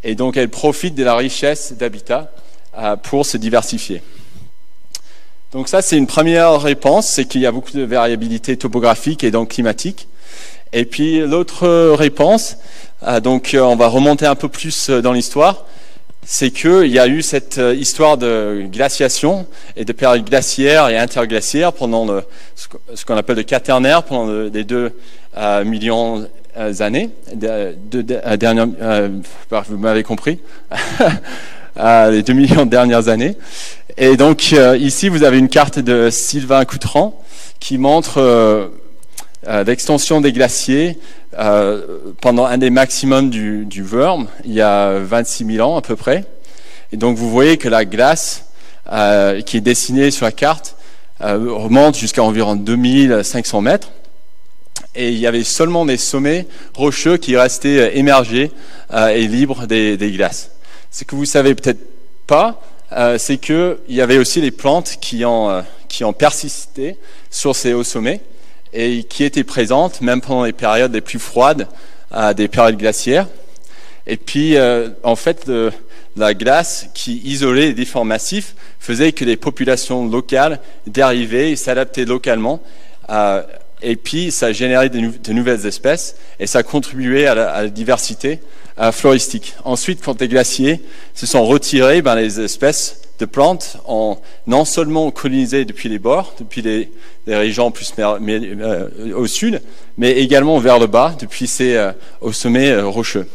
Et 0.05 0.15
donc 0.15 0.39
elles 0.39 0.49
profitent 0.49 0.95
de 0.95 1.05
la 1.05 1.17
richesse 1.17 1.75
d'habitat 1.75 2.33
pour 3.03 3.27
se 3.27 3.37
diversifier. 3.37 4.01
Donc 5.55 5.69
ça, 5.69 5.83
c'est 5.83 5.97
une 5.97 6.09
première 6.09 6.61
réponse, 6.61 7.07
c'est 7.07 7.27
qu'il 7.27 7.41
y 7.41 7.47
a 7.47 7.53
beaucoup 7.53 7.71
de 7.71 7.85
variabilité 7.85 8.57
topographique 8.57 9.23
et 9.23 9.31
donc 9.31 9.51
climatique. 9.51 10.09
Et 10.73 10.85
puis 10.85 11.21
l'autre 11.21 11.95
réponse, 11.95 12.57
euh, 13.05 13.21
donc 13.21 13.55
euh, 13.55 13.61
on 13.61 13.77
va 13.77 13.87
remonter 13.87 14.27
un 14.27 14.35
peu 14.35 14.49
plus 14.49 14.91
euh, 14.91 15.01
dans 15.01 15.13
l'histoire, 15.13 15.65
c'est 16.25 16.51
qu'il 16.51 16.89
y 16.89 16.99
a 16.99 17.07
eu 17.07 17.23
cette 17.23 17.61
histoire 17.77 18.19
de 18.19 18.65
glaciation 18.73 19.47
et 19.77 19.85
de 19.85 19.93
période 19.93 20.25
glaciaire 20.25 20.89
et 20.89 20.99
interglaciaire 20.99 21.73
pendant 21.73 22.09
ce 22.57 23.05
qu'on 23.05 23.17
appelle 23.17 23.37
le 23.37 23.43
quaternaire, 23.45 24.03
pendant 24.03 24.33
les 24.33 24.65
deux 24.65 24.91
millions 25.67 26.27
d'années, 26.57 27.11
de, 27.35 27.75
de, 27.91 28.03
de, 28.03 28.37
dernières, 28.37 28.69
euh, 28.81 29.09
vous 29.69 29.79
m'avez 29.79 30.03
compris, 30.03 30.39
les 31.77 32.23
deux 32.23 32.33
millions 32.33 32.65
de 32.65 32.71
dernières 32.71 33.09
années. 33.09 33.37
Et 33.97 34.17
donc 34.17 34.51
euh, 34.53 34.77
ici, 34.77 35.09
vous 35.09 35.23
avez 35.23 35.39
une 35.39 35.49
carte 35.49 35.79
de 35.79 36.11
Sylvain 36.11 36.65
Coutran 36.65 37.23
qui 37.61 37.79
montre 37.79 38.19
euh, 38.19 38.67
euh, 39.47 39.63
l'extension 39.63 40.21
des 40.21 40.33
glaciers 40.33 40.99
pendant 42.21 42.45
un 42.45 42.59
des 42.59 42.71
maximums 42.71 43.29
du, 43.29 43.65
du 43.65 43.83
Worm, 43.83 44.29
il 44.45 44.53
y 44.53 44.61
a 44.61 45.01
26 45.01 45.57
000 45.57 45.69
ans 45.69 45.77
à 45.77 45.83
peu 45.83 45.97
près. 45.97 46.25
Et 46.93 46.97
donc 46.97 47.17
vous 47.17 47.29
voyez 47.29 47.57
que 47.57 47.69
la 47.69 47.85
glace 47.85 48.45
qui 49.45 49.57
est 49.57 49.61
dessinée 49.61 50.13
sur 50.13 50.27
la 50.27 50.31
carte 50.31 50.77
remonte 51.19 51.97
jusqu'à 51.97 52.23
environ 52.23 52.55
2500 52.55 53.63
mètres 53.63 53.91
et 54.95 55.09
il 55.09 55.19
y 55.19 55.27
avait 55.27 55.43
seulement 55.43 55.85
des 55.85 55.97
sommets 55.97 56.47
rocheux 56.77 57.17
qui 57.17 57.37
restaient 57.37 57.99
émergés 57.99 58.53
et 58.93 59.27
libres 59.27 59.67
des, 59.67 59.97
des 59.97 60.13
glaces. 60.13 60.54
Ce 60.97 61.03
que 61.03 61.17
vous 61.17 61.25
savez 61.25 61.57
peut-être 61.57 61.81
pas, 62.29 62.63
euh, 62.93 63.19
c'est 63.19 63.39
qu'il 63.39 63.79
y 63.89 64.01
avait 64.01 64.17
aussi 64.17 64.41
les 64.41 64.53
plantes 64.53 64.99
qui 65.01 65.25
ont, 65.25 65.51
euh, 65.51 65.63
qui 65.89 66.05
ont 66.05 66.13
persisté 66.13 66.99
sur 67.33 67.57
ces 67.57 67.73
hauts 67.73 67.83
sommets 67.83 68.21
et 68.73 69.03
qui 69.03 69.25
étaient 69.25 69.43
présentes 69.43 70.01
même 70.03 70.21
pendant 70.21 70.45
les 70.45 70.53
périodes 70.53 70.95
les 70.95 71.01
plus 71.01 71.19
froides, 71.19 71.67
des 72.37 72.47
périodes 72.47 72.77
glaciaires. 72.77 73.27
Et 74.07 74.17
puis, 74.17 74.57
euh, 74.57 74.91
en 75.03 75.17
fait, 75.17 75.51
la 76.17 76.33
glace 76.33 76.87
qui 76.95 77.17
isolait 77.25 77.67
les 77.67 77.75
différents 77.75 78.05
massifs 78.05 78.55
faisait 78.79 79.11
que 79.11 79.25
les 79.25 79.37
populations 79.37 80.09
locales 80.09 80.61
dérivaient 80.87 81.51
et 81.51 81.57
s'adaptaient 81.57 82.05
localement. 82.05 82.63
et 83.83 83.97
puis, 83.97 84.31
ça 84.31 84.53
générait 84.53 84.91
de, 84.91 85.33
nouvelles 85.33 85.67
espèces 85.67 86.15
et 86.39 86.47
ça 86.47 86.63
contribuait 86.63 87.27
à 87.27 87.35
la 87.35 87.67
diversité 87.67 88.39
floristique. 88.93 89.55
Ensuite, 89.65 90.01
quand 90.05 90.21
les 90.21 90.29
glaciers 90.29 90.81
se 91.15 91.27
sont 91.27 91.45
retirés, 91.47 92.03
ben, 92.03 92.15
les 92.17 92.41
espèces 92.41 93.05
de 93.19 93.25
plantes 93.27 93.77
ont 93.87 94.19
non 94.47 94.65
seulement 94.65 95.11
colonisé 95.11 95.65
depuis 95.65 95.89
les 95.89 95.99
bords, 95.99 96.35
depuis 96.39 96.63
les, 96.63 96.91
régions 97.27 97.71
plus 97.71 97.93
euh, 97.99 99.15
au 99.15 99.27
sud, 99.27 99.63
mais 99.97 100.13
également 100.13 100.59
vers 100.59 100.79
le 100.79 100.87
bas, 100.87 101.15
depuis 101.19 101.47
ces 101.47 101.77
euh, 101.77 101.93
au 102.21 102.33
sommet 102.33 102.71
euh, 102.71 102.87
rocheux. 102.87 103.29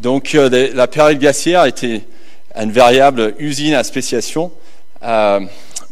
Donc 0.00 0.32
la 0.32 0.86
période 0.86 1.18
glaciaire 1.18 1.64
était 1.64 2.02
une 2.54 2.70
variable 2.70 3.34
usine 3.40 3.74
à 3.74 3.82
spéciation 3.82 4.52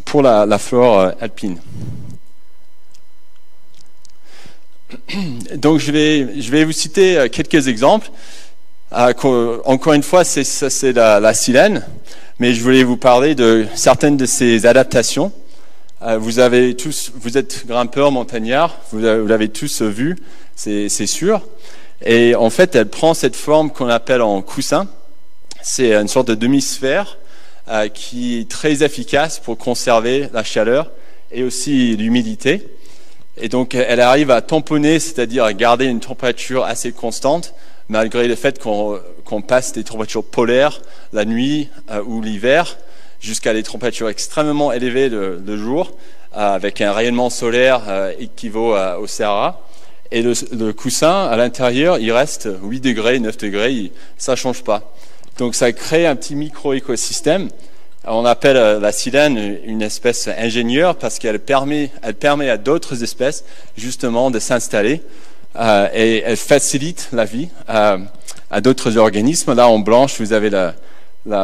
pour 0.04 0.22
la, 0.22 0.58
flore 0.58 1.12
alpine. 1.20 1.58
Donc 5.56 5.80
je 5.80 5.90
vais 5.90 6.64
vous 6.64 6.70
citer 6.70 7.26
quelques 7.32 7.66
exemples. 7.66 8.12
Ah, 8.92 9.10
encore 9.64 9.92
une 9.94 10.02
fois, 10.04 10.22
c'est, 10.22 10.44
ça 10.44 10.70
c'est 10.70 10.92
la, 10.92 11.34
silène, 11.34 11.84
mais 12.38 12.54
je 12.54 12.62
voulais 12.62 12.84
vous 12.84 12.96
parler 12.96 13.34
de 13.34 13.66
certaines 13.74 14.16
de 14.16 14.26
ces 14.26 14.64
adaptations. 14.64 15.32
Tous, 16.78 17.12
vous 17.16 17.36
êtes 17.36 17.66
grimpeurs, 17.66 18.12
montagnards, 18.12 18.78
vous, 18.92 19.00
l'avez 19.00 19.48
tous 19.48 19.82
vu, 19.82 20.16
c'est, 20.54 20.88
c'est 20.88 21.08
sûr. 21.08 21.42
Et 22.04 22.36
en 22.36 22.48
fait, 22.48 22.76
elle 22.76 22.88
prend 22.88 23.12
cette 23.12 23.34
forme 23.34 23.72
qu'on 23.72 23.88
appelle 23.88 24.22
en 24.22 24.40
coussin. 24.40 24.86
C'est 25.62 25.92
une 25.92 26.08
sorte 26.08 26.28
de 26.28 26.36
demi-sphère 26.36 27.18
euh, 27.68 27.88
qui 27.88 28.38
est 28.38 28.48
très 28.48 28.84
efficace 28.84 29.40
pour 29.40 29.58
conserver 29.58 30.28
la 30.32 30.44
chaleur 30.44 30.92
et 31.32 31.42
aussi 31.42 31.96
l'humidité. 31.96 32.68
Et 33.36 33.48
donc, 33.48 33.74
elle 33.74 34.00
arrive 34.00 34.30
à 34.30 34.42
tamponner, 34.42 35.00
c'est-à-dire 35.00 35.42
à 35.42 35.52
garder 35.54 35.86
une 35.86 36.00
température 36.00 36.64
assez 36.64 36.92
constante 36.92 37.52
malgré 37.88 38.26
le 38.28 38.34
fait 38.34 38.62
qu'on 38.62 39.42
passe 39.42 39.72
des 39.72 39.84
températures 39.84 40.24
polaires 40.24 40.80
la 41.12 41.24
nuit 41.24 41.68
euh, 41.90 42.02
ou 42.04 42.20
l'hiver, 42.20 42.78
jusqu'à 43.20 43.52
des 43.52 43.62
températures 43.62 44.08
extrêmement 44.08 44.72
élevées 44.72 45.08
le, 45.08 45.56
jour, 45.56 45.92
euh, 46.36 46.54
avec 46.54 46.80
un 46.80 46.92
rayonnement 46.92 47.30
solaire 47.30 47.82
euh, 47.88 48.12
équivaut 48.18 48.76
au 48.76 49.06
Sahara. 49.06 49.62
Et 50.12 50.22
le, 50.22 50.72
coussin, 50.72 51.26
à 51.26 51.36
l'intérieur, 51.36 51.98
il 51.98 52.12
reste 52.12 52.48
8 52.62 52.80
degrés, 52.80 53.18
9 53.18 53.36
degrés, 53.38 53.92
ça 54.16 54.32
ne 54.32 54.36
change 54.36 54.62
pas. 54.62 54.92
Donc 55.38 55.54
ça 55.56 55.72
crée 55.72 56.06
un 56.06 56.14
petit 56.14 56.36
micro-écosystème. 56.36 57.48
On 58.06 58.24
appelle 58.24 58.80
la 58.80 58.92
silène 58.92 59.58
une 59.64 59.82
espèce 59.82 60.28
ingénieure 60.28 60.94
parce 60.94 61.18
qu'elle 61.18 61.40
permet, 61.40 61.90
elle 62.02 62.14
permet 62.14 62.48
à 62.48 62.56
d'autres 62.56 63.02
espèces 63.02 63.44
justement 63.76 64.30
de 64.30 64.38
s'installer 64.38 65.02
euh, 65.58 65.88
et 65.94 66.22
elle 66.24 66.36
facilite 66.36 67.08
la 67.12 67.24
vie 67.24 67.48
euh, 67.68 67.98
à 68.50 68.60
d'autres 68.60 68.96
organismes. 68.96 69.54
Là, 69.54 69.68
en 69.68 69.78
blanche, 69.78 70.20
vous 70.20 70.32
avez 70.32 70.50
la, 70.50 70.74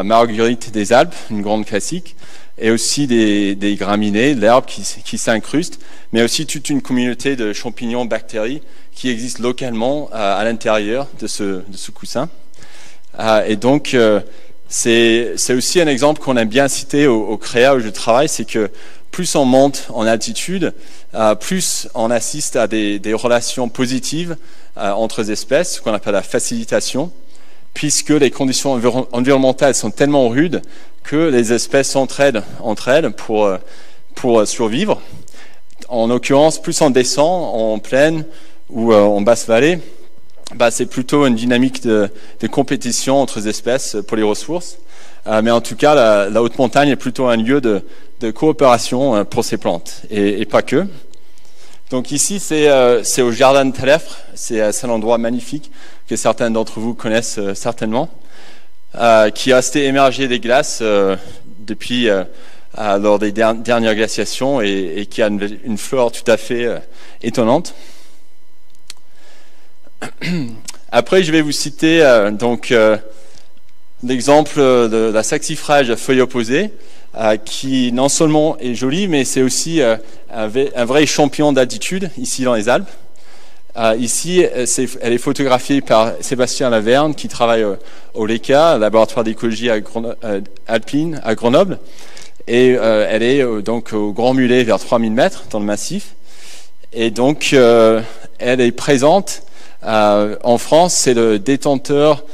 marguerite 0.03 0.71
des 0.71 0.93
Alpes, 0.93 1.15
une 1.31 1.43
grande 1.43 1.65
classique, 1.67 2.15
et 2.59 2.71
aussi 2.71 3.07
des, 3.07 3.77
graminées, 3.79 4.35
l'herbe 4.35 4.67
qui, 4.67 5.19
s'incruste, 5.19 5.81
mais 6.13 6.23
aussi 6.23 6.47
toute 6.47 6.69
une 6.71 6.83
communauté 6.83 7.35
de 7.35 7.53
champignons, 7.53 8.05
bactéries 8.05 8.63
qui 8.95 9.09
existent 9.09 9.43
localement 9.43 10.09
euh, 10.13 10.41
à 10.41 10.45
l'intérieur 10.45 11.09
de 11.21 11.27
ce, 11.27 11.43
de 11.43 11.77
ce 11.77 11.91
coussin. 11.91 12.29
et 13.47 13.57
donc, 13.57 13.97
c'est 14.69 15.35
aussi 15.51 15.81
un 15.81 15.89
exemple 15.89 16.21
qu'on 16.21 16.37
aime 16.37 16.49
bien 16.49 16.69
citer 16.69 17.07
au, 17.07 17.27
au 17.27 17.39
CREA 17.39 17.75
où 17.75 17.81
je 17.81 17.89
travaille, 17.89 18.29
c'est 18.29 18.45
que 18.45 18.71
plus 19.13 19.37
on 19.37 19.45
monte 19.45 19.87
en 19.91 20.07
altitude, 20.07 20.73
euh, 21.15 21.35
plus 21.37 21.87
on 21.95 22.11
assiste 22.11 22.57
à 22.57 22.67
des, 22.67 23.15
relations 23.15 23.69
positives 23.69 24.37
euh, 24.79 24.91
entre 24.91 25.31
espèces, 25.31 25.77
ce 25.77 25.81
qu'on 25.83 25.93
appelle 25.93 26.15
la 26.15 26.23
facilitation, 26.23 27.13
puisque 27.75 28.09
les 28.09 28.31
conditions 28.31 28.73
environnementales 29.13 29.75
sont 29.75 29.91
tellement 29.91 30.29
rudes 30.29 30.63
que 31.05 31.29
les 31.29 31.53
espèces 31.53 31.91
s'entraident 31.91 32.43
entre 32.61 32.89
elles 32.89 33.13
pour, 33.13 33.45
euh, 33.45 33.59
pour 34.15 34.47
survivre. 34.49 35.01
En 35.89 36.07
l'occurrence, 36.07 36.61
plus 36.61 36.81
on 36.81 36.89
descend 36.89 37.55
en 37.55 37.79
plaine 37.79 38.25
ou 38.71 38.95
en 38.95 39.21
basse 39.21 39.47
vallée, 39.47 39.79
bah, 40.55 40.71
c'est 40.71 40.87
plutôt 40.87 41.27
une 41.27 41.35
dynamique 41.35 41.83
de, 41.83 42.09
compétition 42.51 43.21
entre 43.21 43.47
espèces 43.47 43.97
pour 44.07 44.17
les 44.17 44.23
ressources. 44.23 44.79
mais 45.43 45.51
en 45.51 45.61
tout 45.61 45.77
cas, 45.77 45.95
la, 46.31 46.43
haute 46.43 46.57
montagne 46.59 46.89
est 46.89 46.97
plutôt 46.97 47.27
un 47.27 47.37
lieu 47.37 47.61
de, 47.61 47.83
de 48.23 48.31
coopération 48.31 49.25
pour 49.25 49.45
ces 49.45 49.57
plantes, 49.57 50.03
et, 50.09 50.47
pas 50.47 50.63
que. 50.63 50.87
Donc 51.91 52.13
ici, 52.13 52.41
euh, 52.53 53.03
c'est 53.03 53.21
au 53.21 53.33
Jardin 53.33 53.65
de 53.65 53.73
Talefre. 53.77 54.19
C'est 54.35 54.61
un 54.61 54.89
endroit 54.89 55.19
magnifique 55.19 55.73
que 56.09 56.15
certains 56.15 56.51
d'entre 56.51 56.79
vous 56.79 56.95
connaissent 56.95 57.39
euh, 57.39 57.55
certainement, 57.55 58.09
euh, 58.95 59.31
qui 59.31 59.53
a 59.53 59.57
resté 59.57 59.87
émergé 59.87 60.29
des 60.29 60.39
glaces 60.39 60.83
depuis 61.59 62.09
lors 62.79 63.19
des 63.19 63.33
dernières 63.33 63.97
glaciations 63.97 64.61
et, 64.61 65.09
qui 65.11 65.21
a 65.21 65.27
une, 65.27 65.77
flore 65.77 66.13
tout 66.13 66.31
à 66.31 66.37
fait 66.37 66.69
étonnante. 67.23 67.75
Après, 70.93 71.25
je 71.25 71.33
vais 71.33 71.43
vous 71.43 71.53
citer 71.53 72.29
donc 72.33 72.73
l'exemple 74.03 74.59
de 74.59 75.11
la 75.13 75.23
saxifrage 75.23 75.91
à 75.91 75.97
feuilles 75.97 76.21
opposées. 76.21 76.71
Euh, 77.15 77.37
qui 77.37 77.93
non 77.93 78.09
seulement 78.09 78.57
est 78.59 78.75
jolie, 78.75 79.07
mais 79.07 79.27
c'est 79.27 79.43
aussi 79.43 79.83
euh, 79.83 79.97
un, 80.31 80.47
vrai 80.87 81.05
champion 81.05 81.53
d'altitude 81.53 82.11
ici 82.17 82.43
dans 82.45 82.55
les 82.55 82.71
Alpes. 82.71 82.89
Euh, 83.77 83.95
ici, 83.99 84.43
elle 85.03 85.13
est 85.13 85.19
photographiée 85.19 85.83
par 85.83 86.13
Sébastien 86.21 86.71
Laverne, 86.71 87.15
qui 87.15 87.29
travaille 87.29 87.67
au 88.15 88.25
LECA, 88.25 88.79
laboratoire 88.79 89.25
d'écologie 89.25 89.69
alpine 90.67 91.21
à 91.23 91.35
Grenoble. 91.35 91.79
Et 92.49 92.71
elle 92.73 93.23
est 93.23 93.63
donc 93.63 93.93
au 93.93 94.13
Grand 94.13 94.35
Mulet, 94.35 94.65
vers 94.65 94.79
3000 94.79 95.13
mètres, 95.13 95.45
dans 95.51 95.59
le 95.59 95.65
massif. 95.65 96.15
Et 96.93 97.11
donc, 97.11 97.55
elle 98.39 98.61
est 98.61 98.73
présente 98.73 99.43
en 99.83 100.59
France. 100.59 100.93
C'est 100.93 101.15
le 101.15 101.39
détenteur, 101.39 102.25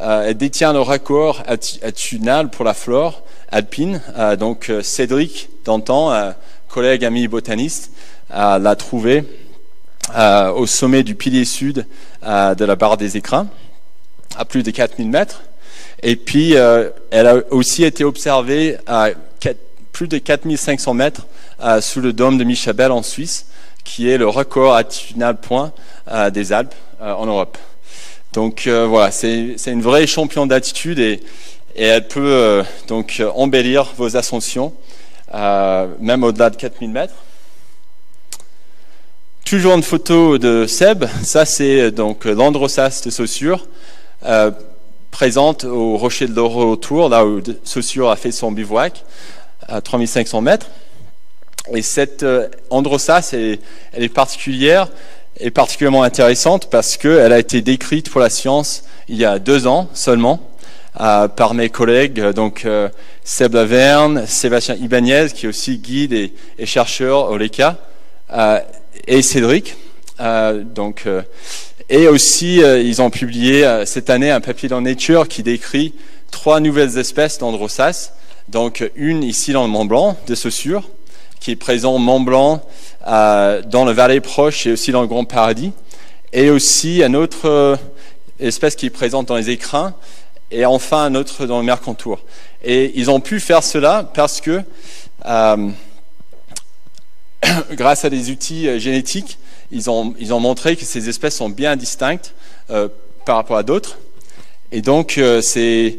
elle 0.00 0.36
détient 0.36 0.72
le 0.72 0.80
record 0.80 1.42
attitudinal 1.46 2.50
pour 2.50 2.64
la 2.64 2.74
flore 2.74 3.22
alpine. 3.50 4.00
Euh, 4.16 4.36
donc 4.36 4.70
euh, 4.70 4.82
Cédric 4.82 5.48
Dantan, 5.64 6.34
collègue 6.68 7.04
ami 7.04 7.28
botaniste, 7.28 7.90
l'a 8.30 8.76
trouvé 8.76 9.24
euh, 10.16 10.50
au 10.52 10.66
sommet 10.66 11.02
du 11.02 11.14
pilier 11.14 11.44
sud 11.44 11.86
de 12.22 12.64
la 12.64 12.76
barre 12.76 12.96
des 12.96 13.16
écrins, 13.16 13.48
à 14.36 14.44
plus 14.44 14.62
de 14.62 14.70
4000 14.70 15.08
mètres. 15.08 15.42
Et 16.02 16.16
puis, 16.16 16.52
elle 16.52 17.26
a 17.26 17.36
aussi 17.50 17.84
été 17.84 18.04
observée 18.04 18.78
à 18.86 19.10
plus 19.92 20.08
de 20.08 20.16
4500 20.16 20.94
mètres 20.94 21.26
sous 21.80 22.00
le 22.00 22.14
dôme 22.14 22.38
de 22.38 22.44
Michabel 22.44 22.90
en 22.90 23.02
Suisse, 23.02 23.46
qui 23.84 24.08
est 24.08 24.16
le 24.16 24.26
record 24.26 24.74
attitudinal 24.74 25.38
point 25.38 25.72
des 26.32 26.52
Alpes 26.52 26.74
en 27.00 27.26
Europe. 27.26 27.58
Donc 28.32 28.66
voilà, 28.66 29.10
c'est 29.10 29.56
une 29.66 29.82
vraie 29.82 30.06
champion 30.06 30.46
d'altitude 30.46 30.98
et 31.00 31.20
et 31.80 31.84
elle 31.84 32.06
peut 32.06 32.20
euh, 32.20 32.62
donc 32.88 33.16
euh, 33.20 33.30
embellir 33.34 33.94
vos 33.96 34.14
ascensions, 34.14 34.74
euh, 35.34 35.86
même 35.98 36.22
au-delà 36.24 36.50
de 36.50 36.56
4000 36.56 36.90
mètres. 36.90 37.14
Toujours 39.46 39.74
une 39.74 39.82
photo 39.82 40.36
de 40.36 40.66
Seb, 40.66 41.06
ça 41.24 41.46
c'est 41.46 41.90
donc 41.90 42.26
l'androsas 42.26 43.00
de 43.02 43.10
Saussure, 43.10 43.66
présente 45.10 45.64
au 45.64 45.96
rocher 45.96 46.26
de 46.26 46.38
autour, 46.38 47.08
là 47.08 47.24
où 47.24 47.40
Saussure 47.64 48.10
a 48.10 48.16
fait 48.16 48.30
son 48.30 48.52
bivouac, 48.52 49.02
à 49.66 49.80
3500 49.80 50.42
mètres. 50.42 50.66
Et 51.72 51.80
cette 51.80 52.24
androsas, 52.68 53.30
elle, 53.32 53.58
elle 53.92 54.02
est 54.02 54.10
particulière 54.10 54.88
et 55.38 55.50
particulièrement 55.50 56.02
intéressante 56.02 56.68
parce 56.68 56.98
qu'elle 56.98 57.32
a 57.32 57.38
été 57.38 57.62
décrite 57.62 58.10
pour 58.10 58.20
la 58.20 58.28
science 58.28 58.84
il 59.08 59.16
y 59.16 59.24
a 59.24 59.38
deux 59.38 59.66
ans 59.66 59.88
seulement 59.94 60.49
par 60.94 61.54
mes 61.54 61.68
collègues, 61.68 62.20
donc 62.30 62.66
Seb 63.24 63.54
Laverne, 63.54 64.24
Sébastien 64.26 64.74
Ibanez, 64.74 65.28
qui 65.34 65.46
est 65.46 65.48
aussi 65.48 65.78
guide 65.78 66.12
et, 66.12 66.66
chercheur 66.66 67.30
au 67.30 67.36
LECA, 67.36 67.78
et 69.06 69.22
Cédric. 69.22 69.76
donc, 70.18 71.06
et 71.88 72.08
aussi, 72.08 72.56
ils 72.56 73.02
ont 73.02 73.10
publié 73.10 73.82
cette 73.86 74.10
année 74.10 74.30
un 74.30 74.40
papier 74.40 74.68
dans 74.68 74.80
Nature 74.80 75.28
qui 75.28 75.42
décrit 75.42 75.94
trois 76.30 76.60
nouvelles 76.60 76.98
espèces 76.98 77.38
d'Androsas. 77.38 78.12
Donc, 78.48 78.88
une 78.96 79.22
ici 79.22 79.52
dans 79.52 79.62
le 79.62 79.70
Mont 79.70 79.84
Blanc, 79.84 80.16
de 80.26 80.34
Saussure, 80.34 80.88
qui 81.38 81.52
est 81.52 81.56
présent 81.56 81.94
au 81.94 81.98
Mont 81.98 82.20
Blanc, 82.20 82.62
dans 83.06 83.84
le 83.84 83.92
Valais 83.92 84.20
proche 84.20 84.66
et 84.66 84.72
aussi 84.72 84.92
dans 84.92 85.02
le 85.02 85.06
Grand 85.06 85.24
Paradis. 85.24 85.72
Et 86.32 86.50
aussi 86.50 87.02
un 87.02 87.14
autre 87.14 87.78
espèce 88.38 88.76
qui 88.76 88.86
est 88.86 88.90
présente 88.90 89.26
dans 89.26 89.36
les 89.36 89.50
écrins, 89.50 89.94
et 90.50 90.64
enfin 90.64 91.04
un 91.04 91.14
autre 91.14 91.46
dans 91.46 91.58
le 91.58 91.64
Mercantour. 91.64 92.20
Et 92.62 92.92
ils 92.94 93.10
ont 93.10 93.20
pu 93.20 93.40
faire 93.40 93.62
cela 93.62 94.10
parce 94.14 94.40
que, 94.40 94.62
euh, 95.26 95.70
grâce 97.72 98.04
à 98.04 98.10
des 98.10 98.30
outils 98.30 98.68
euh, 98.68 98.78
génétiques, 98.78 99.38
ils 99.70 99.88
ont, 99.88 100.14
ils 100.18 100.34
ont 100.34 100.40
montré 100.40 100.76
que 100.76 100.84
ces 100.84 101.08
espèces 101.08 101.36
sont 101.36 101.48
bien 101.48 101.76
distinctes 101.76 102.34
euh, 102.70 102.88
par 103.24 103.36
rapport 103.36 103.56
à 103.56 103.62
d'autres. 103.62 103.98
Et 104.72 104.82
donc, 104.82 105.20
c'est 105.42 105.98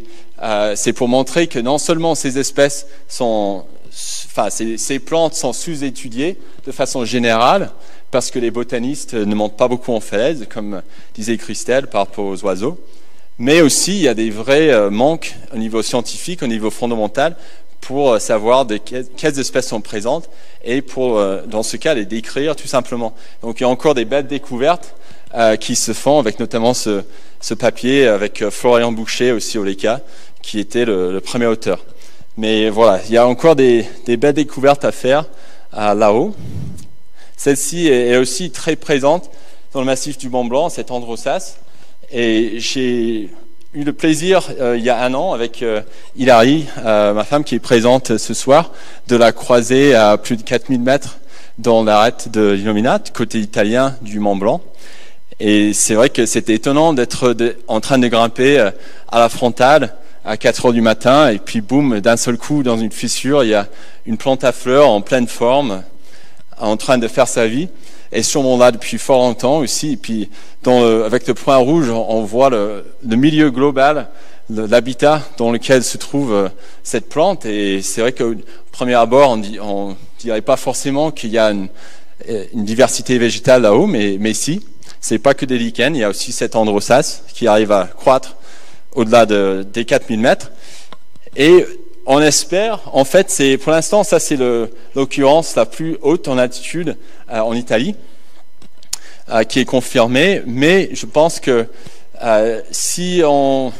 c'est 0.76 0.94
pour 0.94 1.08
montrer 1.08 1.46
que 1.46 1.60
non 1.60 1.78
seulement 1.78 2.16
ces 2.16 2.40
espèces 2.40 2.88
sont, 3.08 3.66
enfin, 4.26 4.50
ces, 4.50 4.78
ces 4.78 4.98
plantes 4.98 5.36
sont 5.36 5.54
sous-étudiées 5.54 6.40
de 6.66 6.72
façon 6.72 7.06
générale, 7.06 7.70
parce 8.12 8.32
que 8.32 8.40
les 8.40 8.50
botanistes 8.50 9.14
ne 9.14 9.36
montent 9.36 9.58
pas 9.58 9.68
beaucoup 9.68 9.94
en 9.94 10.00
falaise, 10.00 10.48
comme 10.50 10.82
disait 11.14 11.38
Christelle, 11.38 11.88
par 11.88 12.02
rapport 12.02 12.26
aux 12.26 12.44
oiseaux. 12.44 12.80
Mais 13.40 13.62
aussi, 13.62 13.94
il 13.94 14.02
y 14.02 14.08
a 14.08 14.14
des 14.14 14.30
vrais 14.30 14.70
euh, 14.70 14.90
manques 14.90 15.36
au 15.54 15.58
niveau 15.58 15.82
scientifique, 15.82 16.44
au 16.44 16.48
niveau 16.48 16.70
fondamental, 16.70 17.36
pour 17.80 18.12
euh, 18.12 18.20
savoir 18.20 18.68
quelles 19.18 19.40
espèces 19.40 19.68
sont 19.68 19.82
présentes 19.82 20.30
et 20.64 20.82
pour, 20.82 21.18
euh, 21.18 21.42
dans 21.48 21.64
ce 21.64 21.78
cas, 21.78 21.94
les 21.94 22.06
décrire 22.06 22.56
tout 22.56 22.68
simplement. 22.68 23.16
Donc, 23.42 23.60
il 23.60 23.64
y 23.64 23.66
a 23.66 23.70
encore 23.70 23.96
des 23.96 24.06
belles 24.06 24.28
découvertes 24.28 24.96
qui 25.62 25.78
se 25.78 25.94
font, 25.94 26.20
avec 26.20 26.42
notamment 26.42 26.74
ce, 26.74 27.04
ce 27.40 27.54
papier 27.54 28.06
avec 28.06 28.50
Florian 28.50 28.92
Boucher 28.92 29.32
aussi 29.32 29.58
au 29.58 29.64
LECA, 29.64 30.02
qui 30.42 30.60
était 30.60 30.84
le, 30.84 31.22
premier 31.22 31.46
auteur. 31.46 31.86
Mais 32.36 32.70
voilà, 32.70 33.00
il 33.08 33.14
y 33.14 33.18
a 33.18 33.26
encore 33.26 33.56
des, 33.56 33.86
des 34.06 34.18
belles 34.18 34.34
découvertes 34.34 34.84
à 34.84 34.92
faire 34.92 35.24
là-haut. 35.72 36.36
Celle-ci 37.38 37.88
est 37.88 38.18
aussi 38.18 38.52
très 38.52 38.76
présente 38.76 39.32
dans 39.72 39.80
le 39.80 39.86
massif 39.86 40.18
du 40.18 40.30
Mont 40.30 40.44
Blanc, 40.44 40.68
cet 40.68 40.92
Androsas. 40.92 41.56
Et 42.14 42.60
j'ai 42.60 43.30
eu 43.74 43.84
le 43.86 43.94
plaisir, 43.94 44.50
euh, 44.60 44.76
il 44.78 44.84
y 44.84 44.90
a 44.90 45.02
un 45.02 45.14
an, 45.14 45.32
avec 45.32 45.64
euh, 45.64 45.80
Hilary, 46.18 46.66
euh, 46.80 47.14
ma 47.14 47.24
femme 47.24 47.46
qui 47.46 47.56
est 47.56 47.60
présente 47.60 48.18
ce 48.18 48.34
soir, 48.34 48.74
de 49.08 49.16
la 49.16 49.32
croiser 49.32 49.96
à 49.96 50.18
plus 50.18 50.36
de 50.36 50.42
4000 50.42 50.82
mètres 50.82 51.20
dans 51.58 51.86
l'arête 51.86 52.28
de 52.30 52.50
l'Illuminat, 52.50 53.00
côté 53.14 53.40
italien 53.40 53.96
du 54.02 54.20
Mont 54.20 54.36
Blanc. 54.36 54.60
Et 55.40 55.72
c'est 55.72 55.94
vrai 55.94 56.10
que 56.10 56.26
c'était 56.26 56.56
étonnant 56.56 56.92
d'être 56.92 57.34
en 57.70 57.80
train 57.80 57.98
de 57.98 58.10
grimper 58.10 58.60
à 59.10 59.20
la 59.20 59.30
frontale 59.30 59.96
à 60.26 60.36
4 60.36 60.66
heures 60.66 60.74
du 60.74 60.82
matin, 60.82 61.30
et 61.30 61.40
puis 61.40 61.62
boum, 61.62 62.02
d'un 62.02 62.18
seul 62.18 62.38
coup, 62.38 62.62
dans 62.62 62.78
une 62.78 62.92
fissure, 62.92 63.46
il 63.46 63.52
y 63.52 63.56
a 63.56 63.68
une 64.06 64.18
plante 64.18 64.44
à 64.44 64.52
fleurs 64.52 64.90
en 64.90 65.00
pleine 65.00 65.30
forme, 65.30 65.82
en 66.60 66.76
train 66.76 66.98
de 66.98 67.08
faire 67.08 67.30
sa 67.30 67.48
vie, 67.48 67.70
et 68.12 68.24
sûrement 68.24 68.58
là 68.58 68.72
depuis 68.72 68.98
fort 68.98 69.20
longtemps 69.20 69.60
aussi. 69.60 69.94
Et 69.94 69.98
puis, 69.98 70.30
avec 70.66 71.28
le 71.28 71.34
point 71.34 71.58
rouge, 71.58 71.90
on 71.90 72.24
voit 72.24 72.50
le, 72.50 72.84
milieu 73.04 73.52
global, 73.52 74.10
l'habitat 74.50 75.22
dans 75.38 75.52
lequel 75.52 75.84
se 75.84 75.98
trouve 75.98 76.34
euh, 76.34 76.50
cette 76.84 77.08
plante. 77.08 77.46
Et 77.46 77.82
c'est 77.82 78.02
vrai 78.02 78.12
qu'au 78.12 78.34
premier 78.72 78.96
abord, 78.96 79.32
on, 79.32 79.42
on 79.62 79.98
dirait 80.20 80.42
pas 80.42 80.58
forcément 80.58 81.12
qu'il 81.12 81.30
y 81.30 81.38
a 81.38 81.52
une, 81.52 81.70
euh, 82.30 82.46
une, 82.54 82.66
diversité 82.66 83.18
végétale 83.18 83.62
là-haut, 83.62 83.88
mais, 83.88 84.18
mais 84.20 84.34
si. 84.34 84.66
C'est 85.00 85.20
pas 85.20 85.34
que 85.34 85.46
des 85.46 85.58
lichens, 85.58 85.96
il 85.96 86.02
y 86.02 86.04
a 86.04 86.10
aussi 86.10 86.32
cet 86.32 86.56
androsas 86.56 87.24
qui 87.34 87.48
arrive 87.48 87.72
à 87.72 87.86
croître 87.86 88.36
au-delà 88.94 89.26
de, 89.26 89.66
des 89.74 89.86
4000 89.86 90.20
mètres. 90.20 90.52
Et 91.36 91.66
on 92.06 92.20
espère, 92.20 92.82
en 92.94 93.06
fait, 93.06 93.30
c'est 93.30 93.58
pour 93.58 93.72
l'instant, 93.72 94.04
ça 94.04 94.20
c'est 94.20 94.38
l'occurrence 94.96 95.56
la 95.56 95.66
plus 95.66 95.98
haute 96.02 96.28
en 96.28 96.38
altitude 96.38 96.98
euh, 97.32 97.40
en 97.40 97.54
Italie, 97.54 97.96
euh, 99.30 99.44
qui 99.44 99.60
est 99.60 99.66
confirmée. 99.66 100.42
Mais 100.46 100.90
je 100.94 101.06
pense 101.06 101.40
que 101.40 101.68
euh, 102.24 102.62
si 102.72 103.22
on 103.26 103.72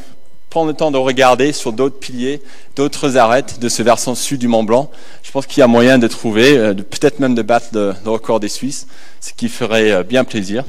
prend 0.50 0.66
le 0.66 0.74
temps 0.74 0.92
de 0.92 0.98
regarder 0.98 1.52
sur 1.52 1.74
d'autres 1.74 1.98
piliers, 1.98 2.42
d'autres 2.76 3.18
arêtes 3.18 3.60
de 3.60 3.70
ce 3.70 3.82
versant 3.82 4.16
sud 4.16 4.40
du 4.40 4.48
Mont 4.48 4.64
Blanc, 4.64 4.92
je 5.24 5.32
pense 5.32 5.48
qu'il 5.48 5.62
y 5.62 5.64
a 5.64 5.68
moyen 5.68 5.98
de 5.98 6.08
trouver, 6.08 6.74
peut-être 6.76 7.20
même 7.20 7.36
de 7.36 7.42
battre 7.42 7.68
le, 7.74 7.94
le, 8.04 8.12
record 8.12 8.40
des 8.40 8.50
Suisses, 8.50 8.88
ce 9.22 9.32
qui 9.34 9.48
ferait 9.48 10.04
bien 10.04 10.26
plaisir. 10.26 10.66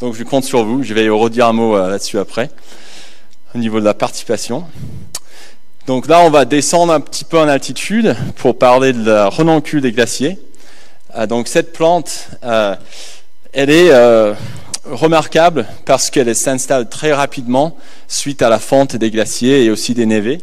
Donc 0.00 0.14
je 0.14 0.24
compte 0.24 0.44
sur 0.44 0.64
vous. 0.64 0.82
Je 0.82 0.92
vais 0.92 1.08
redire 1.08 1.46
un 1.46 1.52
mot 1.52 1.76
là-dessus 1.76 2.18
après 2.18 2.50
au 3.54 3.58
niveau 3.58 3.80
de 3.80 3.84
la 3.84 3.94
participation. 3.94 4.64
Donc 5.86 6.06
là, 6.06 6.20
on 6.20 6.30
va 6.30 6.44
descendre 6.44 6.92
un 6.92 7.00
petit 7.00 7.24
peu 7.24 7.38
en 7.38 7.48
altitude 7.48 8.14
pour 8.36 8.58
parler 8.58 8.92
de 8.92 9.10
la 9.10 9.28
renoncule 9.28 9.80
des 9.80 9.92
glaciers. 9.92 10.38
Euh, 11.16 11.26
donc 11.26 11.48
cette 11.48 11.72
plante, 11.72 12.28
euh, 12.44 12.76
elle 13.52 13.70
est 13.70 13.90
euh, 13.90 14.34
remarquable 14.84 15.66
parce 15.86 16.10
qu'elle 16.10 16.34
s'installe 16.36 16.88
très 16.88 17.12
rapidement 17.12 17.76
suite 18.06 18.42
à 18.42 18.48
la 18.48 18.58
fonte 18.58 18.96
des 18.96 19.10
glaciers 19.10 19.64
et 19.64 19.70
aussi 19.70 19.94
des 19.94 20.06
névés. 20.06 20.38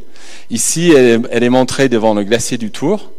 Ici, 0.50 0.92
elle 0.96 1.06
est, 1.06 1.28
elle 1.32 1.44
est 1.44 1.50
montrée 1.50 1.88
devant 1.88 2.14
le 2.14 2.24
glacier 2.24 2.58
du 2.58 2.72
Tour 2.72 3.12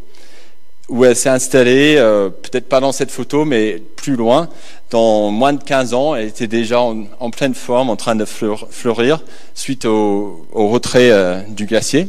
où 0.89 1.05
elle 1.05 1.17
s'est 1.17 1.29
installée, 1.29 1.97
euh, 1.99 2.31
peut-être 2.31 2.69
pas 2.69 2.81
dans 2.81 2.93
cette 2.93 3.11
photo, 3.11 3.45
mais 3.45 3.83
plus 3.97 4.17
loin, 4.17 4.49
dans 4.91 5.31
moins 5.31 5.53
de 5.53 5.63
15 5.63 5.93
ans. 5.93 6.15
Elle 6.15 6.29
était 6.29 6.47
déjà 6.47 6.81
en, 6.81 7.31
pleine 7.31 7.55
forme, 7.55 7.91
en 7.91 7.97
train 7.97 8.17
de 8.17 8.25
fleurir 8.25 9.23
suite 9.55 9.85
au, 9.85 10.47
au 10.53 10.69
retrait 10.69 11.11
euh, 11.11 11.43
du 11.49 11.67
glacier. 11.67 12.09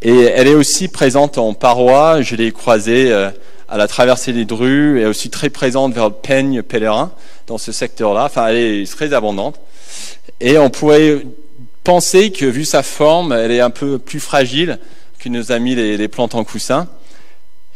Et 0.00 0.22
elle 0.22 0.48
est 0.48 0.54
aussi 0.54 0.88
présente 0.88 1.36
en 1.36 1.52
parois. 1.52 2.22
Je 2.22 2.36
l'ai 2.36 2.52
croisée 2.52 3.12
euh, 3.12 3.30
à 3.68 3.76
la 3.76 3.86
traversée 3.86 4.32
des 4.32 4.46
Drues 4.46 5.00
et 5.00 5.06
aussi 5.06 5.28
très 5.28 5.50
présente 5.50 5.92
vers 5.92 6.08
le 6.08 6.14
peigne 6.14 6.62
pèlerin 6.62 7.12
dans 7.46 7.58
ce 7.58 7.70
secteur-là. 7.70 8.24
Enfin, 8.24 8.46
elle 8.48 8.56
est 8.56 8.90
très 8.90 9.12
abondante. 9.12 9.60
Et 10.40 10.56
on 10.56 10.70
pourrait 10.70 11.20
penser 11.84 12.32
que, 12.32 12.46
vu 12.46 12.64
sa 12.64 12.82
forme, 12.82 13.32
elle 13.32 13.50
est 13.50 13.60
un 13.60 13.70
peu 13.70 13.98
plus 13.98 14.20
fragile 14.20 14.78
que 15.18 15.28
nos 15.28 15.52
amis 15.52 15.74
les, 15.74 15.98
les 15.98 16.08
plantes 16.08 16.34
en 16.34 16.44
coussin. 16.44 16.88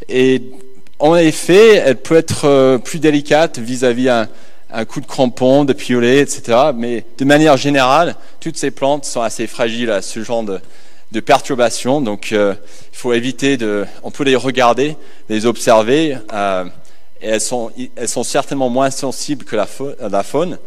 Et 0.09 0.42
en 0.99 1.14
effet, 1.16 1.76
elle 1.76 1.96
peut 1.96 2.16
être 2.16 2.44
euh, 2.46 2.78
plus 2.78 2.99
délicate 2.99 3.59
vis-à-vis 3.59 4.09
un, 4.09 4.28
un, 4.72 4.84
coup 4.84 5.01
de 5.01 5.07
crampon, 5.07 5.64
de 5.64 5.72
piolet, 5.72 6.18
etc. 6.18 6.59
Mais 6.74 7.05
de 7.18 7.24
manière 7.24 7.57
générale, 7.57 8.16
toutes 8.40 8.57
ces 8.57 8.70
plantes 8.70 9.05
sont 9.05 9.20
assez 9.20 9.46
fragiles 9.46 9.90
à 9.90 10.03
ce 10.03 10.22
genre 10.22 10.42
de, 10.42 10.61
de 11.12 11.20
perturbations. 11.20 12.01
Donc, 12.01 12.32
euh, 12.32 12.55
il 12.92 12.96
faut 12.96 13.12
éviter 13.12 13.57
de. 13.57 13.86
On 14.03 14.11
peut 14.11 14.24
les 14.24 14.36
regarder, 14.36 14.96
les 15.28 15.46
observer. 15.46 16.18
Euh, 16.32 16.64
et 17.20 17.28
elles 17.28 17.40
sont, 17.40 17.70
elles 17.96 18.09
sont 18.09 18.22
certainement 18.22 18.68
moins 18.68 18.90
sensibles 18.90 19.44
que 19.44 19.57
la 19.57 19.66
faune, 20.22 20.59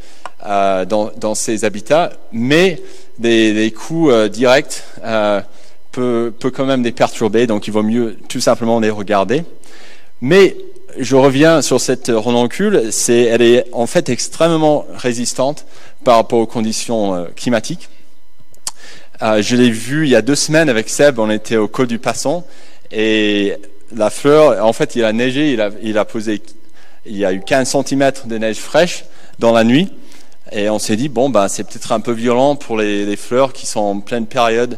dans, 0.43 1.34
ces 1.34 1.63
habitats, 1.63 2.11
mais 2.34 2.82
des, 3.19 3.53
des 3.53 3.71
coups 3.71 4.29
directs 4.29 4.84
peut, 5.92 6.34
quand 6.54 6.66
même 6.66 6.84
les 6.84 6.92
perturber, 6.92 7.48
donc 7.48 7.68
il 7.68 7.72
vaut 7.72 7.84
mieux 7.84 8.18
tout 8.30 8.39
simplement 8.39 8.80
les 8.80 8.89
regarder. 8.89 9.44
Mais 10.22 10.56
je 10.98 11.16
reviens 11.16 11.62
sur 11.62 11.80
cette 11.80 12.12
renoncule, 12.14 12.92
c'est, 12.92 13.24
elle 13.24 13.42
est 13.42 13.66
en 13.72 13.88
fait 13.88 14.10
extrêmement 14.10 14.86
résistante 14.94 15.66
par 16.04 16.18
rapport 16.18 16.39
aux 16.39 16.48
conditions 16.48 17.16
euh, 17.16 17.26
climatiques. 17.36 17.89
Euh, 19.22 19.42
je 19.42 19.56
l'ai 19.56 19.70
vu 19.70 20.06
il 20.06 20.10
y 20.10 20.16
a 20.16 20.22
deux 20.22 20.36
semaines 20.36 20.70
avec 20.70 20.89
Seb, 20.89 21.20
on 21.20 21.30
était 21.30 21.58
au 21.58 21.68
col 21.68 21.88
du 21.88 22.00
Passant, 22.00 22.46
et 22.92 23.56
la 23.96 24.10
fleur, 24.10 24.66
en 24.66 24.74
fait, 24.74 24.96
il 24.96 25.04
a 25.04 25.14
neigé, 25.14 25.58
il 25.82 25.98
a, 25.98 26.06
posé, 26.06 26.42
il 27.06 27.18
y 27.18 27.26
a 27.26 27.34
eu 27.34 27.42
15 27.42 27.78
cm 27.86 28.12
de 28.26 28.38
neige 28.38 28.58
fraîche 28.58 29.06
dans 29.39 29.52
la 29.52 29.64
nuit, 29.64 29.89
et 30.52 30.70
on 30.70 30.80
s'est 30.80 30.96
dit, 30.96 31.08
bon, 31.08 31.30
ben, 31.30 31.48
c'est 31.48 31.64
peut-être 31.64 31.92
un 31.92 32.00
peu 32.00 32.12
violent 32.12 32.56
pour 32.56 32.78
les 32.78 33.16
fleurs 33.16 33.54
qui 33.54 33.66
sont 33.66 33.80
en 33.80 34.00
pleine 34.00 34.26
période 34.26 34.78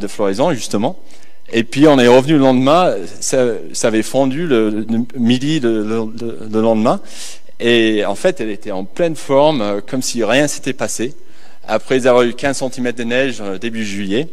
de 0.00 0.06
floraison, 0.06 0.52
justement. 0.52 0.98
Et 1.50 1.64
puis 1.64 1.88
on 1.88 1.98
est 1.98 2.08
revenu 2.08 2.34
le 2.34 2.40
lendemain, 2.40 2.94
ça, 3.20 3.54
avait 3.82 4.02
fondu 4.02 4.46
le, 4.46 4.86
midi 5.16 5.60
le, 5.60 5.82
le, 5.82 6.38
le, 6.50 6.60
lendemain. 6.60 7.00
Et 7.58 8.04
en 8.04 8.14
fait, 8.14 8.40
elle 8.40 8.50
était 8.50 8.70
en 8.70 8.84
pleine 8.84 9.16
forme, 9.16 9.62
euh, 9.62 9.80
comme 9.84 10.02
si 10.02 10.22
rien 10.22 10.46
s'était 10.46 10.74
passé, 10.74 11.14
après 11.66 12.06
avoir 12.06 12.22
eu 12.24 12.34
15 12.34 12.64
cm 12.70 12.92
de 12.92 13.04
neige 13.04 13.38
euh, 13.40 13.58
début 13.58 13.84
juillet. 13.84 14.28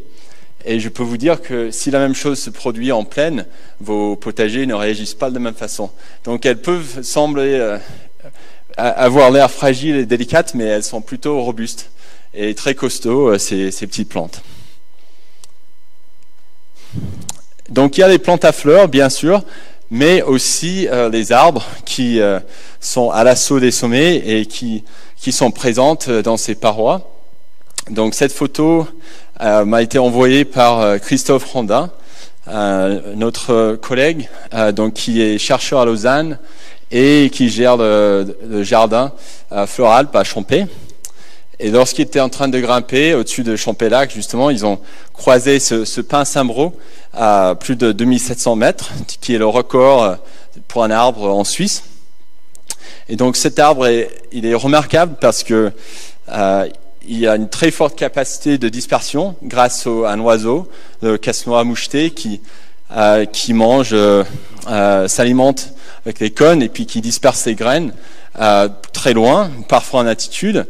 Et 0.65 0.79
je 0.79 0.89
peux 0.89 1.03
vous 1.03 1.17
dire 1.17 1.41
que 1.41 1.71
si 1.71 1.89
la 1.89 1.99
même 1.99 2.15
chose 2.15 2.37
se 2.37 2.49
produit 2.49 2.91
en 2.91 3.03
pleine, 3.03 3.45
vos 3.79 4.15
potagers 4.15 4.65
ne 4.65 4.73
réagissent 4.73 5.13
pas 5.13 5.29
de 5.29 5.35
la 5.35 5.39
même 5.39 5.53
façon. 5.53 5.91
Donc 6.25 6.45
elles 6.45 6.61
peuvent 6.61 7.01
sembler 7.01 7.53
euh, 7.53 7.77
avoir 8.75 9.31
l'air 9.31 9.49
fragiles 9.49 9.95
et 9.95 10.05
délicates, 10.05 10.53
mais 10.53 10.65
elles 10.65 10.83
sont 10.83 11.01
plutôt 11.01 11.41
robustes. 11.41 11.91
et 12.33 12.53
très 12.55 12.75
costaud 12.75 13.37
ces, 13.37 13.71
ces 13.71 13.87
petites 13.87 14.09
plantes. 14.09 14.41
Donc 17.69 17.97
il 17.97 18.01
y 18.01 18.03
a 18.03 18.07
les 18.07 18.19
plantes 18.19 18.45
à 18.45 18.51
fleurs, 18.51 18.87
bien 18.87 19.09
sûr, 19.09 19.43
mais 19.89 20.21
aussi 20.21 20.87
les 21.11 21.31
arbres 21.31 21.65
qui 21.85 22.19
sont 22.79 23.11
à 23.11 23.23
l'assaut 23.23 23.59
des 23.59 23.71
sommets 23.71 24.15
et 24.17 24.45
qui, 24.45 24.83
sont 25.31 25.51
présentes 25.51 26.09
dans 26.09 26.37
ces 26.37 26.55
parois. 26.55 27.09
Donc 27.89 28.13
cette 28.13 28.31
photo 28.31 28.87
m'a 29.39 29.81
été 29.81 29.97
envoyée 29.97 30.45
par 30.45 30.99
Christophe 30.99 31.45
Rondin, 31.45 31.89
notre 32.47 33.75
collègue, 33.75 34.29
donc 34.73 34.93
qui 34.93 35.21
est 35.21 35.37
chercheur 35.37 35.79
à 35.81 35.85
Lausanne 35.85 36.37
et 36.91 37.29
qui 37.31 37.49
gère 37.49 37.77
le, 37.77 38.63
jardin 38.63 39.11
floral 39.65 40.07
à 40.13 40.23
Champé. 40.23 40.65
Et 41.59 41.69
lorsqu'ils 41.71 42.01
étaient 42.01 42.19
en 42.19 42.29
train 42.29 42.49
de 42.49 42.59
grimper 42.59 43.13
au-dessus 43.13 43.43
de 43.43 43.55
Champé-Lac, 43.55 44.11
justement, 44.13 44.49
ils 44.49 44.65
ont 44.65 44.79
croisé 45.13 45.59
ce, 45.59 46.01
pin 46.01 46.25
Saint-Bro 46.25 46.73
à 47.13 47.55
plus 47.57 47.77
de 47.77 47.93
2700 47.93 48.57
mètres, 48.57 48.91
qui 49.21 49.35
est 49.35 49.37
le 49.37 49.47
record 49.47 50.17
pour 50.67 50.83
un 50.83 50.91
arbre 50.91 51.29
en 51.29 51.45
Suisse. 51.45 51.83
Et 53.07 53.15
donc 53.15 53.37
cet 53.37 53.59
arbre, 53.59 53.87
est, 53.87 54.09
il 54.31 54.45
est 54.45 54.53
remarquable 54.53 55.15
parce 55.21 55.43
que 55.43 55.71
euh, 56.29 56.67
il 57.07 57.27
a 57.27 57.35
une 57.35 57.49
très 57.49 57.71
forte 57.71 57.95
capacité 57.95 58.57
de 58.57 58.67
dispersion 58.67 59.35
grâce 59.43 59.87
à 59.87 60.11
un 60.11 60.19
oiseau, 60.19 60.69
le 61.01 61.17
casse-noix 61.17 61.63
moucheté, 61.63 62.11
qui, 62.11 62.41
euh, 62.91 63.25
mange, 63.49 63.91
euh, 63.93 64.23
s'alimente 65.07 65.69
avec 66.05 66.19
les 66.19 66.31
cônes 66.31 66.61
et 66.61 66.69
puis 66.69 66.85
qui 66.85 67.01
disperse 67.01 67.39
ses 67.39 67.55
graines 67.55 67.93
très 68.91 69.13
loin, 69.13 69.49
parfois 69.69 70.01
en 70.01 70.07
altitude. 70.07 70.65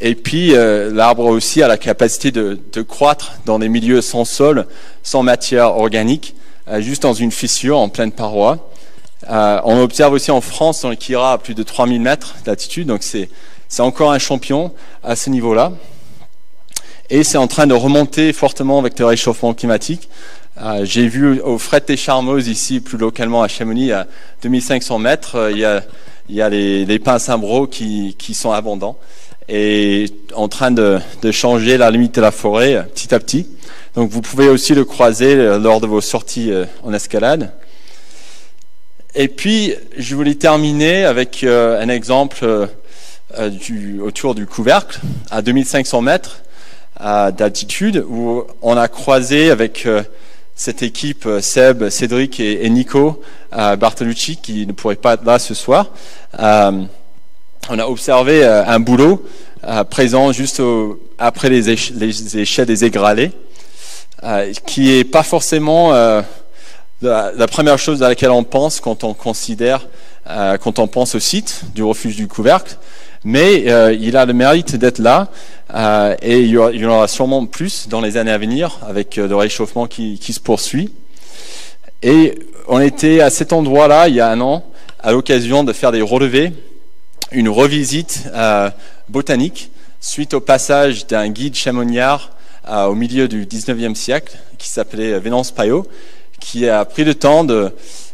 Et 0.00 0.14
puis 0.14 0.54
euh, 0.54 0.90
l'arbre 0.92 1.26
aussi 1.26 1.62
a 1.62 1.68
la 1.68 1.76
capacité 1.76 2.32
de, 2.32 2.58
croître 2.82 3.34
dans 3.44 3.58
des 3.58 3.68
milieux 3.68 4.00
sans 4.00 4.24
sol, 4.24 4.66
sans 5.02 5.22
matière 5.22 5.76
organique, 5.76 6.34
juste 6.78 7.02
dans 7.02 7.14
une 7.14 7.32
fissure 7.32 7.78
en 7.78 7.88
pleine 7.88 8.12
paroi. 8.12 8.70
on 9.28 9.82
observe 9.82 10.12
aussi 10.12 10.30
en 10.30 10.40
France 10.40 10.82
dans 10.82 10.88
le 10.88 10.94
Kira 10.94 11.32
à 11.32 11.38
plus 11.38 11.54
de 11.54 11.62
3000 11.62 12.00
mètres 12.00 12.36
d'altitude, 12.44 12.86
donc 12.86 13.02
c'est 13.02 13.28
encore 13.80 14.12
un 14.12 14.18
champion 14.18 14.72
à 15.02 15.16
ce 15.16 15.30
niveau-là. 15.30 15.72
Et 17.12 17.24
c'est 17.24 17.38
en 17.38 17.48
train 17.48 17.66
de 17.66 17.74
remonter 17.74 18.32
fortement 18.32 18.78
avec 18.78 18.96
le 19.00 19.04
réchauffement 19.04 19.52
climatique. 19.52 20.08
Euh, 20.62 20.84
J'ai 20.84 21.08
vu 21.08 21.40
au 21.40 21.58
fret 21.58 21.82
des 21.84 21.96
Charmeuses, 21.96 22.46
ici 22.46 22.78
plus 22.78 22.98
localement 22.98 23.42
à 23.42 23.48
Chamonix, 23.48 23.90
à 23.90 24.06
2500 24.42 24.98
mètres, 25.00 25.34
euh, 25.34 25.50
il, 25.50 25.58
y 26.36 26.40
a, 26.40 26.48
les, 26.48 26.98
pins 27.00 27.18
qui, 27.68 28.14
qui, 28.16 28.34
sont 28.34 28.52
abondants 28.52 28.96
et 29.50 30.06
en 30.34 30.48
train 30.48 30.70
de, 30.70 31.00
changer 31.30 31.76
la 31.76 31.90
limite 31.90 32.14
de 32.14 32.20
la 32.20 32.30
forêt 32.30 32.76
euh, 32.76 32.82
petit 32.82 33.14
à 33.14 33.18
petit. 33.18 33.46
Donc 33.94 34.10
vous 34.10 34.22
pouvez 34.22 34.48
aussi 34.48 34.74
le 34.74 34.84
croiser 34.84 35.34
euh, 35.34 35.58
lors 35.58 35.80
de 35.80 35.86
vos 35.86 36.00
sorties 36.00 36.52
en 36.82 36.94
escalade. 36.94 37.52
Et 39.14 39.26
puis, 39.26 39.74
je 39.98 40.14
voulais 40.14 40.36
terminer 40.36 41.04
avec 41.04 41.42
un 41.42 41.88
exemple 41.88 42.68
euh, 43.38 44.00
autour 44.02 44.34
du 44.34 44.44
couvercle, 44.44 44.98
à 45.30 45.40
2500 45.40 46.00
mètres 46.00 46.42
euh, 47.00 47.30
d'altitude, 47.30 48.04
où 48.08 48.42
on 48.60 48.76
a 48.76 48.88
croisé 48.88 49.52
avec 49.52 49.86
euh, 49.86 50.02
cette 50.56 50.82
équipe, 50.82 51.28
Seb, 51.40 51.90
Cédric 51.90 52.40
et, 52.40 52.68
Nico 52.68 53.22
Bartolucci, 53.52 54.36
qui 54.36 54.66
ne 54.66 54.72
pourraient 54.72 54.96
pas 54.96 55.14
être 55.14 55.24
là 55.24 55.38
ce 55.38 55.54
soir. 55.54 55.90
On 57.68 57.78
a 57.78 57.86
observé 57.86 58.44
un 58.44 58.80
boulot 58.80 59.24
présent 59.90 60.32
juste 60.32 60.62
après 61.18 61.50
les, 61.50 61.70
éche 61.70 61.92
les, 61.94 62.38
échelles 62.38 62.66
des 62.66 62.84
égralés, 62.84 63.32
qui 64.66 64.90
est 64.92 65.04
pas 65.04 65.22
forcément 65.22 65.92
la, 67.02 67.46
première 67.48 67.78
chose 67.78 68.02
à 68.02 68.08
laquelle 68.08 68.30
on 68.30 68.44
pense 68.44 68.80
quand 68.80 69.04
on 69.04 69.14
considère, 69.14 69.86
quand 70.26 70.78
on 70.78 70.88
pense 70.88 71.14
au 71.14 71.20
site 71.20 71.62
du 71.74 71.82
refuge 71.82 72.16
du 72.16 72.26
couvercle 72.26 72.76
mais 73.24 73.64
euh, 73.68 73.92
il 73.92 74.16
a 74.16 74.24
le 74.24 74.32
mérite 74.32 74.76
d'être 74.76 74.98
là 74.98 75.28
euh, 75.74 76.14
et 76.22 76.40
il 76.40 76.50
y, 76.50 76.58
en 76.58 76.90
aura 76.90 77.08
sûrement 77.08 77.44
plus 77.46 77.88
dans 77.88 78.00
les 78.00 78.16
années 78.16 78.30
à 78.30 78.38
venir 78.38 78.78
avec 78.86 79.18
euh, 79.18 79.28
le 79.28 79.36
réchauffement 79.36 79.86
qui, 79.86 80.18
qui, 80.18 80.32
se 80.32 80.40
poursuit. 80.40 80.92
Et 82.02 82.38
on 82.66 82.80
était 82.80 83.20
à 83.20 83.30
cet 83.30 83.52
endroit-là 83.52 84.08
il 84.08 84.14
y 84.14 84.20
a 84.20 84.30
un 84.30 84.40
an 84.40 84.64
à 85.02 85.12
l'occasion 85.12 85.64
de 85.64 85.72
faire 85.72 85.92
des 85.92 86.02
relevés, 86.02 86.52
une 87.32 87.48
revisite 87.48 88.24
euh, 88.34 88.70
botanique 89.08 89.70
suite 90.00 90.34
au 90.34 90.40
passage 90.40 91.06
d'un 91.06 91.28
guide 91.28 91.54
chamoniard 91.54 92.30
euh, 92.68 92.86
au 92.86 92.94
milieu 92.94 93.28
du 93.28 93.46
19e 93.46 93.94
siècle 93.94 94.38
qui 94.58 94.68
s'appelait 94.68 95.18
Vénance 95.18 95.50
Payot, 95.50 95.86
qui 96.38 96.68
a 96.68 96.84
pris 96.84 97.04
le 97.04 97.14
temps 97.14 97.44
de 97.44 97.72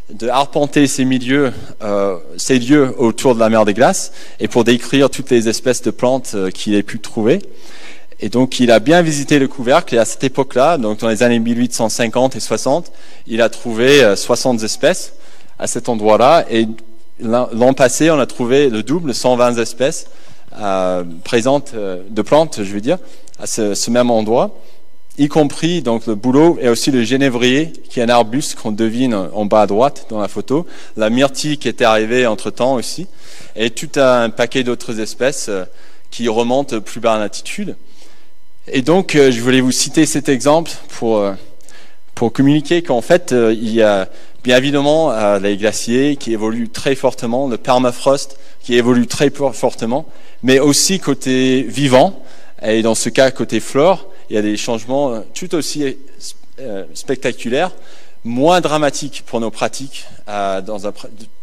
de 0.09 0.29
arpenter 0.29 0.87
ces 0.87 1.05
milieux, 1.05 1.51
euh, 1.83 2.17
ces 2.37 2.59
lieux 2.59 2.93
autour 2.97 3.35
de 3.35 3.39
la 3.39 3.49
mer 3.49 3.65
des 3.65 3.73
glaces, 3.73 4.13
et 4.39 4.47
pour 4.47 4.63
décrire 4.63 5.09
toutes 5.09 5.29
les 5.29 5.49
espèces 5.49 5.81
de 5.81 5.91
plantes 5.91 6.31
euh, 6.33 6.49
qu'il 6.49 6.75
ait 6.75 6.83
pu 6.83 6.99
trouver. 6.99 7.41
Et 8.19 8.29
donc, 8.29 8.59
il 8.59 8.71
a 8.71 8.79
bien 8.79 9.01
visité 9.01 9.37
le 9.37 9.47
couvercle, 9.47 9.95
et 9.95 9.97
à 9.97 10.05
cette 10.05 10.23
époque-là, 10.23 10.77
donc 10.77 10.99
dans 10.99 11.09
les 11.09 11.23
années 11.23 11.39
1850 11.39 12.35
et 12.35 12.39
60, 12.39 12.91
il 13.27 13.41
a 13.41 13.49
trouvé 13.49 14.01
euh, 14.01 14.15
60 14.15 14.63
espèces 14.63 15.13
à 15.59 15.67
cet 15.67 15.89
endroit-là, 15.89 16.45
et 16.49 16.67
l'an 17.19 17.73
passé, 17.73 18.11
on 18.11 18.19
a 18.19 18.25
trouvé 18.25 18.69
le 18.69 18.83
double, 18.83 19.13
120 19.13 19.57
espèces 19.57 20.07
euh, 20.59 21.03
présentes 21.23 21.71
euh, 21.75 22.01
de 22.09 22.21
plantes, 22.21 22.63
je 22.63 22.71
veux 22.71 22.81
dire, 22.81 22.97
à 23.39 23.47
ce, 23.47 23.89
même 23.89 24.09
endroit 24.09 24.51
y 25.19 25.27
compris 25.29 25.81
donc 25.81 26.05
le 26.05 26.13
bouleau 26.13 26.59
et 26.61 26.69
aussi 26.69 26.91
le 26.91 27.03
genévrier, 27.03 27.73
qui 27.89 27.99
est 27.99 28.03
un 28.03 28.09
arbuste 28.09 28.53
qu'on 28.53 28.71
devine 28.71 29.15
en 29.15 29.45
bas 29.45 29.61
à 29.61 29.65
droite 29.65 30.05
dans 30.11 30.21
la 30.21 30.27
photo, 30.27 30.67
la 30.95 31.09
myrtille 31.09 31.57
qui 31.57 31.67
était 31.67 31.85
arrivée 31.85 32.27
entre 32.27 32.51
temps 32.51 32.75
aussi, 32.75 33.07
et 33.55 33.71
tout 33.71 33.99
un 33.99 34.29
paquet 34.29 34.63
d'autres 34.63 34.99
espèces 34.99 35.47
euh, 35.49 35.65
qui 36.11 36.27
remontent 36.27 36.79
plus 36.81 36.99
bas 36.99 37.17
en 37.17 37.21
altitude. 37.21 37.75
Et 38.67 38.83
donc, 38.83 39.13
je 39.13 39.41
voulais 39.41 39.61
vous 39.61 39.71
citer 39.71 40.05
cet 40.05 40.29
exemple 40.29 40.71
pour, 40.89 41.23
pour 42.13 42.33
communiquer 42.33 42.83
qu'en 42.83 43.01
fait, 43.01 43.33
il 43.33 43.73
y 43.73 43.81
a 43.81 44.09
bien 44.47 44.55
évidemment 44.55 45.11
les 45.39 45.57
glaciers 45.57 46.15
qui 46.15 46.31
évoluent 46.31 46.69
très 46.69 46.95
fortement, 46.95 47.49
le 47.49 47.57
permafrost 47.57 48.39
qui 48.61 48.75
évolue 48.75 49.05
très 49.05 49.29
fortement, 49.29 50.05
mais 50.41 50.59
aussi 50.59 51.01
côté 51.01 51.63
vivant, 51.63 52.23
et 52.63 52.81
dans 52.81 52.95
ce 52.95 53.09
cas 53.09 53.29
côté 53.31 53.59
flore, 53.59 54.07
il 54.29 54.37
y 54.37 54.39
a 54.39 54.41
des 54.41 54.55
changements 54.55 55.11
euh, 55.11 55.19
tout 55.33 55.53
aussi 55.53 55.97
euh, 56.61 56.85
spectaculaires, 56.93 57.71
moins 58.23 58.61
dramatiques 58.61 59.23
pour 59.25 59.41
nos 59.41 59.51
pratiques 59.51 60.05
euh, 60.29 60.61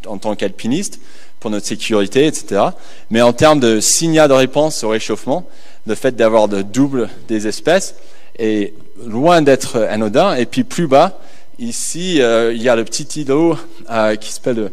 en 0.07 0.17
tant 0.17 0.35
qu'alpinistes, 0.35 0.99
pour 1.41 1.51
notre 1.51 1.67
sécurité, 1.67 2.27
etc. 2.27 2.63
Mais 3.11 3.21
en 3.21 3.35
termes 3.35 3.61
de 3.61 3.81
signal 3.81 4.31
de 4.31 4.35
réponse 4.35 4.83
au 4.83 4.89
réchauffement, 4.89 5.45
le 5.87 5.95
fait 5.95 6.17
d'avoir 6.17 6.49
de 6.49 6.63
double 6.63 7.11
des 7.29 7.47
espèces 7.49 7.97
est 8.39 8.73
loin 9.05 9.43
d'être 9.43 9.83
anodin. 9.91 10.37
Et 10.37 10.47
puis 10.47 10.65
plus 10.65 10.87
bas, 10.87 11.21
ici, 11.59 12.21
euh, 12.21 12.53
il 12.53 12.63
y 12.63 12.69
a 12.69 12.77
le 12.77 12.85
petit 12.85 13.21
îlot 13.21 13.57
euh, 13.91 14.17
qui 14.17 14.33
s'appelle 14.33 14.71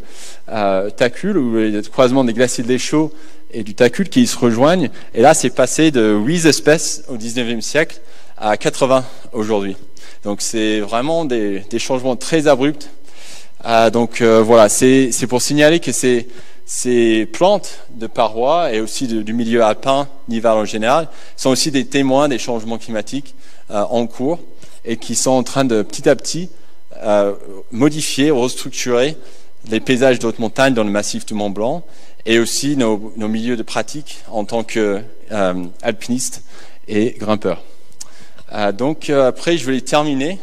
euh, 0.50 0.90
Tacule, 0.90 1.38
où 1.38 1.60
il 1.60 1.72
y 1.72 1.78
a 1.78 1.82
le 1.82 1.88
croisement 1.88 2.24
des 2.24 2.34
glaciers 2.34 2.64
de 2.64 2.70
l'échaud 2.70 3.14
et 3.52 3.64
du 3.64 3.76
Tacule 3.76 4.10
qui 4.10 4.28
se 4.28 4.38
rejoignent. 4.38 4.90
Et 5.14 5.22
là, 5.22 5.34
c'est 5.34 5.50
passé 5.50 5.92
de 5.92 6.14
8 6.14 6.46
espèces 6.46 7.04
au 7.08 7.18
19e 7.18 7.62
siècle 7.62 8.00
à 8.38 8.58
80 8.58 9.06
aujourd'hui. 9.34 9.76
Donc 10.24 10.42
c'est 10.42 10.80
vraiment 10.80 11.26
des, 11.26 11.64
changements 11.78 12.16
très 12.16 12.48
abrupts. 12.48 12.90
Euh, 13.66 13.90
donc 13.90 14.22
voilà, 14.22 14.70
c'est 14.70 15.28
pour 15.28 15.42
signaler 15.42 15.80
que 15.80 15.92
ces, 15.92 17.26
plantes 17.34 17.80
de 17.94 18.08
parois 18.08 18.74
et 18.74 18.80
aussi 18.80 19.08
du 19.08 19.34
milieu 19.34 19.64
alpin, 19.64 20.08
nival 20.30 20.58
en 20.58 20.66
général, 20.66 21.10
sont 21.36 21.50
aussi 21.50 21.72
des 21.72 21.86
témoins 21.86 22.30
des 22.30 22.40
changements 22.40 22.78
climatiques 22.78 23.36
en 23.70 24.08
cours 24.08 24.40
et 24.86 24.98
qui 24.98 25.16
sont 25.16 25.32
en 25.32 25.44
train 25.44 25.66
de 25.66 25.82
petit 25.82 26.10
à 26.10 26.16
petit 26.16 26.50
euh, 27.04 27.34
modifier, 27.72 28.30
restructurer 28.30 29.18
les 29.70 29.80
paysages 29.80 30.20
d'autres 30.20 30.40
montagnes 30.40 30.76
dans 30.76 30.84
le 30.84 30.92
massif 30.92 31.26
du 31.26 31.34
Mont 31.34 31.50
Blanc 31.50 31.84
et 32.28 32.38
aussi 32.38 32.78
nos, 32.78 33.12
milieux 33.18 33.58
de 33.58 33.64
pratique 33.64 34.20
en 34.30 34.46
tant 34.46 34.64
qu'alpinistes 34.64 36.44
euh, 36.44 36.94
et 36.94 37.16
grimpeurs. 37.18 37.64
Euh, 38.54 38.72
donc 38.72 39.10
après, 39.10 39.58
je 39.58 39.66
vais 39.66 39.82
terminer 39.82 40.38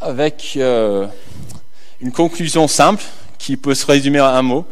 avec 0.00 0.56
une 0.56 2.12
conclusion 2.12 2.66
simple 2.66 3.02
qui 3.36 3.58
peut 3.58 3.74
se 3.74 3.84
résumer 3.84 4.20
en 4.20 4.26
un 4.26 4.42
mot. 4.42 4.64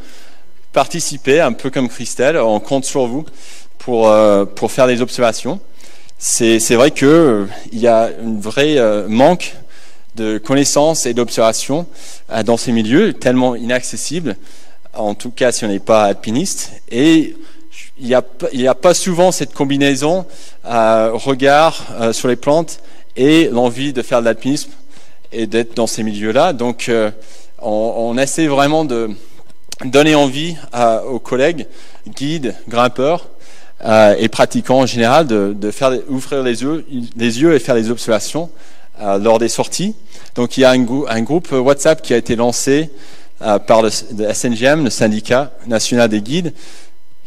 Participer, 0.72 1.40
un 1.40 1.52
peu 1.52 1.68
comme 1.68 1.90
Christelle, 1.90 2.38
on 2.38 2.58
compte 2.58 2.86
sur 2.86 3.06
vous 3.06 3.26
pour, 3.78 4.10
pour 4.54 4.72
faire 4.72 4.86
des 4.86 5.02
observations. 5.02 5.60
C'est 6.16 6.74
vrai 6.74 6.90
qu'il 6.90 7.48
y 7.72 7.86
a 7.86 8.04
un 8.04 8.38
vrai 8.40 8.78
manque 9.08 9.56
de 10.16 10.38
connaissances 10.38 11.06
et 11.06 11.14
d'observations 11.14 11.86
dans 12.44 12.56
ces 12.56 12.72
milieux 12.72 13.12
tellement 13.14 13.54
inaccessibles 13.54 14.36
en 14.96 15.14
tout 15.14 15.30
cas 15.30 15.52
si 15.52 15.64
on 15.64 15.68
n'est 15.68 15.78
pas 15.78 16.04
alpiniste. 16.04 16.72
Et 16.90 17.36
il 17.98 18.06
n'y 18.06 18.14
a, 18.66 18.74
pas 18.74 18.94
souvent 18.94 19.32
cette 19.32 19.54
combinaison 19.54 20.26
regard 20.64 21.84
sur 22.12 22.28
les 22.28 22.36
plantes 22.36 22.80
et 23.16 23.48
l'envie 23.48 23.92
de 23.92 24.02
faire 24.02 24.20
de 24.20 24.24
l'alpinisme 24.24 24.70
et 25.32 25.46
d'être 25.46 25.74
dans 25.74 25.86
ces 25.86 26.02
milieux-là. 26.02 26.52
Donc, 26.52 26.90
on, 27.60 27.94
on, 27.96 28.18
essaie 28.18 28.46
vraiment 28.46 28.84
de 28.84 29.10
donner 29.84 30.14
envie 30.14 30.56
aux 31.08 31.18
collègues, 31.18 31.66
guides, 32.08 32.54
grimpeurs 32.68 33.28
et 34.18 34.28
pratiquants 34.28 34.80
en 34.80 34.86
général 34.86 35.26
de, 35.26 35.54
de 35.56 35.70
faire 35.70 35.92
ouvrir 36.08 36.42
les 36.42 36.62
yeux, 36.62 36.84
les 37.16 37.40
yeux 37.40 37.54
et 37.54 37.58
faire 37.58 37.74
des 37.74 37.90
observations 37.90 38.50
lors 39.00 39.38
des 39.38 39.48
sorties. 39.48 39.94
Donc 40.34 40.56
il 40.56 40.62
y 40.62 40.64
a 40.64 40.70
un, 40.70 41.22
groupe 41.22 41.52
WhatsApp 41.52 42.02
qui 42.02 42.14
a 42.14 42.16
été 42.16 42.36
lancé 42.36 42.90
euh, 43.42 43.58
par 43.58 43.82
le, 43.82 43.90
SNGM, 43.90 44.84
le 44.84 44.90
syndicat 44.90 45.52
national 45.66 46.08
des 46.08 46.20
guides, 46.20 46.52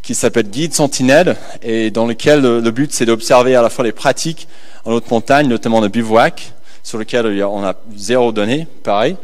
qui 0.02 0.16
s'appelle 0.16 0.50
Guide 0.50 0.74
Sentinelle, 0.74 1.36
et 1.62 1.92
dans 1.92 2.06
lequel 2.06 2.42
le, 2.42 2.72
but 2.72 2.94
c'est 2.94 3.06
d'observer 3.06 3.56
à 3.56 3.62
la 3.62 3.70
fois 3.70 3.84
les 3.84 3.92
pratiques 3.92 4.48
en 4.86 4.94
haute 4.94 5.12
montagne, 5.12 5.48
notamment 5.48 5.82
le 5.82 5.90
bivouac, 5.90 6.54
sur 6.82 6.98
lequel 6.98 7.44
on 7.44 7.64
a 7.66 7.76
zéro 7.96 8.32
données, 8.32 8.68
pareil, 8.84 9.18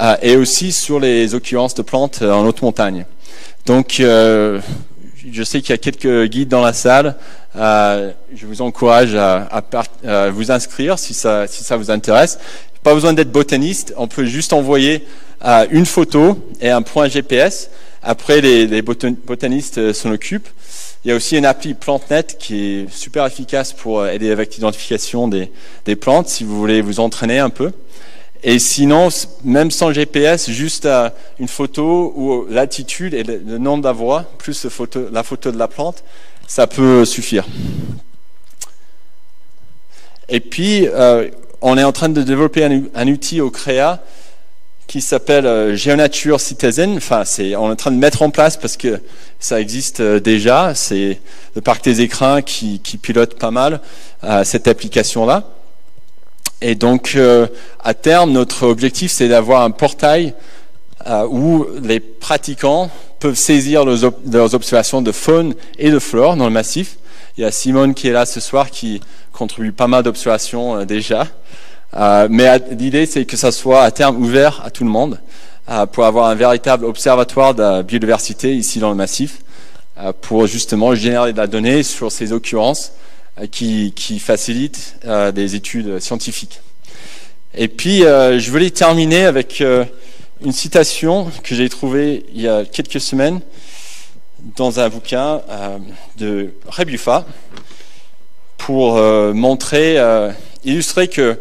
euh, 0.00 0.16
et 0.22 0.36
aussi 0.36 0.72
sur 0.72 0.98
les 0.98 1.34
occurrences 1.34 1.74
de 1.74 1.82
plantes 1.82 2.20
euh, 2.22 2.32
en 2.32 2.44
haute 2.46 2.62
montagne. 2.62 3.06
Donc 3.66 4.00
euh, 4.00 4.60
je 5.30 5.42
sais 5.42 5.60
qu'il 5.60 5.70
y 5.70 5.74
a 5.74 5.78
quelques 5.78 6.24
guides 6.26 6.48
dans 6.48 6.62
la 6.62 6.72
salle. 6.72 7.16
Euh, 7.56 8.10
je 8.34 8.46
vous 8.46 8.62
encourage 8.62 9.14
à, 9.14 9.62
à, 10.06 10.30
vous 10.30 10.50
inscrire 10.50 10.98
si 10.98 11.14
ça, 11.14 11.46
vous 11.76 11.90
intéresse. 11.90 12.38
Pas 12.82 12.94
besoin 12.94 13.12
d'être 13.12 13.32
botaniste, 13.32 13.94
on 13.96 14.08
peut 14.08 14.26
juste 14.26 14.52
envoyer 14.52 15.06
euh, 15.44 15.66
une 15.70 15.86
photo 15.86 16.38
et 16.60 16.70
un 16.70 16.82
point 16.82 17.08
GPS. 17.08 17.70
Après, 18.02 18.40
les, 18.40 18.82
botanistes 18.82 19.78
euh, 19.78 19.92
s'en 19.94 20.10
occupent. 20.10 20.48
Il 21.04 21.08
y 21.08 21.12
a 21.12 21.16
aussi 21.16 21.36
une 21.36 21.46
appli 21.46 21.74
PlanteNet 21.74 22.36
qui 22.38 22.56
est 22.56 22.90
super 22.90 23.26
efficace 23.26 23.72
pour 23.72 24.06
aider 24.06 24.30
avec 24.30 24.54
l'identification 24.54 25.28
des 25.28 25.96
plantes 25.96 26.28
si 26.28 26.44
vous 26.44 26.58
voulez 26.58 26.80
vous 26.80 26.98
entraîner 26.98 27.38
un 27.38 27.50
peu. 27.50 27.72
Et 28.46 28.58
sinon, 28.58 29.08
même 29.42 29.70
sans 29.70 29.90
GPS, 29.90 30.50
juste 30.50 30.84
euh, 30.84 31.08
une 31.40 31.48
photo 31.48 32.12
ou 32.14 32.46
l'altitude 32.50 33.14
et 33.14 33.22
le 33.22 33.56
nombre 33.56 33.82
d'avoies, 33.82 34.26
plus 34.36 34.66
la 35.10 35.22
photo 35.22 35.50
de 35.50 35.58
la 35.58 35.66
plante, 35.66 36.04
ça 36.46 36.66
peut 36.66 37.06
suffire. 37.06 37.46
Et 40.28 40.40
puis, 40.40 40.86
euh, 40.86 41.30
on 41.62 41.78
est 41.78 41.84
en 41.84 41.92
train 41.92 42.10
de 42.10 42.20
développer 42.20 42.64
un, 42.94 43.08
outil 43.08 43.40
au 43.40 43.50
CREA 43.50 44.02
qui 44.86 45.00
s'appelle 45.00 45.46
euh, 45.46 45.74
Géonature 45.74 46.38
Citizen. 46.38 46.98
Enfin, 46.98 47.22
on 47.38 47.40
est 47.42 47.54
en 47.54 47.76
train 47.76 47.92
de 47.92 47.96
mettre 47.96 48.20
en 48.20 48.28
place 48.28 48.58
parce 48.58 48.76
que 48.76 49.00
ça 49.40 49.58
existe 49.58 50.02
déjà. 50.02 50.74
C'est 50.74 51.18
le 51.54 51.62
parc 51.62 51.82
des 51.82 52.02
écrins 52.02 52.42
qui 52.42 52.78
pilote 53.00 53.38
pas 53.38 53.50
mal 53.50 53.80
cette 54.44 54.68
application-là. 54.68 55.53
Et 56.66 56.76
donc, 56.76 57.12
euh, 57.16 57.46
à 57.84 57.92
terme, 57.92 58.32
notre 58.32 58.66
objectif, 58.66 59.12
c'est 59.12 59.28
d'avoir 59.28 59.60
un 59.60 59.70
portail 59.70 60.32
euh, 61.06 61.26
où 61.28 61.66
les 61.82 62.00
pratiquants 62.00 62.90
peuvent 63.20 63.34
saisir 63.34 63.84
leurs, 63.84 64.54
observations 64.54 65.02
de 65.02 65.12
faune 65.12 65.54
et 65.78 65.90
de 65.90 65.98
flore 65.98 66.36
dans 66.36 66.46
le 66.46 66.50
massif. 66.50 66.96
Il 67.36 67.42
y 67.42 67.44
a 67.44 67.50
Simone 67.50 67.92
qui 67.92 68.08
est 68.08 68.12
là 68.12 68.24
ce 68.24 68.40
soir 68.40 68.70
qui 68.70 69.02
contribue 69.34 69.72
pas 69.72 69.88
mal 69.88 70.04
d'observations 70.04 70.78
euh, 70.78 70.84
déjà. 70.86 71.26
mais 72.30 72.58
l'idée, 72.70 73.04
c'est 73.04 73.26
que 73.26 73.36
ça 73.36 73.52
soit 73.52 73.82
à 73.82 73.90
terme 73.90 74.16
ouvert 74.16 74.62
à 74.64 74.70
tout 74.70 74.84
le 74.84 74.90
monde 74.90 75.20
pour 75.92 76.06
avoir 76.06 76.30
un 76.30 76.34
véritable 76.34 76.86
observatoire 76.86 77.54
de 77.54 77.62
la 77.62 77.82
biodiversité 77.82 78.56
ici 78.56 78.78
dans 78.78 78.88
le 78.88 78.96
massif 78.96 79.42
pour 80.22 80.46
justement 80.46 80.94
générer 80.94 81.34
de 81.34 81.38
la 81.38 81.46
donnée 81.46 81.82
sur 81.82 82.10
ces 82.10 82.32
occurrences 82.32 82.92
qui, 83.50 83.92
qui 83.94 84.18
facilite 84.18 84.96
euh, 85.04 85.32
des 85.32 85.54
études 85.54 85.98
scientifiques. 86.00 86.60
Et 87.54 87.68
puis, 87.68 88.04
euh, 88.04 88.38
je 88.38 88.50
voulais 88.50 88.70
terminer 88.70 89.24
avec 89.24 89.62
une 90.44 90.52
citation 90.52 91.30
que 91.42 91.54
j'ai 91.54 91.68
trouvée 91.68 92.24
il 92.34 92.42
y 92.42 92.48
a 92.48 92.64
quelques 92.64 93.00
semaines 93.00 93.40
dans 94.56 94.78
un 94.80 94.88
bouquin 94.88 95.40
de 96.18 96.52
Rebuffa 96.66 97.24
pour 98.58 98.96
montrer, 99.32 99.98
illustrer 100.64 101.08
que 101.08 101.38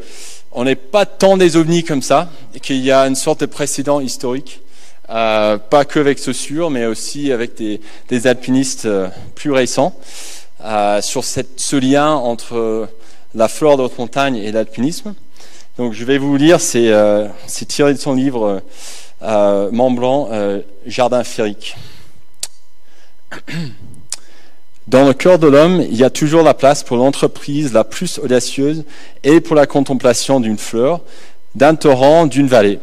on 0.52 0.64
n'est 0.64 0.76
pas 0.76 1.06
tant 1.06 1.36
des 1.36 1.58
ovnis 1.58 1.84
comme 1.84 2.02
ça, 2.02 2.30
et 2.54 2.60
qu'il 2.60 2.78
y 2.78 2.92
a 2.92 3.02
une 3.08 3.16
sorte 3.16 3.42
de 3.42 3.46
précédent 3.48 4.00
historique, 4.00 4.62
pas 5.08 5.86
que 5.86 6.00
avec 6.00 6.20
Saussure, 6.20 6.70
mais 6.70 6.86
aussi 6.86 7.32
avec 7.32 7.56
des, 7.56 7.82
des 8.08 8.28
alpinistes 8.28 8.88
plus 9.36 9.52
récents. 9.52 10.00
Euh, 10.64 11.02
sur 11.02 11.26
ce 11.26 11.76
lien 11.76 12.12
entre 12.12 12.88
la 13.36 13.48
flore 13.50 13.76
de 13.76 13.84
haute 13.84 13.98
montagne 13.98 14.38
et 14.38 14.52
l'alpinisme. 14.52 15.14
Donc 15.78 15.94
je 15.94 16.06
vais 16.06 16.18
vous 16.18 16.38
lire, 16.38 16.62
c'est 16.62 16.90
euh, 16.90 17.28
tiré 17.68 17.94
de 17.94 18.00
son 18.00 18.14
livre 18.14 18.62
euh, 19.24 19.70
Mont 19.72 19.92
Blanc, 19.92 20.30
euh, 20.32 20.62
Jardin 20.86 21.24
féerique. 21.24 21.76
Dans 24.88 25.06
le 25.06 25.14
cœur 25.14 25.40
de 25.40 25.48
l'homme, 25.48 25.82
il 25.82 25.96
y 25.96 26.04
a 26.04 26.10
toujours 26.10 26.44
la 26.44 26.54
place 26.54 26.84
pour 26.84 26.98
l'entreprise 26.98 27.74
la 27.74 27.84
plus 27.84 28.20
audacieuse 28.20 28.86
et 29.24 29.42
pour 29.42 29.56
la 29.56 29.66
contemplation 29.66 30.40
d'une 30.40 30.58
fleur, 30.58 31.02
d'un 31.56 31.76
torrent, 31.76 32.26
d'une 32.28 32.48
vallée. 32.48 32.80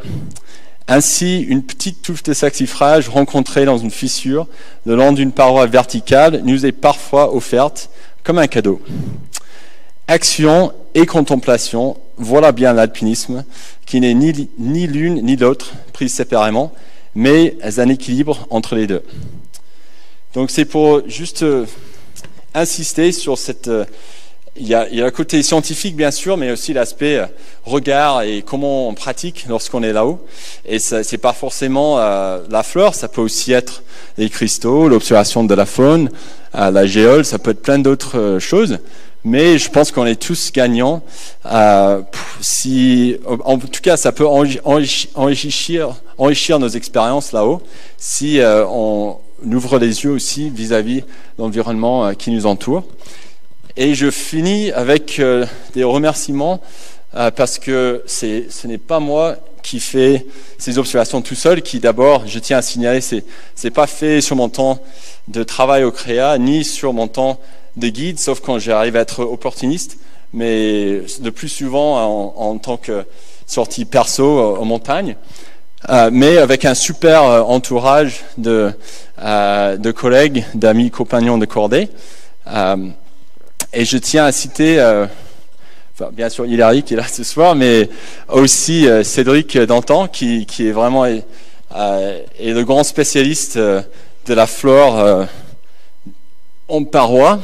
Ainsi, 0.93 1.43
une 1.43 1.63
petite 1.63 2.03
touffe 2.03 2.25
de 2.25 2.33
saxifrage 2.33 3.09
rencontrée 3.09 3.65
dans 3.65 3.79
une 3.79 3.93
fissure 3.93 4.49
le 4.85 4.97
long 4.97 5.13
d'une 5.13 5.31
paroi 5.31 5.67
verticale 5.67 6.43
nous 6.45 6.67
est 6.67 6.73
parfois 6.73 7.33
offerte 7.33 7.91
comme 8.25 8.39
un 8.39 8.49
cadeau. 8.49 8.83
Action 10.09 10.73
et 10.97 11.07
contemplation, 11.07 11.97
voilà 12.17 12.51
bien 12.51 12.73
l'alpinisme, 12.73 13.45
qui 13.87 14.01
n'est 14.01 14.15
ni, 14.15 14.87
l'une 14.89 15.23
ni 15.23 15.37
l'autre 15.37 15.75
prise 15.93 16.13
séparément, 16.13 16.73
mais 17.15 17.57
un 17.63 17.89
équilibre 17.89 18.49
entre 18.51 18.75
les 18.75 18.89
deux. 18.89 19.05
Donc 20.35 20.51
c'est 20.51 20.65
pour 20.65 21.09
juste 21.09 21.45
insister 22.53 23.13
sur 23.13 23.39
cette 23.39 23.69
euh, 23.69 23.85
il 24.57 24.67
y, 24.67 24.75
a, 24.75 24.87
le 24.91 25.11
côté 25.11 25.43
scientifique, 25.43 25.95
bien 25.97 26.11
sûr, 26.11 26.37
mais 26.37 26.51
aussi 26.51 26.73
l'aspect 26.73 27.19
euh, 27.19 27.27
regard 27.65 28.23
et 28.23 28.43
comment 28.43 28.89
on 28.89 28.95
pratique 28.95 29.47
lorsqu'on 29.49 29.83
est 29.83 29.93
là-haut. 29.93 30.25
Et 30.67 30.79
ce 30.79 30.97
n'est 30.97 31.19
pas 31.19 31.33
forcément 31.33 31.99
euh, 31.99 32.41
la 32.51 32.63
fleur, 32.63 32.95
ça 32.95 33.09
peut 33.09 33.21
aussi 33.21 33.53
être 33.53 33.83
les 34.19 34.29
cristaux, 34.29 34.89
l'observation 34.89 35.45
de 35.45 35.55
la 35.55 35.67
faune, 35.67 36.11
euh, 36.57 36.71
la 36.71 36.87
géole, 36.87 37.25
ça 37.25 37.39
peut 37.39 37.53
être 37.53 37.63
plein 37.63 37.79
d'autres 37.79 38.39
choses. 38.41 38.79
Mais 39.23 39.59
je 39.59 39.71
pense 39.71 39.93
qu'on 39.93 40.07
est 40.07 40.21
tous 40.21 40.51
gagnants. 40.51 41.03
en 41.45 42.03
tout 43.59 43.83
cas, 43.83 43.97
ça 43.99 44.13
peut 44.13 44.27
enrichir, 44.27 45.91
nos 46.59 46.69
expériences 46.69 47.33
là-haut 47.33 47.63
si 47.99 48.41
on 48.43 49.19
ouvre 49.45 49.79
les 49.79 50.05
yeux 50.05 50.11
aussi 50.11 50.49
vis-à-vis 50.49 51.01
-vis 51.01 51.03
de 51.03 51.43
l'environnement 51.43 52.15
qui 52.15 52.31
nous 52.31 52.47
entoure. 52.47 52.83
Et 53.83 53.95
je 53.95 54.11
finis 54.11 54.71
avec 54.73 55.19
euh, 55.21 55.47
des 55.73 55.85
remerciements 55.85 56.61
euh, 57.15 57.31
parce 57.31 57.59
que 57.59 58.03
ce 58.07 58.67
n'est 58.67 58.77
pas 58.77 59.01
moi 59.01 59.37
qui 59.63 59.81
fais 59.81 60.27
ces 60.59 60.77
observations 60.77 61.23
tout 61.23 61.35
seul, 61.35 61.63
qui 61.63 61.81
d'abord, 61.81 62.27
je 62.27 62.39
tiens 62.41 62.59
à 62.59 62.63
signaler, 62.63 63.01
c'est 63.01 63.25
n'est 63.65 63.71
pas 63.71 63.87
fait 63.87 64.21
sur 64.21 64.37
mon 64.37 64.51
temps 64.51 64.81
de 65.29 65.43
travail 65.45 65.85
au 65.85 65.93
CREA, 65.93 66.37
ni 66.37 66.63
sur 66.63 66.93
mon 66.93 67.09
temps 67.09 67.41
de 67.79 67.89
guide, 67.89 68.19
sauf 68.19 68.41
quand 68.41 68.59
j'arrive 68.59 68.97
à 68.97 69.01
être 69.01 69.21
opportuniste, 69.21 69.97
mais 70.35 71.01
de 71.21 71.31
plus 71.31 71.49
souvent 71.49 72.05
en, 72.05 72.35
en 72.37 72.59
tant 72.59 72.77
que 72.77 73.07
sortie 73.47 73.87
perso 73.87 74.41
euh, 74.41 74.59
aux 74.59 74.67
montagnes. 74.67 75.17
Euh, 75.89 76.11
mais 76.13 76.37
avec 76.37 76.67
un 76.67 76.75
super 76.75 77.23
entourage 77.49 78.27
de, 78.37 78.75
de 79.17 79.91
collègues, 79.91 80.45
d'amis, 80.53 80.91
compagnons 80.91 81.39
de 81.39 81.47
cordée. 81.47 81.89
Et 83.73 83.85
je 83.85 83.99
tiens 83.99 84.25
à 84.25 84.33
citer, 84.33 84.81
euh, 84.81 85.07
bien 86.13 86.29
sûr 86.29 86.45
Hilary 86.45 86.83
qui 86.83 86.95
est 86.95 86.97
là 86.97 87.07
ce 87.07 87.23
soir, 87.23 87.55
mais 87.55 87.89
aussi 88.29 88.89
euh, 88.89 89.05
Cédric 89.05 89.57
Dantan 89.57 90.09
qui, 90.09 90.45
est 90.59 90.73
vraiment 90.73 91.05
euh, 91.05 92.21
le 92.41 92.63
grand 92.65 92.83
spécialiste 92.83 93.59
de 93.59 93.85
la 94.35 94.49
flore 94.49 95.29
parois 96.91 97.39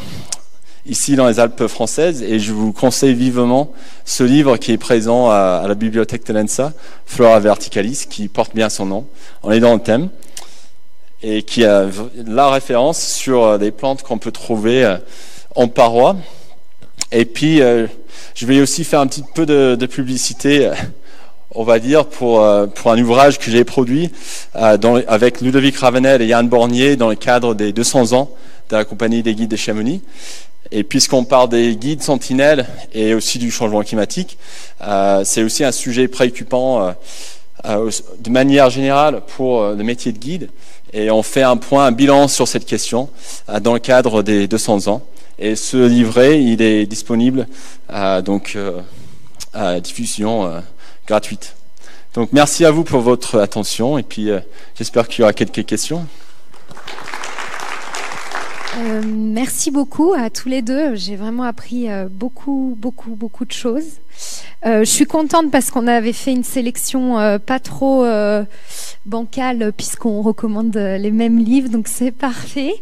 ici 0.85 1.14
dans 1.14 1.29
les 1.29 1.39
Alpes 1.39 1.68
françaises 1.68 2.24
et 2.24 2.41
je 2.41 2.53
vous 2.53 2.72
conseille 2.72 3.14
vivement 3.14 3.72
ce 4.05 4.24
livre 4.24 4.57
qui 4.57 4.72
est 4.72 4.79
présent 4.79 5.31
à, 5.31 5.64
la 5.68 5.74
bibliothèque 5.77 6.27
de 6.27 6.33
l'ENSA, 6.33 6.72
Flora 7.07 7.39
Verticalis, 7.39 8.07
qui 8.11 8.27
porte 8.27 8.53
bien 8.53 8.68
son 8.68 8.87
nom. 8.87 9.07
On 9.45 9.53
est 9.53 9.61
dans 9.61 9.74
le 9.74 9.81
thème 9.81 10.09
et 11.22 11.45
qui 11.45 11.64
a 11.64 11.87
la 12.27 12.51
référence 12.51 13.01
sur 13.01 13.61
des 13.61 13.70
plantes 13.70 14.03
qu'on 14.03 14.18
peut 14.18 14.33
trouver 14.33 14.97
en 15.57 15.68
paroi. 15.68 16.16
Et 17.12 17.24
puis, 17.24 17.61
euh, 17.61 17.86
je 18.34 18.46
vais 18.46 18.61
aussi 18.61 18.84
faire 18.84 19.00
un 19.00 19.07
petit 19.07 19.24
peu 19.34 19.46
de, 19.46 19.86
publicité, 19.86 20.70
on 21.50 21.64
va 21.64 21.78
dire, 21.78 22.07
pour, 22.07 22.42
euh, 22.42 22.66
pour 22.66 22.92
un 22.92 22.98
ouvrage 22.98 23.38
que 23.38 23.50
j'ai 23.50 23.64
produit 23.64 24.11
euh, 24.54 25.02
avec 25.09 25.40
Ludovic 25.40 25.76
Ravenel 25.76 26.22
et 26.22 26.26
Yann 26.26 26.48
Bornier 26.48 26.96
dans 26.96 27.09
le 27.09 27.16
cadre 27.16 27.54
des 27.54 27.72
200 27.72 28.12
ans 28.12 28.30
de 28.70 28.76
la 28.76 28.84
compagnie 28.84 29.22
des 29.22 29.34
guides 29.34 29.50
de 29.50 29.57
Chamonix. 29.57 30.02
Et 30.72 30.82
puisqu'on 30.82 31.24
parle 31.24 31.48
des 31.48 31.76
guides 31.76 32.02
sentinelles 32.02 32.66
et 32.92 33.14
aussi 33.14 33.38
du 33.38 33.50
changement 33.50 33.82
climatique, 33.82 34.36
euh, 34.82 35.22
c'est 35.24 35.42
aussi 35.42 35.64
un 35.64 35.72
sujet 35.72 36.09
préoccupant 36.09 36.82
euh, 36.82 36.92
euh, 37.66 37.90
de 38.18 38.30
manière 38.30 38.70
générale 38.70 39.22
pour 39.36 39.62
le 39.62 39.82
métier 39.84 40.12
de 40.12 40.18
guide. 40.18 40.50
Et 40.93 41.11
on 41.11 41.22
fait 41.22 41.43
un 41.43 41.57
point, 41.57 41.87
un 41.87 41.93
bilan 41.93 42.28
sur 42.28 42.49
cette 42.49 42.66
question 42.66 43.11
dans 43.61 43.72
le 43.72 43.78
cadre 43.78 44.22
des 44.22 44.49
200 44.49 44.89
ans. 44.89 45.03
Et 45.39 45.57
ce 45.57 45.76
livret, 45.76 46.43
il 46.43 46.62
est 46.62 46.87
disponible 46.87 47.47
donc 48.24 48.57
à 49.53 49.80
diffusion 49.80 50.62
gratuite. 51.07 51.55
Donc 52.14 52.30
merci 52.32 52.64
à 52.64 52.70
vous 52.70 52.84
pour 52.84 53.01
votre 53.01 53.41
attention 53.41 53.99
et 53.99 54.03
puis 54.03 54.30
j'espère 54.76 55.09
qu'il 55.09 55.20
y 55.20 55.22
aura 55.24 55.34
quelques 55.34 55.66
questions. 55.66 56.07
Euh, 58.77 59.01
merci 59.07 59.70
beaucoup 59.70 60.12
à 60.12 60.29
tous 60.29 60.51
les 60.51 60.61
deux. 60.61 60.95
J'ai 60.97 61.16
vraiment 61.16 61.45
appris 61.45 61.91
euh, 61.91 62.09
beaucoup, 62.11 62.77
beaucoup, 62.79 63.14
beaucoup 63.14 63.47
de 63.47 63.53
choses. 63.53 64.01
Euh, 64.66 64.81
je 64.81 64.91
suis 64.91 65.07
contente 65.07 65.51
parce 65.51 65.70
qu'on 65.70 65.87
avait 65.87 66.12
fait 66.12 66.33
une 66.33 66.45
sélection 66.45 67.39
pas 67.39 67.59
trop 67.59 68.05
bancale 69.07 69.72
puisqu'on 69.72 70.20
recommande 70.20 70.77
les 70.77 71.11
mêmes 71.11 71.39
livres, 71.39 71.70
donc 71.70 71.89
c'est 71.89 72.11
parfait. 72.12 72.74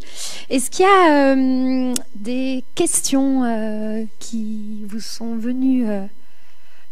Est-ce 0.51 0.71
qu'il 0.71 0.85
y 0.85 0.89
a 0.89 1.95
des 2.17 2.65
questions 2.75 4.09
qui 4.19 4.85
vous 4.89 5.01
sont 5.01 5.37
venues 5.37 5.87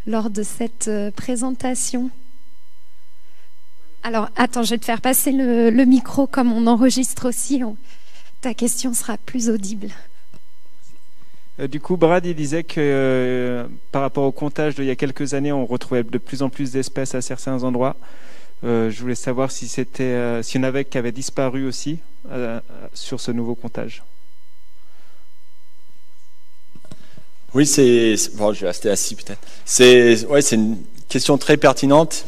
lors 0.07 0.29
de 0.29 0.43
cette 0.43 0.89
présentation? 1.15 2.09
Alors, 4.03 4.29
attends, 4.35 4.63
je 4.63 4.71
vais 4.71 4.77
te 4.77 4.85
faire 4.85 5.01
passer 5.01 5.31
le, 5.31 5.69
le 5.69 5.85
micro 5.85 6.27
comme 6.27 6.51
on 6.51 6.67
enregistre 6.67 7.27
aussi 7.27 7.63
ta 8.43 8.53
question 8.53 8.93
sera 8.93 9.17
plus 9.17 9.49
audible. 9.49 9.87
Euh, 11.61 11.67
du 11.67 11.79
coup, 11.79 11.95
Brad, 11.95 12.25
il 12.25 12.35
disait 12.35 12.63
que 12.63 12.75
euh, 12.77 13.65
par 13.93 14.01
rapport 14.01 14.25
au 14.25 14.33
comptage 14.33 14.75
d'il 14.75 14.83
y 14.83 14.89
a 14.89 14.97
quelques 14.97 15.33
années, 15.33 15.53
on 15.53 15.65
retrouvait 15.65 16.03
de 16.03 16.17
plus 16.17 16.41
en 16.41 16.49
plus 16.49 16.71
d'espèces 16.71 17.15
à 17.15 17.21
certains 17.21 17.63
endroits. 17.63 17.95
Euh, 18.65 18.91
je 18.91 19.01
voulais 19.01 19.15
savoir 19.15 19.49
si 19.49 19.69
c'était, 19.69 20.43
s'il 20.43 20.59
y 20.59 20.63
en 20.63 20.67
avait 20.67 20.83
qui 20.83 20.97
avaient 20.97 21.13
disparu 21.13 21.65
aussi 21.65 21.99
sur 22.93 23.21
ce 23.21 23.31
nouveau 23.31 23.55
comptage. 23.55 24.03
Oui, 27.53 27.65
c'est. 27.65 28.15
Bon, 28.33 28.51
je 28.51 28.61
vais 28.61 28.67
rester 28.67 28.89
assis 28.89 29.15
peut-être. 29.15 29.39
C'est, 29.63 30.25
ouais, 30.25 30.41
c'est 30.41 30.55
une 30.55 30.79
question 31.07 31.37
très 31.37 31.55
pertinente. 31.55 32.25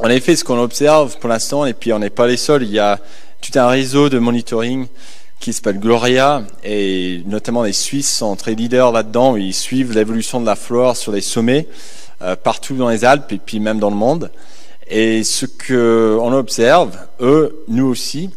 En 0.00 0.08
effet, 0.08 0.34
ce 0.34 0.42
qu'on 0.42 0.60
observe 0.60 1.18
pour 1.18 1.28
l'instant, 1.28 1.64
et 1.64 1.74
puis 1.74 1.92
on 1.92 1.98
n'est 2.00 2.10
pas 2.10 2.26
les 2.26 2.36
seuls, 2.36 2.62
il 2.62 2.70
y 2.70 2.78
a 2.78 2.98
tout 3.40 3.56
un 3.56 3.68
réseau 3.68 4.08
de 4.08 4.18
monitoring 4.18 4.88
qui 5.40 5.52
s'appelle 5.52 5.78
Gloria, 5.78 6.42
et 6.64 7.22
notamment 7.26 7.62
les 7.62 7.72
Suisses 7.72 8.12
sont 8.12 8.34
très 8.36 8.54
leaders 8.54 8.92
là-dedans, 8.92 9.36
ils 9.36 9.54
suivent 9.54 9.92
l'évolution 9.92 10.40
de 10.40 10.46
la 10.46 10.56
flore 10.56 10.96
sur 10.96 11.12
les 11.12 11.20
sommets, 11.20 11.68
euh, 12.22 12.34
partout 12.36 12.74
dans 12.74 12.88
les 12.88 13.04
Alpes 13.04 13.32
et 13.32 13.38
puis 13.38 13.60
même 13.60 13.78
dans 13.78 13.90
le 13.90 13.96
monde. 13.96 14.30
Et 14.90 15.22
ce 15.22 15.46
que 15.46 16.18
on 16.20 16.32
observe, 16.32 16.96
eux, 17.20 17.64
nous 17.68 17.86
aussi, 17.86 18.30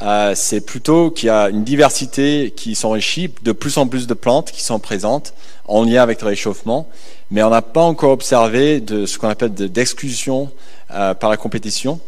euh, 0.00 0.32
c'est 0.36 0.60
plutôt 0.60 1.10
qu'il 1.10 1.26
y 1.26 1.30
a 1.30 1.48
une 1.48 1.64
diversité 1.64 2.52
qui 2.56 2.74
s'enrichit, 2.74 3.30
de 3.42 3.52
plus 3.52 3.76
en 3.78 3.88
plus 3.88 4.06
de 4.06 4.14
plantes 4.14 4.52
qui 4.52 4.62
sont 4.62 4.78
présentes 4.78 5.34
en 5.66 5.84
lien 5.84 6.02
avec 6.02 6.22
le 6.22 6.28
réchauffement, 6.28 6.88
mais 7.30 7.42
on 7.42 7.50
n'a 7.50 7.62
pas 7.62 7.82
encore 7.82 8.12
observé 8.12 8.80
de 8.80 9.06
ce 9.06 9.18
qu'on 9.18 9.28
appelle 9.28 9.52
d'exclusion 9.52 10.50
euh, 10.92 11.14
par 11.14 11.30
la 11.30 11.36
compétition. 11.36 12.00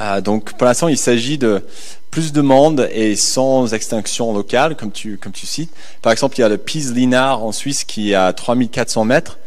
Euh, 0.00 0.20
donc 0.20 0.52
pour 0.52 0.66
l'instant, 0.66 0.88
il 0.88 0.98
s'agit 0.98 1.38
de 1.38 1.64
plus 2.10 2.32
de 2.32 2.40
monde 2.40 2.88
et 2.92 3.16
sans 3.16 3.74
extinction 3.74 4.32
locale, 4.32 4.76
comme 4.76 4.92
tu, 4.92 5.18
comme 5.18 5.32
tu 5.32 5.46
cites. 5.46 5.72
Par 6.02 6.12
exemple, 6.12 6.36
il 6.38 6.40
y 6.40 6.44
a 6.44 6.48
le 6.48 6.58
Pise 6.58 6.94
Linar 6.94 7.44
en 7.44 7.52
Suisse 7.52 7.84
qui 7.84 8.12
est 8.12 8.14
à 8.14 8.32
3400 8.32 9.04
mètres 9.04 9.38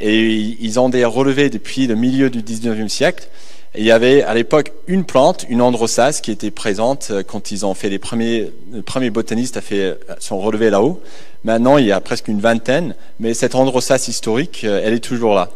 et 0.00 0.30
ils 0.32 0.80
ont 0.80 0.88
des 0.88 1.04
relevés 1.04 1.50
depuis 1.50 1.86
le 1.86 1.94
milieu 1.94 2.30
du 2.30 2.42
19e 2.42 2.88
siècle. 2.88 3.28
Il 3.74 3.84
y 3.84 3.90
avait 3.90 4.22
à 4.22 4.34
l'époque 4.34 4.72
une 4.86 5.04
plante, 5.04 5.46
une 5.48 5.62
androsace, 5.62 6.20
qui 6.20 6.30
était 6.30 6.50
présente 6.50 7.08
euh, 7.10 7.22
quand 7.22 7.50
ils 7.52 7.64
ont 7.64 7.72
fait 7.72 7.88
les 7.88 7.98
premiers, 7.98 8.52
le 8.70 8.82
premier 8.82 9.08
botaniste 9.08 9.56
a 9.56 9.62
fait 9.62 9.80
euh, 9.80 9.94
son 10.18 10.38
relevé 10.38 10.68
là-haut. 10.68 11.00
Maintenant, 11.44 11.78
il 11.78 11.86
y 11.86 11.92
a 11.92 12.00
presque 12.00 12.28
une 12.28 12.40
vingtaine, 12.40 12.94
mais 13.18 13.32
cette 13.32 13.54
androsace 13.54 14.08
historique, 14.08 14.64
elle 14.64 14.92
est 14.92 15.00
toujours 15.00 15.34
là. 15.34 15.48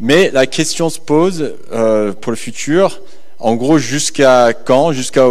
Mais 0.00 0.30
la 0.30 0.46
question 0.46 0.90
se 0.90 1.00
pose 1.00 1.54
euh, 1.72 2.12
pour 2.12 2.30
le 2.30 2.36
futur, 2.36 3.00
en 3.40 3.54
gros, 3.54 3.78
jusqu'à 3.78 4.52
quand, 4.52 4.92
jusqu'à 4.92 5.26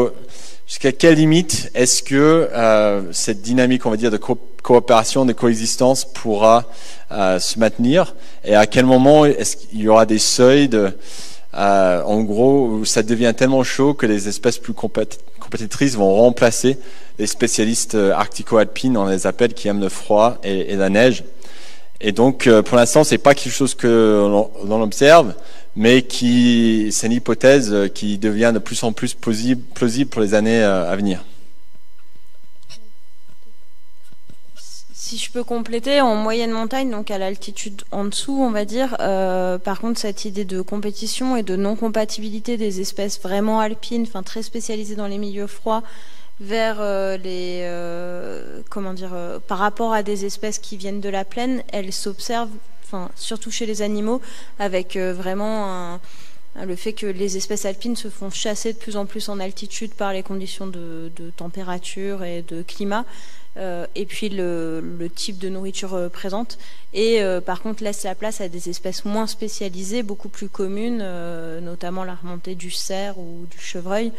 jusqu'à 0.67 0.91
quelle 0.91 1.15
limite 1.15 1.71
est-ce 1.75 2.03
que 2.03 2.49
euh, 2.53 3.01
cette 3.13 3.41
dynamique, 3.41 3.85
on 3.85 3.89
va 3.89 3.97
dire, 3.97 4.11
de 4.11 4.17
coopération, 4.17 5.25
de 5.25 5.33
coexistence 5.33 6.05
pourra 6.05 6.65
euh, 7.11 7.39
se 7.39 7.57
maintenir? 7.57 8.15
Et 8.43 8.55
à 8.55 8.65
quel 8.65 8.85
moment 8.85 9.25
est-ce 9.25 9.55
qu'il 9.55 9.81
y 9.81 9.87
aura 9.87 10.05
des 10.05 10.19
seuils 10.19 10.67
de, 10.67 10.91
euh, 11.53 12.03
en 12.03 12.21
gros, 12.21 12.67
où 12.67 12.85
ça 12.85 13.01
devient 13.01 13.33
tellement 13.35 13.63
chaud 13.63 13.93
que 13.93 14.05
les 14.05 14.27
espèces 14.27 14.57
plus 14.57 14.73
compétitrices 14.73 15.95
vont 15.95 16.13
remplacer 16.15 16.77
les 17.17 17.27
spécialistes 17.27 17.95
euh, 17.95 18.13
arctico-alpines, 18.13 18.97
on 18.97 19.07
les 19.07 19.25
appelle, 19.25 19.53
qui 19.53 19.67
aiment 19.67 19.81
le 19.81 19.89
froid 19.89 20.37
et, 20.43 20.73
et 20.73 20.75
la 20.75 20.89
neige. 20.89 21.23
Et 21.99 22.11
donc, 22.11 22.45
euh, 22.45 22.61
pour 22.61 22.77
l'instant, 22.77 23.03
c'est 23.03 23.17
pas 23.17 23.33
quelque 23.33 23.53
chose 23.53 23.73
que 23.73 23.87
l'on 24.67 24.81
observe 24.81 25.33
mais 25.77 26.01
qui 26.01 26.89
c'est 26.91 27.05
une 27.05 27.13
hypothèse 27.13 27.91
qui 27.93 28.17
devient 28.17 28.51
de 28.51 28.59
plus 28.59 28.83
en 28.83 28.91
plus 28.91 29.13
plausible, 29.13 29.61
pour 30.09 30.21
les 30.21 30.33
années 30.33 30.61
euh, 30.61 30.91
à 30.91 30.95
venir. 30.95 31.23
Si 34.91 35.17
je 35.17 35.31
peux 35.31 35.43
compléter, 35.43 36.01
en 36.01 36.15
moyenne 36.15 36.51
montagne, 36.51 36.89
donc 36.89 37.11
à 37.11 37.19
l'altitude 37.19 37.83
en 37.91 38.05
dessous, 38.05 38.37
on 38.41 38.49
va 38.49 38.65
dire, 38.65 38.97
euh, 38.99 39.57
par 39.59 39.79
contre, 39.79 39.99
cette 39.99 40.25
idée 40.25 40.43
de 40.45 40.61
compétition 40.61 41.37
et 41.37 41.43
de 41.43 41.55
non-compatibilité 41.55 42.57
des 42.57 42.81
espèces 42.81 43.21
vraiment 43.21 43.59
alpines, 43.59 44.01
enfin 44.01 44.23
très 44.23 44.41
spécialisées 44.41 44.95
dans 44.95 45.07
les 45.07 45.19
milieux 45.19 45.47
froids, 45.47 45.83
vers 46.39 46.77
euh, 46.79 47.17
les 47.17 48.63
comment 48.69 48.93
dire 48.93 49.15
par 49.47 49.59
rapport 49.59 49.93
à 49.93 50.01
des 50.01 50.25
espèces 50.25 50.57
qui 50.57 50.75
viennent 50.75 51.01
de 51.01 51.09
la 51.09 51.23
plaine, 51.23 51.61
elle 51.71 51.93
s'observe 52.89 53.09
surtout 53.15 53.51
chez 53.51 53.65
les 53.65 53.81
animaux, 53.81 54.21
avec 54.59 54.95
euh, 54.95 55.13
vraiment 55.13 55.99
le 56.65 56.75
fait 56.75 56.93
que 56.93 57.05
les 57.05 57.37
espèces 57.37 57.65
alpines 57.65 57.95
se 57.95 58.09
font 58.09 58.29
chasser 58.29 58.73
de 58.73 58.77
plus 58.77 58.97
en 58.97 59.05
plus 59.05 59.29
en 59.29 59.39
altitude 59.39 59.93
par 59.93 60.13
les 60.13 60.23
conditions 60.23 60.67
de, 60.67 61.11
température 61.35 62.23
et 62.23 62.41
de 62.41 62.63
climat, 62.63 63.05
et 63.95 64.05
puis 64.05 64.29
le, 64.29 65.09
type 65.13 65.37
de 65.37 65.49
nourriture 65.49 65.93
euh, 65.93 66.09
présente, 66.09 66.57
et 66.93 67.21
par 67.45 67.61
contre 67.61 67.83
laisse 67.83 68.03
la 68.03 68.15
place 68.15 68.41
à 68.41 68.47
des 68.47 68.69
espèces 68.69 69.05
moins 69.05 69.27
spécialisées, 69.27 70.03
beaucoup 70.03 70.29
plus 70.29 70.49
communes, 70.49 71.05
notamment 71.61 72.03
la 72.03 72.15
remontée 72.15 72.55
du 72.55 72.71
cerf 72.71 73.19
ou 73.19 73.45
du 73.51 73.59
chevreuil, 73.59 74.11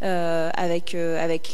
avec, 0.00 0.96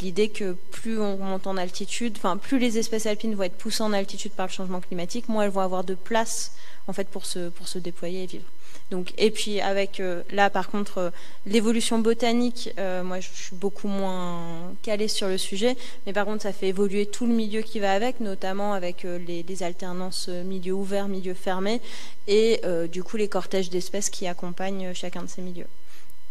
l'idée 0.01 0.29
que 0.29 0.55
plus 0.71 0.99
on 0.99 1.17
monte 1.17 1.45
en 1.45 1.57
altitude, 1.57 2.15
enfin 2.17 2.37
plus 2.37 2.57
les 2.57 2.77
espèces 2.77 3.05
alpines 3.05 3.35
vont 3.35 3.43
être 3.43 3.57
poussées 3.57 3.83
en 3.83 3.93
altitude 3.93 4.31
par 4.31 4.47
le 4.47 4.51
changement 4.51 4.79
climatique, 4.79 5.29
moins 5.29 5.43
elles 5.43 5.51
vont 5.51 5.61
avoir 5.61 5.83
de 5.83 5.93
place 5.93 6.53
en 6.87 6.93
fait 6.93 7.07
pour 7.09 7.25
se 7.25 7.77
déployer 7.77 8.23
et 8.23 8.27
vivre. 8.27 8.45
Donc, 8.91 9.13
et 9.17 9.31
puis 9.31 9.61
avec 9.61 10.01
euh, 10.01 10.21
là 10.31 10.49
par 10.49 10.69
contre 10.69 10.97
euh, 10.97 11.09
l'évolution 11.45 11.99
botanique, 11.99 12.71
euh, 12.77 13.03
moi 13.03 13.21
je 13.21 13.29
suis 13.29 13.55
beaucoup 13.55 13.87
moins 13.87 14.73
calée 14.83 15.07
sur 15.07 15.29
le 15.29 15.37
sujet, 15.37 15.77
mais 16.05 16.11
par 16.11 16.25
contre 16.25 16.43
ça 16.43 16.51
fait 16.51 16.67
évoluer 16.67 17.05
tout 17.05 17.25
le 17.25 17.33
milieu 17.33 17.61
qui 17.61 17.79
va 17.79 17.93
avec, 17.93 18.19
notamment 18.19 18.73
avec 18.73 19.03
les, 19.03 19.63
alternances 19.63 20.27
milieu 20.27 20.73
ouvert, 20.73 21.07
milieu 21.07 21.33
fermé, 21.33 21.81
et 22.27 22.61
du 22.91 23.03
coup 23.03 23.15
les 23.15 23.27
cortèges 23.27 23.69
d'espèces 23.69 24.09
qui 24.09 24.27
accompagnent 24.27 24.93
chacun 24.93 25.21
de 25.21 25.27
ces 25.27 25.41
milieux. 25.41 25.67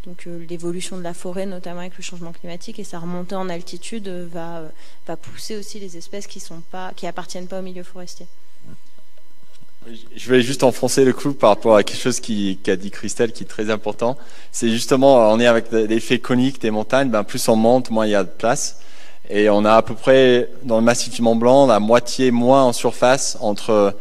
Donc 0.04 0.26
l'évolution 0.48 0.96
de 0.96 1.02
la 1.02 1.14
forêt, 1.14 1.46
notamment 1.46 1.80
avec 1.80 1.96
le 1.96 2.02
changement 2.02 2.32
climatique, 2.32 2.78
et 2.78 2.84
sa 2.84 2.98
remontée 2.98 3.36
en 3.36 3.48
altitude 3.48 4.08
va, 4.08 4.64
va 5.06 5.16
pousser 5.16 5.56
aussi 5.56 5.78
les 5.78 5.96
espèces 5.96 6.26
qui 6.26 6.40
sont 6.40 6.60
pas, 6.72 6.92
qui 6.96 7.06
appartiennent 7.06 7.46
pas 7.46 7.60
au 7.60 7.62
milieu 7.62 7.84
forestier. 7.84 8.26
Je 9.86 10.30
vais 10.30 10.42
juste 10.42 10.62
enfoncer 10.62 11.04
le 11.04 11.12
clou 11.12 11.32
par 11.32 11.50
rapport 11.50 11.76
à 11.76 11.82
quelque 11.82 12.00
chose 12.00 12.20
qu'a 12.20 12.76
dit 12.76 12.90
Christelle 12.90 13.32
qui 13.32 13.44
est 13.44 13.46
très 13.46 13.70
important. 13.70 14.18
C'est 14.52 14.68
justement, 14.68 15.30
on 15.30 15.40
est 15.40 15.46
avec 15.46 15.72
l'effet 15.72 16.18
conique 16.18 16.60
des 16.60 16.70
montagnes, 16.70 17.08
ben 17.08 17.24
plus 17.24 17.48
on 17.48 17.56
monte, 17.56 17.90
moins 17.90 18.06
il 18.06 18.10
y 18.10 18.14
a 18.14 18.24
de 18.24 18.28
place. 18.28 18.80
Et 19.30 19.48
on 19.48 19.64
a 19.64 19.74
à 19.74 19.82
peu 19.82 19.94
près, 19.94 20.50
dans 20.64 20.76
le 20.76 20.84
massif 20.84 21.14
du 21.14 21.22
Mont 21.22 21.36
Blanc, 21.36 21.66
la 21.66 21.80
moitié 21.80 22.30
moins 22.30 22.64
en 22.64 22.72
surface 22.72 23.38
entre 23.40 23.96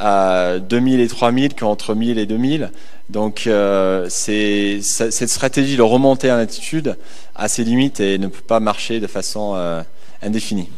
euh, 0.00 0.58
2000 0.58 1.00
et 1.00 1.08
3000 1.08 1.54
qu'entre 1.54 1.94
1000 1.94 2.18
et 2.18 2.26
2000. 2.26 2.72
Donc 3.08 3.46
euh, 3.46 4.08
cette 4.08 5.28
stratégie 5.28 5.76
de 5.76 5.82
remonter 5.82 6.32
en 6.32 6.36
altitude 6.36 6.96
a 7.34 7.48
ses 7.48 7.62
limites 7.62 8.00
et 8.00 8.18
ne 8.18 8.26
peut 8.26 8.40
pas 8.40 8.60
marcher 8.60 9.00
de 9.00 9.06
façon 9.06 9.52
euh, 9.54 9.82
indéfinie. 10.22 10.68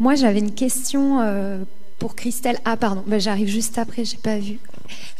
Moi, 0.00 0.16
j'avais 0.16 0.40
une 0.40 0.54
question 0.54 1.20
euh, 1.20 1.58
pour 1.98 2.14
Christelle. 2.14 2.58
Ah, 2.64 2.76
pardon, 2.76 3.02
ben, 3.06 3.20
j'arrive 3.20 3.48
juste 3.48 3.78
après, 3.78 4.04
j'ai 4.04 4.16
pas 4.16 4.38
vu. 4.38 4.58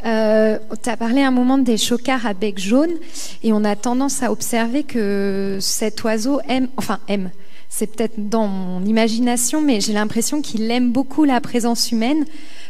Euh, 0.05 0.59
tu 0.83 0.89
as 0.89 0.97
parlé 0.97 1.21
un 1.21 1.31
moment 1.31 1.57
des 1.57 1.77
chocards 1.77 2.25
à 2.25 2.33
bec 2.33 2.59
jaune 2.59 2.91
et 3.43 3.51
on 3.53 3.63
a 3.63 3.75
tendance 3.75 4.21
à 4.21 4.31
observer 4.31 4.83
que 4.83 5.57
cet 5.59 6.03
oiseau 6.03 6.39
aime, 6.47 6.67
enfin 6.77 6.99
aime, 7.07 7.31
c'est 7.69 7.87
peut-être 7.87 8.29
dans 8.29 8.47
mon 8.47 8.85
imagination, 8.85 9.61
mais 9.61 9.81
j'ai 9.81 9.93
l'impression 9.93 10.41
qu'il 10.41 10.69
aime 10.69 10.91
beaucoup 10.91 11.23
la 11.23 11.41
présence 11.41 11.91
humaine, 11.91 12.25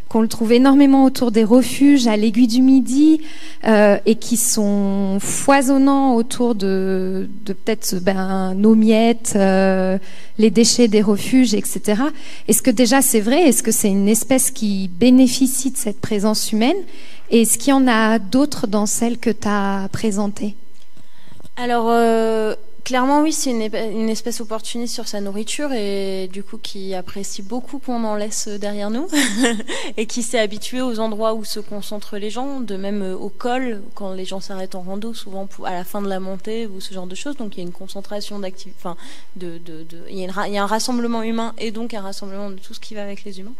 qu'on 0.09 0.21
le 0.21 0.27
trouve 0.27 0.51
énormément 0.51 1.03
autour 1.03 1.31
des 1.31 1.43
refuges 1.43 2.07
à 2.07 2.15
l'aiguille 2.15 2.47
du 2.47 2.61
Midi 2.61 3.21
euh, 3.65 3.97
et 4.05 4.15
qui 4.15 4.37
sont 4.37 5.17
foisonnants 5.19 6.15
autour 6.15 6.55
de, 6.55 7.27
peut-être 7.45 7.95
ben, 8.01 8.53
nos 8.55 8.75
miettes, 8.75 9.33
euh, 9.35 9.97
les 10.37 10.51
déchets 10.51 10.87
des 10.87 11.01
refuges, 11.01 11.53
etc. 11.53 12.03
Est-ce 12.47 12.61
que 12.61 12.71
déjà 12.71 13.01
c'est 13.01 13.21
vrai? 13.21 13.47
Est-ce 13.47 13.63
que 13.63 13.71
c'est 13.71 13.89
une 13.89 14.09
espèce 14.09 14.51
qui 14.51 14.87
bénéficie 14.87 15.71
de 15.71 15.77
cette 15.77 15.99
présence 15.99 16.51
humaine? 16.51 16.77
Et 17.31 17.41
est-ce 17.41 17.57
qu'il 17.57 17.71
y 17.71 17.73
en 17.73 17.87
a 17.87 18.19
d'autres 18.19 18.67
dans 18.67 18.85
celles 18.85 19.17
que 19.17 19.31
tu 19.31 19.47
as 19.47 19.89
présentées? 19.91 20.55
Alors, 21.57 21.87
euh, 21.89 22.53
Clairement, 22.85 23.21
oui, 23.21 23.33
c'est 23.33 23.49
une, 23.49 24.09
espèce 24.09 24.41
opportuniste 24.41 24.93
sur 24.93 25.07
sa 25.07 25.19
nourriture 25.19 25.73
et 25.73 26.29
du 26.31 26.43
coup 26.43 26.59
qui 26.59 26.93
apprécie 26.93 27.41
beaucoup 27.41 27.79
qu'on 27.79 28.03
en 28.03 28.15
laisse 28.15 28.47
derrière 28.47 28.91
nous 28.91 29.07
et 29.97 30.05
qui 30.05 30.21
s'est 30.21 30.37
habitué 30.37 30.83
aux 30.83 30.99
endroits 30.99 31.33
où 31.33 31.43
se 31.43 31.59
concentrent 31.59 32.17
les 32.17 32.29
gens, 32.29 32.59
de 32.59 32.77
même 32.77 33.01
euh, 33.01 33.15
au 33.15 33.29
col, 33.29 33.81
quand 33.95 34.13
les 34.13 34.23
gens 34.23 34.39
s'arrêtent 34.39 34.75
en 34.75 34.81
rando, 34.81 35.15
souvent 35.15 35.47
à 35.65 35.71
la 35.71 35.83
fin 35.83 35.99
de 35.99 36.07
la 36.07 36.19
montée 36.19 36.67
ou 36.67 36.79
ce 36.79 36.93
genre 36.93 37.07
de 37.07 37.15
choses. 37.15 37.35
Donc 37.37 37.57
il 37.57 37.61
y 37.61 37.63
a 37.63 37.65
une 37.65 37.73
concentration 37.73 38.37
d'activité, 38.37 38.77
enfin, 38.79 38.97
de, 39.35 39.59
il, 40.11 40.19
y 40.19 40.57
a 40.57 40.63
un 40.63 40.67
rassemblement 40.67 41.23
humain 41.23 41.55
et 41.57 41.71
donc 41.71 41.95
un 41.95 42.01
rassemblement 42.01 42.51
de 42.51 42.57
tout 42.57 42.75
ce 42.75 42.79
qui 42.79 42.93
va 42.93 43.01
avec 43.01 43.23
les 43.23 43.39
humains. 43.39 43.55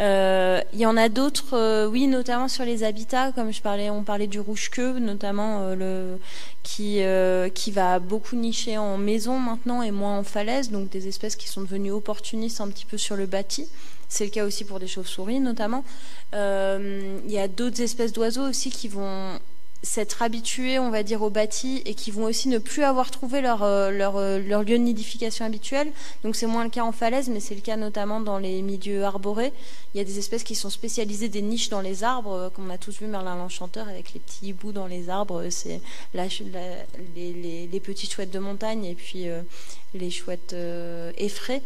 Euh, 0.00 0.62
il 0.72 0.80
y 0.80 0.86
en 0.86 0.96
a 0.96 1.10
d'autres, 1.10 1.54
euh, 1.54 1.86
oui, 1.86 2.06
notamment 2.06 2.48
sur 2.48 2.64
les 2.64 2.82
habitats, 2.82 3.30
comme 3.30 3.52
je 3.52 3.60
parlais, 3.60 3.90
on 3.90 4.04
parlait 4.04 4.26
du 4.26 4.40
rouge-queue, 4.40 4.98
notamment 5.00 5.74
le 5.74 6.18
qui, 6.64 7.02
euh, 7.02 7.48
qui 7.50 7.70
va 7.70 8.00
beaucoup 8.00 8.34
nicher 8.34 8.53
en 8.76 8.98
maison 8.98 9.38
maintenant 9.38 9.82
et 9.82 9.90
moins 9.90 10.18
en 10.18 10.24
falaise, 10.24 10.70
donc 10.70 10.90
des 10.90 11.08
espèces 11.08 11.36
qui 11.36 11.48
sont 11.48 11.62
devenues 11.62 11.92
opportunistes 11.92 12.60
un 12.60 12.68
petit 12.68 12.86
peu 12.86 12.98
sur 12.98 13.16
le 13.16 13.26
bâti. 13.26 13.68
C'est 14.08 14.24
le 14.24 14.30
cas 14.30 14.44
aussi 14.44 14.64
pour 14.64 14.80
des 14.80 14.86
chauves-souris 14.86 15.40
notamment. 15.40 15.84
Euh, 16.34 17.18
il 17.24 17.32
y 17.32 17.38
a 17.38 17.48
d'autres 17.48 17.80
espèces 17.80 18.12
d'oiseaux 18.12 18.48
aussi 18.48 18.70
qui 18.70 18.88
vont 18.88 19.38
s'être 19.84 20.22
habitués, 20.22 20.78
on 20.78 20.90
va 20.90 21.02
dire, 21.02 21.22
au 21.22 21.30
bâti 21.30 21.82
et 21.84 21.94
qui 21.94 22.10
vont 22.10 22.24
aussi 22.24 22.48
ne 22.48 22.58
plus 22.58 22.82
avoir 22.82 23.10
trouvé 23.10 23.40
leur, 23.40 23.62
euh, 23.62 23.90
leur, 23.90 24.16
euh, 24.16 24.38
leur 24.38 24.62
lieu 24.62 24.78
de 24.78 24.82
nidification 24.82 25.44
habituel. 25.44 25.92
Donc 26.24 26.36
c'est 26.36 26.46
moins 26.46 26.64
le 26.64 26.70
cas 26.70 26.82
en 26.82 26.92
falaise, 26.92 27.28
mais 27.28 27.40
c'est 27.40 27.54
le 27.54 27.60
cas 27.60 27.76
notamment 27.76 28.20
dans 28.20 28.38
les 28.38 28.62
milieux 28.62 29.04
arborés. 29.04 29.52
Il 29.94 29.98
y 29.98 30.00
a 30.00 30.04
des 30.04 30.18
espèces 30.18 30.42
qui 30.42 30.54
sont 30.54 30.70
spécialisées 30.70 31.28
des 31.28 31.42
niches 31.42 31.68
dans 31.68 31.82
les 31.82 32.02
arbres, 32.02 32.32
euh, 32.32 32.50
comme 32.50 32.66
on 32.66 32.74
a 32.74 32.78
tous 32.78 32.98
vu 32.98 33.06
Merlin 33.06 33.36
l'Enchanteur 33.36 33.88
avec 33.88 34.14
les 34.14 34.20
petits 34.20 34.48
hiboux 34.48 34.72
dans 34.72 34.86
les 34.86 35.10
arbres. 35.10 35.48
C'est 35.50 35.80
les, 36.14 36.28
les, 37.14 37.68
les, 37.70 37.80
petites 37.80 38.12
chouettes 38.12 38.30
de 38.30 38.38
montagne 38.38 38.84
et 38.86 38.94
puis 38.94 39.26
les 39.94 40.10
chouettes 40.10 40.56
effraies. 41.18 41.62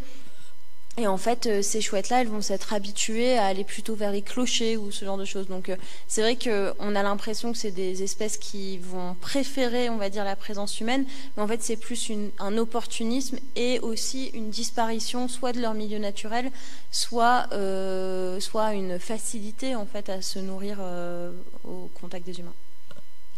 Et 0.99 1.07
en 1.07 1.15
fait, 1.15 1.47
euh, 1.47 1.61
ces 1.61 1.79
chouettes-là, 1.79 2.21
elles 2.21 2.27
vont 2.27 2.41
s'être 2.41 2.73
habituées 2.73 3.37
à 3.37 3.45
aller 3.45 3.63
plutôt 3.63 3.95
vers 3.95 4.11
les 4.11 4.21
clochers 4.21 4.75
ou 4.75 4.91
ce 4.91 5.05
genre 5.05 5.17
de 5.17 5.23
choses. 5.23 5.47
Donc, 5.47 5.69
euh, 5.69 5.77
c'est 6.09 6.21
vrai 6.21 6.35
qu'on 6.35 6.93
a 6.93 7.03
l'impression 7.03 7.53
que 7.53 7.57
c'est 7.57 7.71
des 7.71 8.03
espèces 8.03 8.35
qui 8.37 8.79
vont 8.79 9.15
préférer, 9.21 9.89
on 9.89 9.95
va 9.95 10.09
dire, 10.09 10.25
la 10.25 10.35
présence 10.35 10.81
humaine, 10.81 11.05
mais 11.37 11.43
en 11.43 11.47
fait, 11.47 11.63
c'est 11.63 11.77
plus 11.77 12.11
un 12.39 12.57
opportunisme 12.57 13.39
et 13.55 13.79
aussi 13.79 14.25
une 14.33 14.49
disparition, 14.49 15.29
soit 15.29 15.53
de 15.53 15.61
leur 15.61 15.73
milieu 15.73 15.99
naturel, 15.99 16.51
soit, 16.91 17.45
euh, 17.53 18.41
soit 18.41 18.73
une 18.73 18.99
facilité 18.99 19.75
en 19.75 19.85
fait 19.85 20.09
à 20.09 20.21
se 20.21 20.39
nourrir 20.39 20.79
au 21.63 21.89
contact 22.01 22.25
des 22.25 22.41
humains. 22.41 22.53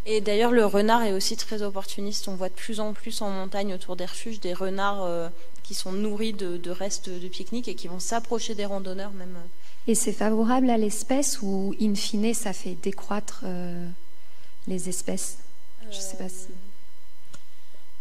Et 0.08 0.20
d'ailleurs, 0.20 0.52
le 0.52 0.66
renard 0.66 1.04
est 1.04 1.14
aussi 1.14 1.38
très 1.38 1.62
opportuniste. 1.62 2.28
On 2.28 2.34
voit 2.34 2.50
de 2.50 2.56
plus 2.56 2.80
en 2.80 2.94
plus 2.94 3.22
en 3.22 3.30
montagne 3.30 3.76
autour 3.76 3.96
des 3.96 4.06
refuges 4.06 4.40
des 4.40 4.54
renards 4.54 5.30
qui 5.64 5.74
sont 5.74 5.92
nourris 5.92 6.34
de, 6.34 6.70
restes 6.70 7.10
de 7.10 7.28
pique-nique 7.28 7.68
et 7.68 7.76
qui 7.76 7.88
vont 7.88 8.00
s'approcher 8.00 8.56
des 8.56 8.66
randonneurs 8.66 9.12
même. 9.12 9.38
Et 9.88 9.96
c'est 9.96 10.14
favorable 10.14 10.70
à 10.70 10.78
l'espèce 10.78 11.40
ou, 11.42 11.74
in 11.82 11.96
fine, 11.96 12.34
ça 12.34 12.54
fait 12.54 12.78
décroître 12.82 13.42
euh, 13.46 13.88
les 14.68 14.90
espèces? 14.90 15.38
Je 15.84 15.98
ne 15.98 16.02
sais 16.02 16.18
pas 16.18 16.30
si 16.30 16.48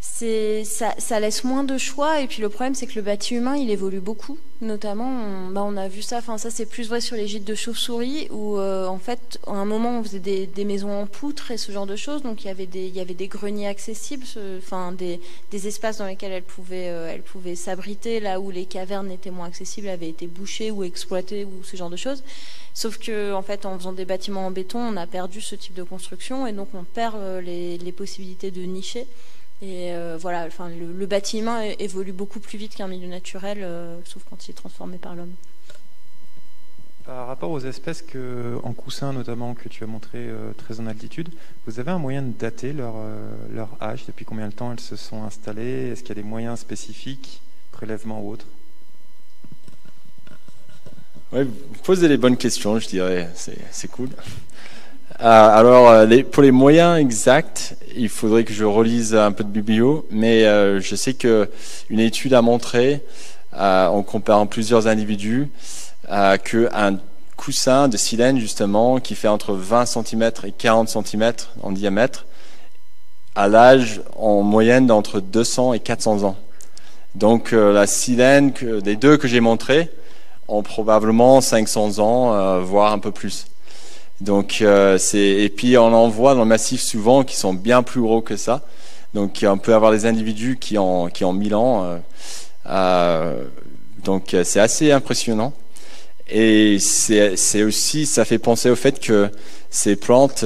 ça, 0.00 0.94
ça, 0.98 1.20
laisse 1.20 1.44
moins 1.44 1.62
de 1.62 1.76
choix. 1.76 2.20
Et 2.20 2.26
puis 2.26 2.40
le 2.40 2.48
problème 2.48 2.74
c'est 2.74 2.86
que 2.86 2.94
le 2.94 3.02
bâti 3.02 3.34
humain 3.34 3.56
il 3.56 3.70
évolue 3.70 4.00
beaucoup. 4.00 4.38
Notamment 4.62 5.08
on, 5.08 5.50
bah, 5.50 5.62
on 5.64 5.76
a 5.76 5.88
vu 5.88 6.00
ça. 6.00 6.18
Enfin 6.18 6.38
ça 6.38 6.50
c'est 6.50 6.64
plus 6.64 6.88
vrai 6.88 7.02
sur 7.02 7.16
les 7.16 7.26
gîtes 7.26 7.44
de 7.44 7.54
chauves-souris 7.54 8.28
où 8.30 8.56
euh, 8.58 8.86
en 8.86 8.98
fait 8.98 9.38
à 9.46 9.52
un 9.52 9.66
moment 9.66 9.98
on 9.98 10.02
faisait 10.02 10.18
des, 10.18 10.64
maisons 10.64 10.92
en 10.92 11.06
poutre 11.06 11.50
et 11.50 11.58
ce 11.58 11.70
genre 11.70 11.86
de 11.86 11.96
choses. 11.96 12.22
Donc 12.22 12.44
il 12.44 12.46
y 12.46 12.50
avait 12.50 12.66
des 13.14 13.28
greniers 13.28 13.68
accessibles 13.68 14.24
enfin 14.58 14.92
des, 14.92 15.20
espaces 15.52 15.98
dans 15.98 16.06
lesquels 16.06 16.32
elles 16.32 16.42
pouvaient 16.42 16.88
euh, 16.88 17.12
elles 17.12 17.22
pouvaient 17.22 17.54
s'abriter 17.56 18.20
là 18.20 18.40
où 18.40 18.50
les 18.50 18.64
cavernes 18.64 19.10
étaient 19.10 19.30
moins 19.30 19.46
accessibles 19.46 19.88
avaient 19.88 20.08
été 20.08 20.26
bouchées 20.26 20.70
ou 20.70 20.82
exploitées 20.82 21.44
ou 21.44 21.62
ce 21.62 21.76
genre 21.76 21.90
de 21.90 21.96
choses. 21.96 22.24
Sauf 22.72 22.98
que 22.98 23.34
en 23.34 23.42
fait 23.42 23.66
en 23.66 23.76
faisant 23.78 23.92
des 23.92 24.06
bâtiments 24.06 24.46
en 24.46 24.50
béton 24.50 24.78
on 24.78 24.96
a 24.96 25.06
perdu 25.06 25.42
ce 25.42 25.56
type 25.56 25.74
de 25.74 25.82
construction 25.82 26.46
et 26.46 26.52
donc 26.52 26.68
on 26.72 26.84
perd 26.84 27.16
euh, 27.16 27.40
les 27.42 27.92
possibilités 27.92 28.50
de 28.50 28.62
nicher 28.62 29.06
et 29.62 29.92
euh, 29.92 30.16
voilà, 30.18 30.46
enfin, 30.46 30.70
le, 30.70 31.06
bâtiment 31.06 31.60
évolue 31.78 32.12
beaucoup 32.12 32.40
plus 32.40 32.56
vite 32.56 32.74
qu'un 32.74 32.88
milieu 32.88 33.08
naturel, 33.08 33.58
euh, 33.62 33.98
sauf 34.04 34.22
quand 34.28 34.46
il 34.46 34.52
est 34.52 34.54
transformé 34.54 34.96
par 34.96 35.14
l'homme. 35.14 35.34
Par 37.04 37.26
rapport 37.26 37.50
aux 37.50 37.60
espèces 37.60 38.00
que, 38.00 38.58
en 38.62 38.72
coussin 38.72 39.12
notamment 39.12 39.54
que 39.54 39.68
tu 39.68 39.84
as 39.84 39.86
montré 39.86 40.18
euh, 40.18 40.52
très 40.52 40.80
en 40.80 40.86
altitude, 40.86 41.28
vous 41.66 41.78
avez 41.78 41.90
un 41.90 41.98
moyen 41.98 42.22
de 42.22 42.32
dater 42.32 42.72
leur, 42.72 42.94
leur 43.52 43.68
âge? 43.82 44.06
Depuis 44.06 44.24
combien 44.24 44.48
de 44.48 44.54
temps 44.54 44.72
elles 44.72 44.80
se 44.80 44.96
sont 44.96 45.24
installées? 45.24 45.90
Est-ce 45.90 46.00
qu'il 46.00 46.10
y 46.10 46.18
a 46.18 46.22
des 46.22 46.28
moyens 46.28 46.58
spécifiques, 46.58 47.42
prélèvements 47.72 48.22
ou 48.22 48.30
autres? 48.30 48.46
Oui, 51.32 51.44
vous 51.44 51.82
posez 51.84 52.08
les 52.08 52.16
bonnes 52.16 52.36
questions, 52.36 52.78
je 52.78 52.88
dirais. 52.88 53.30
C'est 53.34 53.88
cool. 53.88 54.08
Euh, 55.22 55.24
alors, 55.26 55.90
euh, 55.90 56.22
pour 56.32 56.42
les 56.42 56.50
moyens 56.50 56.98
exacts, 56.98 57.76
il 57.94 58.08
faudrait 58.08 58.44
que 58.44 58.54
je 58.54 58.64
relise 58.64 59.14
un 59.14 59.32
peu 59.32 59.44
de 59.44 59.50
biblio, 59.50 60.06
mais 60.10 60.46
euh, 60.46 60.80
je 60.80 60.94
sais 60.96 61.12
que 61.12 61.50
une 61.90 62.00
étude 62.00 62.32
a 62.32 62.40
montré, 62.40 63.02
en 63.52 64.02
comparant 64.02 64.46
plusieurs 64.46 64.86
individus, 64.86 65.50
qu'un 66.08 66.98
coussin 67.36 67.88
de 67.88 67.96
silène, 67.98 68.38
justement, 68.38 68.98
qui 68.98 69.14
fait 69.14 69.28
entre 69.28 69.52
20 69.52 69.84
cm 69.86 70.30
et 70.44 70.52
40 70.52 70.88
cm 70.88 71.32
en 71.62 71.72
diamètre, 71.72 72.24
a 73.34 73.48
l'âge 73.48 74.00
en 74.16 74.42
moyenne 74.42 74.86
d'entre 74.86 75.20
200 75.20 75.74
et 75.74 75.80
400 75.80 76.22
ans. 76.24 76.36
Donc 77.16 77.50
la 77.50 77.86
silène 77.86 78.52
des 78.82 78.96
deux 78.96 79.16
que 79.16 79.26
j'ai 79.26 79.40
montré 79.40 79.90
ont 80.46 80.62
probablement 80.62 81.40
500 81.40 81.98
ans, 81.98 82.60
voire 82.60 82.92
un 82.92 83.00
peu 83.00 83.10
plus. 83.10 83.49
Donc 84.20 84.58
euh, 84.60 84.98
c'est 84.98 85.18
et 85.18 85.48
puis 85.48 85.78
on 85.78 85.92
en 85.92 86.08
voit 86.08 86.34
dans 86.34 86.40
le 86.40 86.46
massif 86.46 86.82
souvent 86.82 87.24
qui 87.24 87.36
sont 87.36 87.54
bien 87.54 87.82
plus 87.82 88.00
gros 88.02 88.20
que 88.20 88.36
ça. 88.36 88.62
Donc 89.14 89.44
on 89.46 89.58
peut 89.58 89.74
avoir 89.74 89.92
des 89.92 90.06
individus 90.06 90.58
qui 90.60 90.76
ont 90.78 91.08
qui 91.08 91.24
ont 91.24 91.32
1000 91.32 91.54
ans. 91.54 91.84
Euh, 91.84 91.98
euh, 92.66 93.44
donc 94.04 94.36
c'est 94.44 94.60
assez 94.60 94.92
impressionnant. 94.92 95.54
Et 96.28 96.78
c'est 96.78 97.62
aussi 97.62 98.06
ça 98.06 98.24
fait 98.24 98.38
penser 98.38 98.70
au 98.70 98.76
fait 98.76 99.00
que 99.00 99.30
ces 99.70 99.96
plantes 99.96 100.44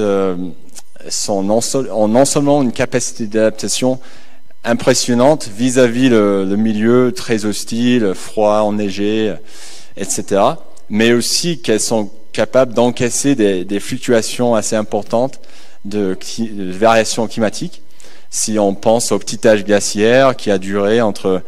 sont 1.09 1.43
non, 1.43 1.59
ont 1.91 2.07
non 2.07 2.25
seulement 2.25 2.63
une 2.63 2.71
capacité 2.71 3.27
d'adaptation 3.27 3.99
impressionnante 4.63 5.47
vis-à-vis 5.55 6.09
le, 6.09 6.43
le, 6.43 6.55
milieu 6.55 7.11
très 7.11 7.45
hostile, 7.45 8.13
froid, 8.15 8.61
enneigé, 8.61 9.35
etc. 9.95 10.41
Mais 10.89 11.13
aussi 11.13 11.59
qu'elles 11.59 11.79
sont 11.79 12.09
capable 12.35 12.73
d'encaisser 12.73 13.35
des, 13.35 13.79
fluctuations 13.79 14.55
assez 14.55 14.75
importantes 14.75 15.39
de, 15.85 16.17
variations 16.71 17.27
climatiques. 17.27 17.81
Si 18.29 18.59
on 18.59 18.75
pense 18.75 19.11
au 19.11 19.19
petit 19.19 19.47
âge 19.47 19.63
glaciaire 19.63 20.35
qui 20.35 20.51
a 20.51 20.57
duré 20.57 21.01
entre 21.01 21.41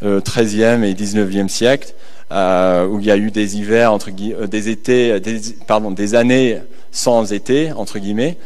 le 0.00 0.20
13e 0.20 0.82
et 0.82 0.94
19e 0.94 1.48
siècle, 1.48 1.92
euh, 2.32 2.86
où 2.86 3.00
il 3.00 3.06
y 3.06 3.10
a 3.10 3.16
eu 3.16 3.30
des 3.30 3.58
hivers 3.58 3.92
entre 3.92 4.10
euh, 4.10 4.46
des 4.46 4.68
étés, 4.68 5.20
pardon, 5.66 5.90
des 5.90 6.14
années 6.14 6.60
sans 6.92 7.32
été 7.32 7.72
entre 7.72 7.98
guillemets, 7.98 8.38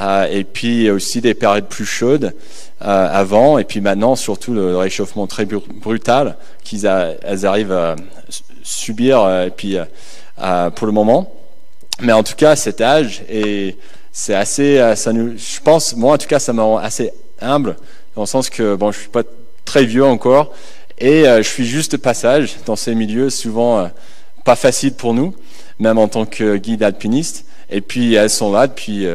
euh, 0.00 0.26
et 0.30 0.44
puis 0.44 0.90
aussi 0.90 1.20
des 1.20 1.34
périodes 1.34 1.66
plus 1.66 1.86
chaudes 1.86 2.34
avant, 2.80 3.58
et 3.58 3.64
puis 3.64 3.80
maintenant 3.80 4.16
surtout 4.16 4.52
le 4.52 4.76
réchauffement 4.76 5.26
très 5.26 5.44
brutal 5.46 6.36
qu'ils 6.62 6.86
arrivent 6.86 7.72
à 7.72 7.96
subir, 8.62 9.28
et 9.44 9.50
puis 9.50 9.76
euh, 10.38 10.70
pour 10.70 10.86
le 10.86 10.92
moment. 10.92 11.32
Mais 12.00 12.12
en 12.12 12.22
tout 12.22 12.34
cas, 12.34 12.56
cet 12.56 12.80
âge, 12.80 13.22
et 13.28 13.76
c'est 14.12 14.34
assez, 14.34 14.78
euh, 14.78 14.94
ça 14.94 15.12
nous, 15.12 15.36
je 15.36 15.60
pense, 15.60 15.96
moi 15.96 16.14
en 16.14 16.18
tout 16.18 16.26
cas, 16.26 16.38
ça 16.38 16.52
me 16.52 16.60
rend 16.62 16.76
assez 16.76 17.10
humble, 17.40 17.76
dans 18.14 18.22
le 18.22 18.26
sens 18.26 18.50
que, 18.50 18.74
bon, 18.74 18.92
je 18.92 19.00
suis 19.00 19.08
pas 19.08 19.22
très 19.64 19.84
vieux 19.84 20.04
encore, 20.04 20.52
et 20.98 21.26
euh, 21.26 21.38
je 21.38 21.48
suis 21.48 21.64
juste 21.64 21.92
de 21.92 21.96
passage 21.96 22.56
dans 22.66 22.76
ces 22.76 22.94
milieux, 22.94 23.30
souvent 23.30 23.90
pas 24.44 24.56
faciles 24.56 24.94
pour 24.94 25.14
nous, 25.14 25.34
même 25.78 25.98
en 25.98 26.08
tant 26.08 26.26
que 26.26 26.56
guide 26.56 26.82
alpiniste. 26.82 27.46
Et 27.68 27.80
puis 27.80 28.14
elles 28.14 28.30
sont 28.30 28.52
là 28.52 28.66
depuis 28.66 29.06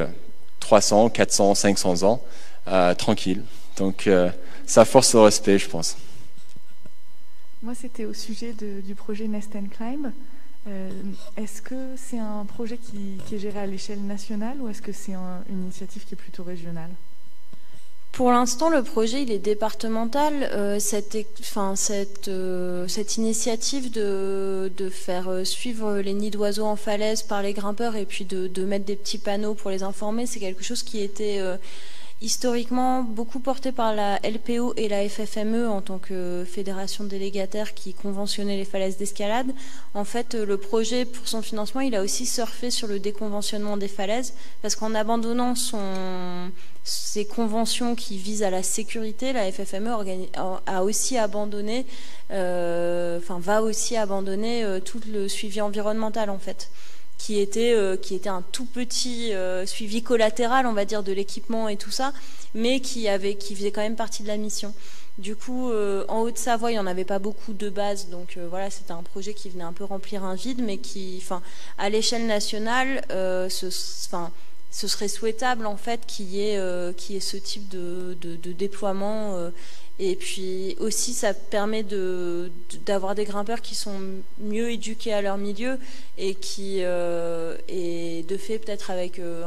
300, 0.60 1.10
400, 1.10 1.56
500 1.56 2.04
ans, 2.04 2.22
tranquilles. 2.98 3.44
Donc 3.78 4.10
ça 4.66 4.86
force 4.86 5.14
le 5.14 5.22
respect, 5.22 5.58
je 5.58 5.70
pense. 5.70 5.96
Moi, 7.64 7.74
c'était 7.80 8.06
au 8.06 8.14
sujet 8.14 8.54
du 8.54 8.96
projet 8.96 9.28
Nest 9.28 9.56
and 9.56 9.68
Climb. 9.76 10.12
Est-ce 11.38 11.62
que 11.62 11.96
c'est 11.96 12.20
un 12.20 12.46
projet 12.46 12.78
qui, 12.78 13.18
est 13.34 13.40
géré 13.40 13.60
à 13.60 13.66
l'échelle 13.66 14.02
nationale 14.06 14.58
ou 14.60 14.70
est-ce 14.70 14.82
que 14.82 14.92
c'est 14.92 15.14
une 15.14 15.64
initiative 15.64 16.06
qui 16.06 16.14
est 16.14 16.18
plutôt 16.18 16.44
régionale? 16.44 16.92
Pour 18.12 18.30
l'instant, 18.32 18.70
le 18.70 18.84
projet 18.84 19.24
il 19.24 19.32
est 19.32 19.40
départemental. 19.40 20.50
Euh, 20.52 20.80
cette, 20.80 21.18
enfin, 21.40 21.76
cette, 21.78 22.28
euh, 22.28 22.88
cette 22.88 23.16
initiative 23.16 23.90
de, 23.90 24.72
de 24.76 24.90
faire 24.90 25.30
euh, 25.30 25.46
suivre 25.46 26.00
les 26.00 26.14
nids 26.14 26.30
d'oiseaux 26.30 26.66
en 26.66 26.76
falaise 26.76 27.24
par 27.24 27.42
les 27.42 27.54
grimpeurs 27.54 27.96
et 27.96 28.06
puis 28.06 28.26
de, 28.26 28.48
de, 28.48 28.66
mettre 28.66 28.86
des 28.86 28.98
petits 28.98 29.18
panneaux 29.18 29.54
pour 29.54 29.72
les 29.72 29.84
informer, 29.84 30.26
c'est 30.26 30.42
quelque 30.42 30.64
chose 30.64 30.84
qui 30.84 31.02
était 31.02 31.42
historiquement 32.22 33.02
beaucoup 33.02 33.40
porté 33.40 33.72
par 33.72 33.96
la 33.96 34.20
LPO 34.24 34.74
et 34.78 34.88
la 34.88 35.08
FFME 35.08 35.68
en 35.68 35.82
tant 35.82 35.98
que 35.98 36.46
fédération 36.48 37.04
délégataire 37.04 37.74
qui 37.74 37.94
conventionnait 37.94 38.58
les 38.58 38.66
falaises 38.66 38.98
d'escalade. 38.98 39.52
En 39.96 40.06
fait, 40.06 40.36
le 40.36 40.58
projet, 40.58 41.06
pour 41.06 41.28
son 41.28 41.42
financement, 41.42 41.82
il 41.82 41.96
a 41.96 42.04
aussi 42.04 42.28
surfé 42.28 42.70
sur 42.70 42.88
le 42.88 43.00
déconventionnement 43.00 43.76
des 43.76 43.88
falaises 43.88 44.34
parce 44.62 44.76
qu'en 44.76 44.94
abandonnant 44.94 45.56
ses 46.84 47.26
conventions 47.26 47.96
qui 47.96 48.18
visent 48.18 48.44
à 48.44 48.52
la 48.52 48.64
sécurité, 48.64 49.34
la 49.34 49.52
FFME 49.52 49.90
a 50.68 50.84
aussi 50.84 51.18
abandonné, 51.18 51.86
euh, 52.32 53.20
va 53.28 53.62
aussi 53.64 53.98
abandonner 53.98 54.64
euh, 54.64 54.80
tout 54.80 55.00
le 55.12 55.28
suivi 55.28 55.62
environnemental 55.62 56.30
en 56.30 56.40
fait 56.40 56.70
qui 57.22 57.40
était, 57.40 57.74
euh, 57.74 57.98
qui 57.98 58.16
était 58.16 58.30
un 58.30 58.42
tout 58.52 58.66
petit 58.66 59.32
euh, 59.32 59.68
suivi 59.68 60.02
collatéral, 60.02 60.66
on 60.66 60.74
va 60.74 60.86
dire, 60.86 61.04
de 61.04 61.12
l'équipement 61.12 61.70
et 61.70 61.78
tout 61.78 61.92
ça, 61.92 62.14
mais 62.56 62.80
qui, 62.80 63.08
avait, 63.08 63.36
qui 63.36 63.56
faisait 63.56 63.70
quand 63.70 63.82
même 63.82 63.96
partie 63.96 64.24
de 64.24 64.28
la 64.28 64.38
mission. 64.38 64.74
Du 65.20 65.36
coup, 65.36 65.70
euh, 65.70 66.04
en 66.08 66.22
Haute-Savoie, 66.22 66.72
il 66.72 66.76
n'y 66.76 66.80
en 66.80 66.88
avait 66.88 67.06
pas 67.06 67.20
beaucoup 67.20 67.54
de 67.54 67.70
bases, 67.70 68.10
donc 68.10 68.40
voilà, 68.50 68.72
c'était 68.72 68.94
un 68.94 69.04
projet 69.04 69.36
qui 69.36 69.50
venait 69.50 69.64
un 69.64 69.74
peu 69.74 69.84
remplir 69.84 70.24
un 70.24 70.34
vide, 70.34 70.64
mais 70.64 70.80
qui, 70.80 71.20
enfin, 71.22 71.44
à 71.78 71.90
l'échelle 71.90 72.26
nationale, 72.26 73.04
ce, 73.10 73.70
ce 74.72 74.88
serait 74.88 75.10
souhaitable 75.10 75.66
en 75.66 75.78
fait 75.78 76.06
qu'il 76.08 76.30
y, 76.30 76.42
ait, 76.42 76.54
ait 76.56 77.20
ce 77.20 77.38
type 77.38 77.68
de, 77.70 78.18
de, 78.22 78.52
déploiement 78.54 79.52
et 80.04 80.16
puis 80.16 80.76
aussi, 80.80 81.14
ça 81.14 81.36
permet 81.36 81.86
d'avoir 82.86 83.14
des 83.14 83.24
grimpeurs 83.24 83.62
qui 83.62 83.76
sont 83.76 84.00
mieux 84.40 84.72
éduqués 84.72 85.14
à 85.14 85.22
leur 85.22 85.38
milieu 85.38 85.78
et 86.18 86.34
qui, 86.34 86.80
euh, 86.82 87.56
et 87.68 88.24
de 88.24 88.36
fait, 88.36 88.58
peut-être 88.58 88.90
avec 88.90 89.20
euh, 89.20 89.46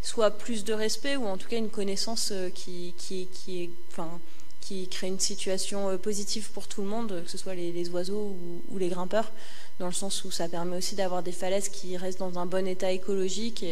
soit 0.00 0.30
plus 0.30 0.64
de 0.64 0.72
respect 0.72 1.16
ou 1.16 1.26
en 1.26 1.36
tout 1.36 1.46
cas 1.46 1.58
une 1.58 1.68
connaissance 1.68 2.30
euh, 2.32 2.48
qui, 2.48 2.94
qui, 2.96 3.28
qui, 3.34 3.64
est, 3.64 3.70
enfin, 3.90 4.18
qui 4.62 4.88
crée 4.88 5.08
une 5.08 5.20
situation 5.20 5.98
positive 5.98 6.50
pour 6.52 6.68
tout 6.68 6.80
le 6.80 6.88
monde, 6.88 7.22
que 7.22 7.30
ce 7.30 7.36
soit 7.36 7.54
les, 7.54 7.90
oiseaux 7.90 8.34
ou, 8.70 8.78
les 8.78 8.88
grimpeurs, 8.88 9.30
dans 9.78 9.88
le 9.88 9.92
sens 9.92 10.24
où 10.24 10.30
ça 10.30 10.48
permet 10.48 10.78
aussi 10.78 10.94
d'avoir 10.94 11.22
des 11.22 11.32
falaises 11.32 11.68
qui 11.68 11.98
restent 11.98 12.20
dans 12.20 12.38
un 12.38 12.46
bon 12.46 12.66
état 12.66 12.92
écologique 12.92 13.62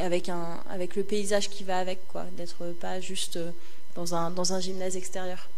avec, 0.00 0.28
un, 0.28 0.60
avec 0.70 0.96
le 0.96 1.02
paysage 1.02 1.50
qui 1.50 1.64
va 1.64 1.78
avec, 1.78 2.06
quoi, 2.08 2.24
d'être 2.36 2.64
pas 2.80 3.00
juste 3.00 3.38
dans 3.96 4.14
un, 4.14 4.30
dans 4.30 4.52
un 4.52 4.60
gymnase 4.60 4.96
extérieur. 4.96 5.48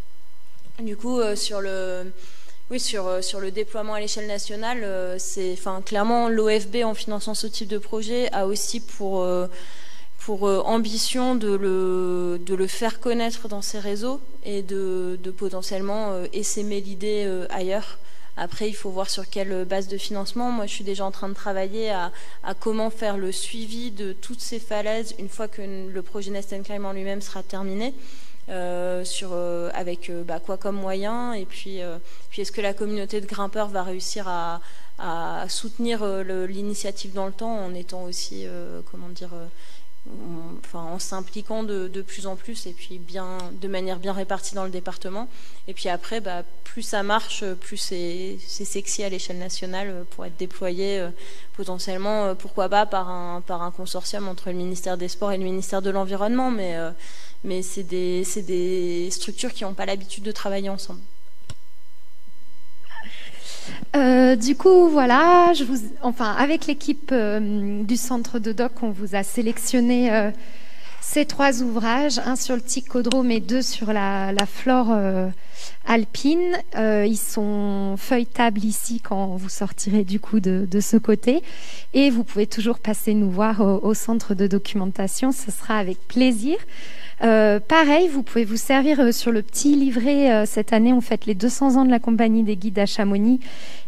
Du 0.81 0.97
coup, 0.97 1.19
euh, 1.19 1.35
sur 1.35 1.61
le, 1.61 2.13
oui, 2.71 2.79
sur, 2.79 3.07
euh, 3.09 3.21
sur 3.21 3.41
le 3.41 3.51
déploiement 3.51 3.95
à 3.95 4.01
l'échelle 4.01 4.29
nationale, 4.29 4.85
euh, 4.85 5.17
c'est, 5.19 5.53
enfin, 5.53 5.83
clairement, 5.85 6.29
l'OFB, 6.29 6.85
en 6.85 6.95
finançant 6.95 7.35
ce 7.35 7.49
type 7.49 7.69
de 7.69 7.79
projet, 7.79 8.33
a 8.33 8.47
aussi 8.47 8.79
pour, 8.79 9.27
pour 10.21 10.43
ambition 10.43 11.35
de 11.35 11.53
le, 11.53 12.41
de 12.45 12.55
le 12.55 12.67
faire 12.69 13.01
connaître 13.01 13.49
dans 13.49 13.63
ses 13.63 13.81
réseaux 13.81 14.21
et 14.45 14.63
de, 14.63 15.19
de 15.21 15.31
potentiellement 15.33 16.23
essaimer 16.33 16.81
l'idée 16.81 17.29
ailleurs. 17.51 17.99
Après, 18.39 18.69
il 18.69 18.75
faut 18.75 18.91
voir 18.91 19.11
sur 19.11 19.29
quelle 19.29 19.65
base 19.65 19.89
de 19.89 19.99
financement. 19.99 20.51
Moi, 20.53 20.67
je 20.67 20.73
suis 20.73 20.85
déjà 20.85 21.05
en 21.05 21.11
train 21.11 21.29
de 21.29 21.35
travailler 21.35 21.91
à, 21.91 22.13
comment 22.61 22.89
faire 22.89 23.19
le 23.19 23.33
suivi 23.33 23.91
de 23.91 24.13
toutes 24.13 24.41
ces 24.41 24.61
falaises 24.61 25.15
une 25.19 25.29
fois 25.29 25.49
que 25.49 25.61
le 25.61 26.03
projet 26.03 26.31
Nest 26.31 26.55
Climb 26.63 26.85
en 26.85 26.93
lui-même 26.93 27.21
sera 27.21 27.43
terminé. 27.43 27.95
Euh, 28.51 29.05
euh, 29.25 29.71
avec 29.75 30.09
euh, 30.09 30.25
bah, 30.25 30.41
quoi 30.41 30.57
comme 30.57 30.77
moyen 30.77 31.35
et 31.35 31.45
puis, 31.45 31.81
puis 32.31 32.43
est-ce 32.43 32.53
que 32.53 32.63
la 32.63 32.73
communauté 32.73 33.21
de 33.21 33.27
grimpeurs 33.27 33.69
va 33.69 33.83
réussir 33.83 34.27
à, 34.27 34.63
à 34.99 35.47
soutenir 35.49 36.05
l'initiative 36.47 37.13
dans 37.13 37.27
le 37.27 37.33
temps 37.33 37.59
en 37.59 37.75
étant 37.75 38.05
aussi, 38.05 38.47
comment 38.91 39.09
dire, 39.09 39.31
enfin, 40.65 40.81
en 40.81 40.99
s'impliquant 40.99 41.63
de, 41.63 41.89
de, 41.89 42.03
plus 42.03 42.27
en 42.27 42.37
plus 42.37 42.67
et 42.67 42.73
puis 42.73 42.99
bien, 42.99 43.39
de 43.61 43.69
manière 43.69 43.99
bien 43.99 44.13
répartie 44.13 44.55
dans 44.55 44.65
le 44.65 44.71
département. 44.71 45.29
Et 45.67 45.75
puis 45.75 45.89
après, 45.89 46.21
bah, 46.21 46.43
plus 46.65 46.83
ça 46.83 47.03
marche, 47.03 47.45
plus 47.61 47.77
c'est 47.77 48.39
sexy 48.39 49.03
à 49.05 49.09
l'échelle 49.09 49.39
nationale 49.39 50.05
pour 50.11 50.25
être 50.25 50.37
déployé 50.37 51.07
potentiellement, 51.57 52.35
pourquoi 52.35 52.69
pas, 52.69 52.87
par 52.87 53.09
un, 53.09 53.41
par 53.41 53.63
un 53.63 53.71
consortium 53.71 54.29
entre 54.29 54.49
le 54.51 54.57
ministère 54.57 54.97
des 54.97 55.09
Sports 55.09 55.33
et 55.33 55.39
le 55.39 55.45
ministère 55.45 55.83
de 55.83 55.91
l'Environnement. 55.91 56.51
Mais 56.51 56.77
mais 57.45 57.63
c'est 57.63 57.85
des, 57.85 58.25
des, 58.43 59.11
structures 59.11 59.53
qui 59.53 59.65
n'ont 59.65 59.75
pas 59.75 59.87
l'habitude 59.87 60.25
de 60.25 60.33
travailler 60.33 60.71
ensemble. 60.71 61.01
Euh, 63.97 64.37
du 64.37 64.55
coup, 64.57 64.89
voilà, 64.89 65.53
je 65.55 65.65
vous, 65.65 65.79
enfin, 66.03 66.33
avec 66.39 66.67
l'équipe 66.67 67.11
euh, 67.13 67.83
du 67.83 67.97
centre 67.97 68.39
de 68.39 68.53
doc, 68.53 68.73
on 68.83 68.91
vous 68.91 69.15
a 69.15 69.23
sélectionné 69.23 70.13
euh, 70.13 70.31
ces 71.11 71.25
trois 71.25 71.63
ouvrages, 71.63 72.19
un 72.19 72.37
sur 72.37 72.55
le 72.55 72.61
ticodrome 72.61 73.31
et 73.31 73.41
deux 73.41 73.63
sur 73.63 73.95
la, 73.95 74.35
flore 74.47 74.95
alpine. 75.87 76.59
ils 76.77 77.17
sont 77.17 77.95
feuilletables 77.97 78.63
ici 78.63 79.01
quand 79.01 79.37
vous 79.37 79.49
sortirez 79.49 80.05
du 80.05 80.21
coup 80.21 80.39
de, 80.39 80.81
ce 80.81 80.99
côté. 80.99 81.43
Et 81.95 82.11
vous 82.11 82.25
pouvez 82.25 82.47
toujours 82.47 82.79
passer 82.79 83.15
nous 83.15 83.31
voir 83.31 83.61
au, 83.61 83.95
centre 83.95 84.35
de 84.35 84.47
documentation, 84.47 85.33
ce 85.33 85.51
sera 85.51 85.79
avec 85.79 85.99
plaisir. 86.09 86.59
Euh, 87.25 87.59
pareil, 87.59 88.09
vous 88.09 88.23
pouvez 88.23 88.45
vous 88.45 88.57
servir 88.57 89.01
euh, 89.01 89.13
sur 89.13 89.33
le 89.33 89.43
petit 89.43 89.75
livret. 89.75 90.33
Euh, 90.33 90.47
cette 90.47 90.73
année, 90.73 90.93
on 90.93 91.01
fête 91.01 91.27
les 91.27 91.35
200 91.35 91.77
ans 91.77 91.85
de 91.85 91.91
la 91.91 91.99
compagnie 91.99 92.45
des 92.45 92.57
guides 92.57 92.79
à 92.79 92.87
Chamonix. 92.87 93.41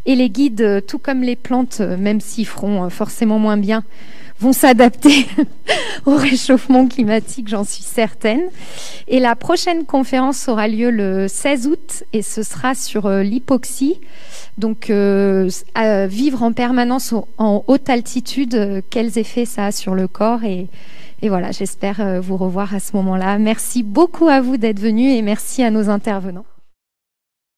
Et 0.06 0.16
les 0.16 0.30
guides, 0.30 0.84
tout 0.86 0.98
comme 0.98 1.22
les 1.22 1.36
plantes, 1.36 1.80
même 1.80 2.20
s'ils 2.20 2.46
feront 2.46 2.88
forcément 2.90 3.38
moins 3.38 3.58
bien, 3.58 3.84
vont 4.40 4.52
s'adapter 4.52 5.26
au 6.06 6.16
réchauffement 6.16 6.88
climatique, 6.88 7.48
j'en 7.48 7.64
suis 7.64 7.82
certaine. 7.82 8.42
Et 9.06 9.20
la 9.20 9.36
prochaine 9.36 9.84
conférence 9.84 10.48
aura 10.48 10.66
lieu 10.66 10.90
le 10.90 11.28
16 11.28 11.66
août 11.68 12.04
et 12.12 12.22
ce 12.22 12.42
sera 12.42 12.74
sur 12.74 13.08
l'hypoxie. 13.08 14.00
Donc, 14.58 14.90
vivre 14.90 16.42
en 16.42 16.52
permanence 16.52 17.14
en 17.38 17.64
haute 17.66 17.88
altitude, 17.88 18.82
quels 18.90 19.18
effets 19.18 19.44
ça 19.44 19.66
a 19.66 19.72
sur 19.72 19.94
le 19.94 20.08
corps 20.08 20.44
et 20.44 20.68
et 21.22 21.28
voilà, 21.28 21.52
j'espère 21.52 22.00
euh, 22.00 22.20
vous 22.20 22.36
revoir 22.36 22.74
à 22.74 22.80
ce 22.80 22.96
moment-là. 22.96 23.38
Merci 23.38 23.82
beaucoup 23.82 24.28
à 24.28 24.40
vous 24.40 24.56
d'être 24.56 24.80
venus 24.80 25.12
et 25.18 25.22
merci 25.22 25.62
à 25.62 25.70
nos 25.70 25.90
intervenants. 25.90 26.46